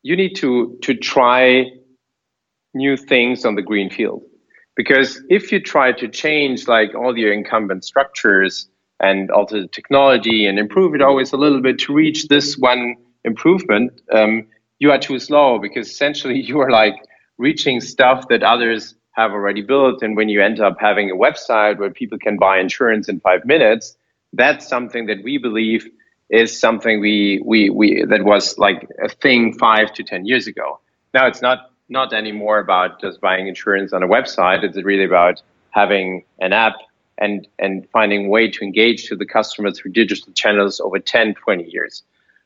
you 0.03 0.17
need 0.17 0.37
to 0.37 0.79
to 0.83 0.95
try 0.95 1.67
new 2.75 2.97
things 2.97 3.45
on 3.45 3.57
the 3.57 3.63
green 3.63 3.91
field, 3.91 4.23
because 4.77 5.21
if 5.29 5.51
you 5.51 5.59
try 5.59 5.91
to 5.93 6.07
change 6.07 6.69
like 6.69 6.95
all 6.95 7.19
your 7.19 7.33
incumbent 7.33 7.85
structures 7.85 8.69
and 9.01 9.31
alter 9.31 9.63
the 9.63 9.69
technology 9.69 10.47
and 10.47 10.59
improve 10.59 10.95
it 10.95 11.03
always 11.03 11.33
a 11.33 11.37
little 11.37 11.61
bit 11.61 11.79
to 11.79 11.93
reach 11.93 12.29
this 12.29 12.57
one 12.57 12.95
improvement, 13.25 14.01
um, 14.13 14.47
you 14.79 14.91
are 14.91 14.99
too 14.99 15.19
slow 15.19 15.59
because 15.59 15.89
essentially 15.89 16.41
you 16.51 16.61
are 16.61 16.71
like 16.71 16.95
reaching 17.39 17.81
stuff 17.81 18.29
that 18.29 18.43
others 18.43 18.95
have 19.13 19.33
already 19.33 19.63
built. 19.63 20.03
And 20.03 20.17
when 20.17 20.29
you 20.29 20.41
end 20.43 20.61
up 20.61 20.77
having 20.81 21.11
a 21.11 21.17
website 21.17 21.79
where 21.79 21.91
people 21.91 22.19
can 22.19 22.37
buy 22.37 22.59
insurance 22.59 23.09
in 23.09 23.21
five 23.21 23.45
minutes, 23.45 23.97
that's 24.33 24.67
something 24.69 25.07
that 25.07 25.23
we 25.25 25.39
believe 25.39 25.89
is 26.31 26.59
something 26.59 27.01
we 27.01 27.43
we 27.45 27.71
we 27.71 28.05
that 28.05 28.23
was 28.23 28.59
like 28.59 28.87
a 29.03 29.09
thing 29.09 29.55
five 29.55 29.93
to 29.95 30.03
ten 30.03 30.27
years 30.27 30.47
ago. 30.47 30.79
Now 31.15 31.27
it's 31.27 31.41
not 31.41 31.71
not 31.89 32.13
anymore 32.13 32.59
about 32.59 33.01
just 33.01 33.19
buying 33.21 33.49
insurance 33.49 33.95
on 33.95 34.03
a 34.03 34.07
website. 34.07 34.63
It's 34.63 34.77
really 34.83 35.05
about 35.05 35.41
having 35.71 36.25
an 36.39 36.53
app 36.53 36.75
and 37.17 37.49
and 37.59 37.89
finding 37.91 38.29
way 38.29 38.51
to 38.51 38.63
engage 38.63 39.09
to 39.09 39.17
the 39.17 39.25
customer 39.25 39.71
through 39.71 39.93
digital 39.93 40.33
channels 40.35 40.81
over 40.81 40.99
10 40.99 41.35
20 41.35 41.65
years 41.65 42.03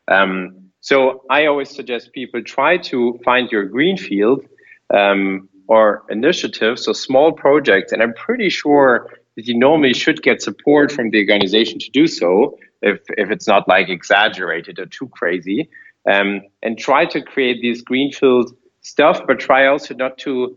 um, 0.07 0.62
so 0.83 1.23
i 1.29 1.45
always 1.45 1.69
suggest 1.69 2.13
people 2.13 2.43
try 2.43 2.77
to 2.77 3.19
find 3.23 3.51
your 3.51 3.65
greenfield 3.65 4.45
um, 4.93 5.49
or 5.67 6.03
initiatives 6.09 6.85
so 6.85 6.93
small 6.93 7.31
projects 7.31 7.91
and 7.91 8.03
i'm 8.03 8.13
pretty 8.13 8.49
sure 8.49 9.09
that 9.35 9.47
you 9.47 9.57
normally 9.57 9.93
should 9.93 10.21
get 10.21 10.41
support 10.41 10.91
from 10.91 11.09
the 11.09 11.19
organization 11.19 11.79
to 11.79 11.89
do 11.89 12.05
so 12.05 12.55
if, 12.83 12.99
if 13.17 13.31
it's 13.31 13.47
not 13.47 13.67
like 13.67 13.89
exaggerated 13.89 14.77
or 14.77 14.85
too 14.85 15.07
crazy 15.07 15.69
um, 16.11 16.41
and 16.61 16.77
try 16.77 17.05
to 17.05 17.21
create 17.21 17.61
these 17.61 17.81
greenfield 17.81 18.55
stuff 18.81 19.21
but 19.25 19.39
try 19.39 19.65
also 19.65 19.95
not 19.95 20.17
to 20.17 20.55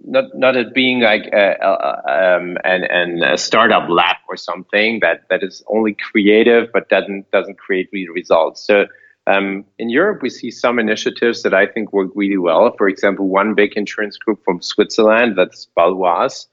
not 0.00 0.24
not 0.34 0.56
it 0.56 0.74
being 0.74 1.00
like 1.00 1.26
a, 1.32 1.54
a, 1.60 2.36
um, 2.36 2.56
an, 2.64 2.84
an, 2.84 3.22
a 3.22 3.36
startup 3.36 3.88
lab 3.88 4.16
or 4.28 4.36
something 4.36 5.00
that, 5.00 5.22
that 5.28 5.42
is 5.42 5.62
only 5.68 5.94
creative 5.94 6.68
but 6.72 6.88
doesn't 6.88 7.30
doesn't 7.30 7.58
create 7.58 7.88
real 7.92 8.12
results. 8.12 8.66
So 8.66 8.86
um, 9.28 9.64
in 9.78 9.90
Europe, 9.90 10.22
we 10.22 10.30
see 10.30 10.50
some 10.50 10.78
initiatives 10.78 11.42
that 11.42 11.52
I 11.52 11.66
think 11.66 11.92
work 11.92 12.10
really 12.14 12.38
well. 12.38 12.74
For 12.78 12.88
example, 12.88 13.28
one 13.28 13.54
big 13.54 13.74
insurance 13.76 14.16
group 14.16 14.42
from 14.44 14.62
Switzerland, 14.62 15.36
that's 15.36 15.66
Baloise, 15.76 16.46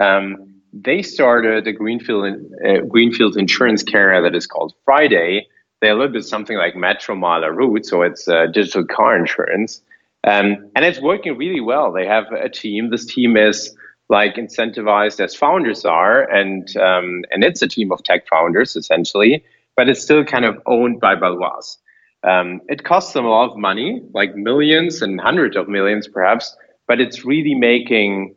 um, 0.00 0.58
they 0.72 1.02
started 1.02 1.66
a 1.66 1.72
greenfield 1.72 2.36
uh, 2.66 2.80
greenfield 2.88 3.36
insurance 3.36 3.82
carrier 3.82 4.22
that 4.22 4.34
is 4.34 4.46
called 4.46 4.74
Friday. 4.84 5.46
They're 5.80 5.92
a 5.92 5.94
little 5.94 6.12
bit 6.12 6.24
something 6.24 6.56
like 6.56 6.74
Metromile 6.74 7.44
or 7.44 7.82
so 7.82 8.02
it's 8.02 8.28
uh, 8.28 8.46
digital 8.46 8.84
car 8.84 9.16
insurance. 9.16 9.80
Um, 10.24 10.70
and 10.74 10.84
it's 10.84 11.00
working 11.00 11.38
really 11.38 11.60
well. 11.60 11.92
They 11.92 12.06
have 12.06 12.26
a 12.32 12.48
team. 12.48 12.90
This 12.90 13.06
team 13.06 13.36
is 13.36 13.74
like 14.08 14.34
incentivized 14.34 15.20
as 15.20 15.34
founders 15.34 15.84
are, 15.84 16.22
and 16.22 16.76
um, 16.76 17.24
and 17.30 17.44
it's 17.44 17.62
a 17.62 17.68
team 17.68 17.92
of 17.92 18.02
tech 18.02 18.28
founders 18.28 18.76
essentially, 18.76 19.44
but 19.76 19.88
it's 19.88 20.02
still 20.02 20.24
kind 20.24 20.44
of 20.44 20.60
owned 20.66 21.00
by 21.00 21.14
Baloise. 21.14 21.78
Um, 22.24 22.60
it 22.68 22.84
costs 22.84 23.12
them 23.12 23.24
a 23.24 23.30
lot 23.30 23.50
of 23.50 23.56
money, 23.56 24.02
like 24.12 24.34
millions 24.34 25.02
and 25.02 25.20
hundreds 25.20 25.56
of 25.56 25.68
millions 25.68 26.08
perhaps, 26.08 26.56
but 26.86 27.00
it's 27.00 27.24
really 27.24 27.54
making 27.54 28.34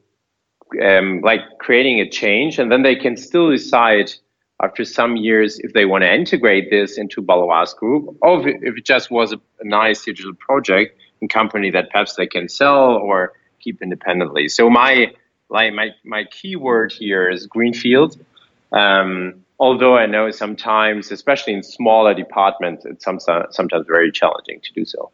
um, 0.83 1.21
like 1.21 1.41
creating 1.59 1.99
a 1.99 2.09
change, 2.09 2.59
and 2.59 2.71
then 2.71 2.83
they 2.83 2.95
can 2.95 3.17
still 3.17 3.49
decide 3.49 4.13
after 4.61 4.85
some 4.85 5.17
years 5.17 5.59
if 5.59 5.73
they 5.73 5.85
want 5.85 6.03
to 6.03 6.13
integrate 6.13 6.69
this 6.69 6.97
into 6.97 7.21
Baloise 7.21 7.73
Group, 7.73 8.15
or 8.21 8.47
if 8.47 8.77
it 8.77 8.85
just 8.85 9.09
was 9.09 9.33
a, 9.33 9.37
a 9.59 9.65
nice 9.65 10.05
digital 10.05 10.33
project 10.35 10.97
and 11.19 11.29
company 11.29 11.71
that 11.71 11.89
perhaps 11.89 12.15
they 12.15 12.27
can 12.27 12.47
sell 12.47 12.91
or 12.93 13.33
keep 13.59 13.81
independently. 13.81 14.47
So 14.47 14.69
my 14.69 15.13
like 15.49 15.73
my 15.73 15.89
my 16.05 16.25
keyword 16.25 16.91
here 16.91 17.29
is 17.29 17.47
greenfield. 17.47 18.19
Um, 18.71 19.40
although 19.61 19.95
I 19.95 20.07
know 20.07 20.31
sometimes, 20.31 21.11
especially 21.11 21.53
in 21.53 21.63
smaller 21.63 22.13
departments, 22.13 22.83
it's 22.83 23.05
sometimes 23.05 23.55
sometimes 23.55 23.85
very 23.87 24.11
challenging 24.11 24.59
to 24.61 24.73
do 24.73 24.83
so. 24.83 25.11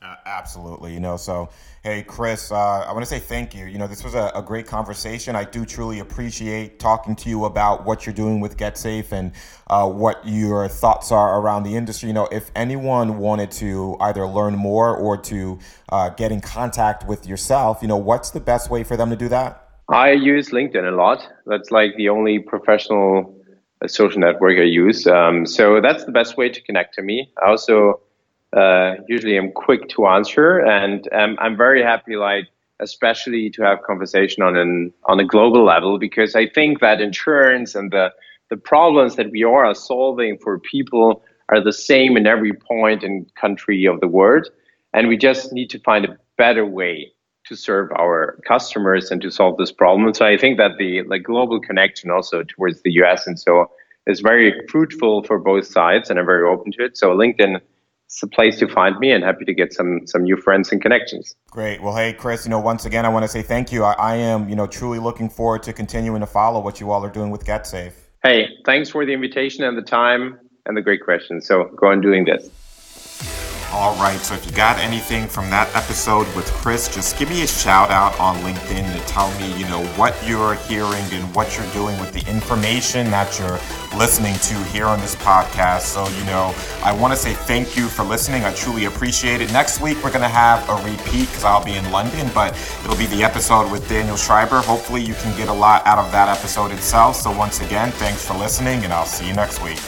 Uh, 0.00 0.14
absolutely. 0.26 0.94
You 0.94 1.00
know, 1.00 1.16
so 1.16 1.48
hey, 1.82 2.04
Chris, 2.04 2.52
uh, 2.52 2.84
I 2.86 2.92
want 2.92 3.02
to 3.02 3.08
say 3.08 3.18
thank 3.18 3.52
you. 3.52 3.64
You 3.64 3.78
know, 3.78 3.88
this 3.88 4.04
was 4.04 4.14
a, 4.14 4.30
a, 4.32 4.42
great 4.42 4.64
conversation. 4.64 5.34
I 5.34 5.42
do 5.42 5.64
truly 5.64 5.98
appreciate 5.98 6.78
talking 6.78 7.16
to 7.16 7.28
you 7.28 7.46
about 7.46 7.84
what 7.84 8.06
you're 8.06 8.14
doing 8.14 8.38
with 8.38 8.56
Getsafe 8.56 9.10
and 9.10 9.32
uh, 9.66 9.88
what 9.88 10.20
your 10.24 10.68
thoughts 10.68 11.10
are 11.10 11.40
around 11.40 11.64
the 11.64 11.74
industry. 11.74 12.08
You 12.08 12.12
know, 12.12 12.28
if 12.30 12.52
anyone 12.54 13.18
wanted 13.18 13.50
to 13.52 13.96
either 13.98 14.24
learn 14.24 14.54
more 14.54 14.96
or 14.96 15.16
to 15.16 15.58
uh, 15.88 16.10
get 16.10 16.30
in 16.30 16.42
contact 16.42 17.08
with 17.08 17.26
yourself, 17.26 17.78
you 17.82 17.88
know, 17.88 17.96
what's 17.96 18.30
the 18.30 18.40
best 18.40 18.70
way 18.70 18.84
for 18.84 18.96
them 18.96 19.10
to 19.10 19.16
do 19.16 19.28
that? 19.30 19.64
I 19.88 20.12
use 20.12 20.50
LinkedIn 20.50 20.86
a 20.86 20.94
lot. 20.94 21.26
That's 21.46 21.72
like 21.72 21.96
the 21.96 22.10
only 22.10 22.38
professional 22.38 23.37
uh, 23.82 23.88
social 23.88 24.20
network 24.20 24.58
I 24.58 24.62
use. 24.62 25.06
Um, 25.06 25.46
so 25.46 25.80
that's 25.80 26.04
the 26.04 26.12
best 26.12 26.36
way 26.36 26.48
to 26.48 26.60
connect 26.62 26.94
to 26.94 27.02
me. 27.02 27.30
I 27.42 27.50
also 27.50 28.00
uh, 28.56 28.94
usually 29.08 29.36
I'm 29.36 29.52
quick 29.52 29.88
to 29.90 30.06
answer, 30.06 30.58
and 30.58 31.08
um, 31.12 31.36
I'm 31.38 31.56
very 31.56 31.82
happy, 31.82 32.16
like 32.16 32.48
especially 32.80 33.50
to 33.50 33.62
have 33.62 33.82
conversation 33.82 34.42
on 34.42 34.56
an 34.56 34.92
on 35.04 35.20
a 35.20 35.24
global 35.24 35.64
level, 35.64 35.98
because 35.98 36.34
I 36.34 36.48
think 36.48 36.80
that 36.80 37.00
insurance 37.00 37.74
and 37.74 37.90
the 37.90 38.12
the 38.50 38.56
problems 38.56 39.16
that 39.16 39.30
we 39.30 39.44
are 39.44 39.74
solving 39.74 40.38
for 40.38 40.58
people 40.58 41.22
are 41.50 41.62
the 41.62 41.72
same 41.72 42.16
in 42.16 42.26
every 42.26 42.52
point 42.52 43.02
and 43.02 43.32
country 43.34 43.84
of 43.86 44.00
the 44.00 44.08
world, 44.08 44.48
and 44.94 45.08
we 45.08 45.16
just 45.16 45.52
need 45.52 45.68
to 45.70 45.78
find 45.80 46.04
a 46.04 46.16
better 46.36 46.64
way 46.64 47.12
to 47.48 47.56
serve 47.56 47.90
our 47.98 48.38
customers 48.46 49.10
and 49.10 49.20
to 49.22 49.30
solve 49.30 49.56
this 49.56 49.72
problem. 49.72 50.12
So 50.14 50.24
I 50.26 50.36
think 50.36 50.58
that 50.58 50.72
the 50.78 51.02
like 51.02 51.22
global 51.22 51.60
connection 51.60 52.10
also 52.10 52.44
towards 52.44 52.82
the 52.82 52.92
US 53.02 53.26
and 53.26 53.38
so 53.38 53.70
is 54.06 54.20
very 54.20 54.54
fruitful 54.68 55.22
for 55.24 55.38
both 55.38 55.66
sides, 55.66 56.08
and 56.08 56.18
I'm 56.18 56.26
very 56.26 56.48
open 56.48 56.72
to 56.72 56.84
it. 56.84 56.96
So 56.96 57.10
LinkedIn 57.10 57.60
it's 58.08 58.22
a 58.22 58.26
place 58.26 58.58
to 58.58 58.66
find 58.66 58.98
me 58.98 59.12
and 59.12 59.22
happy 59.22 59.44
to 59.44 59.52
get 59.52 59.74
some 59.74 60.06
some 60.06 60.22
new 60.22 60.36
friends 60.36 60.72
and 60.72 60.80
connections. 60.80 61.36
Great. 61.50 61.82
Well, 61.82 61.94
hey, 61.94 62.14
Chris, 62.14 62.46
you 62.46 62.50
know, 62.50 62.58
once 62.58 62.86
again, 62.86 63.04
I 63.04 63.10
want 63.10 63.24
to 63.24 63.28
say 63.28 63.42
thank 63.42 63.70
you. 63.70 63.84
I, 63.84 63.92
I 63.92 64.14
am, 64.16 64.48
you 64.48 64.56
know, 64.56 64.66
truly 64.66 64.98
looking 64.98 65.28
forward 65.28 65.62
to 65.64 65.74
continuing 65.74 66.20
to 66.20 66.26
follow 66.26 66.60
what 66.60 66.80
you 66.80 66.90
all 66.90 67.04
are 67.04 67.10
doing 67.10 67.30
with 67.30 67.44
Getsafe. 67.44 67.92
Hey, 68.22 68.48
thanks 68.64 68.88
for 68.88 69.04
the 69.04 69.12
invitation 69.12 69.62
and 69.62 69.76
the 69.76 69.82
time 69.82 70.38
and 70.64 70.74
the 70.76 70.82
great 70.82 71.04
questions. 71.04 71.46
So 71.46 71.64
go 71.76 71.88
on 71.88 72.00
doing 72.00 72.24
this. 72.24 73.47
All 73.70 73.94
right, 73.96 74.18
so 74.18 74.34
if 74.34 74.46
you 74.46 74.52
got 74.52 74.78
anything 74.78 75.28
from 75.28 75.50
that 75.50 75.68
episode 75.76 76.26
with 76.34 76.46
Chris, 76.46 76.88
just 76.88 77.18
give 77.18 77.28
me 77.28 77.42
a 77.42 77.46
shout 77.46 77.90
out 77.90 78.18
on 78.18 78.36
LinkedIn 78.36 78.90
to 78.94 79.06
tell 79.06 79.30
me, 79.38 79.54
you 79.58 79.66
know, 79.68 79.84
what 79.88 80.16
you're 80.26 80.54
hearing 80.54 81.04
and 81.12 81.34
what 81.34 81.54
you're 81.54 81.70
doing 81.72 82.00
with 82.00 82.10
the 82.14 82.26
information 82.30 83.10
that 83.10 83.38
you're 83.38 83.60
listening 83.98 84.34
to 84.36 84.54
here 84.72 84.86
on 84.86 84.98
this 85.00 85.14
podcast. 85.16 85.82
So, 85.82 86.08
you 86.08 86.24
know, 86.24 86.54
I 86.82 86.92
want 86.92 87.12
to 87.12 87.16
say 87.18 87.34
thank 87.34 87.76
you 87.76 87.88
for 87.88 88.04
listening. 88.04 88.42
I 88.42 88.54
truly 88.54 88.86
appreciate 88.86 89.42
it. 89.42 89.52
Next 89.52 89.82
week, 89.82 90.02
we're 90.02 90.12
going 90.12 90.22
to 90.22 90.28
have 90.28 90.66
a 90.70 90.76
repeat 90.90 91.26
because 91.26 91.44
I'll 91.44 91.64
be 91.64 91.76
in 91.76 91.90
London, 91.90 92.30
but 92.32 92.54
it'll 92.82 92.96
be 92.96 93.06
the 93.06 93.22
episode 93.22 93.70
with 93.70 93.86
Daniel 93.86 94.16
Schreiber. 94.16 94.62
Hopefully, 94.62 95.02
you 95.02 95.12
can 95.12 95.36
get 95.36 95.48
a 95.48 95.52
lot 95.52 95.86
out 95.86 95.98
of 95.98 96.10
that 96.12 96.34
episode 96.34 96.72
itself. 96.72 97.16
So, 97.16 97.36
once 97.36 97.60
again, 97.60 97.90
thanks 97.92 98.26
for 98.26 98.32
listening, 98.32 98.84
and 98.84 98.94
I'll 98.94 99.04
see 99.04 99.28
you 99.28 99.34
next 99.34 99.62
week. 99.62 99.78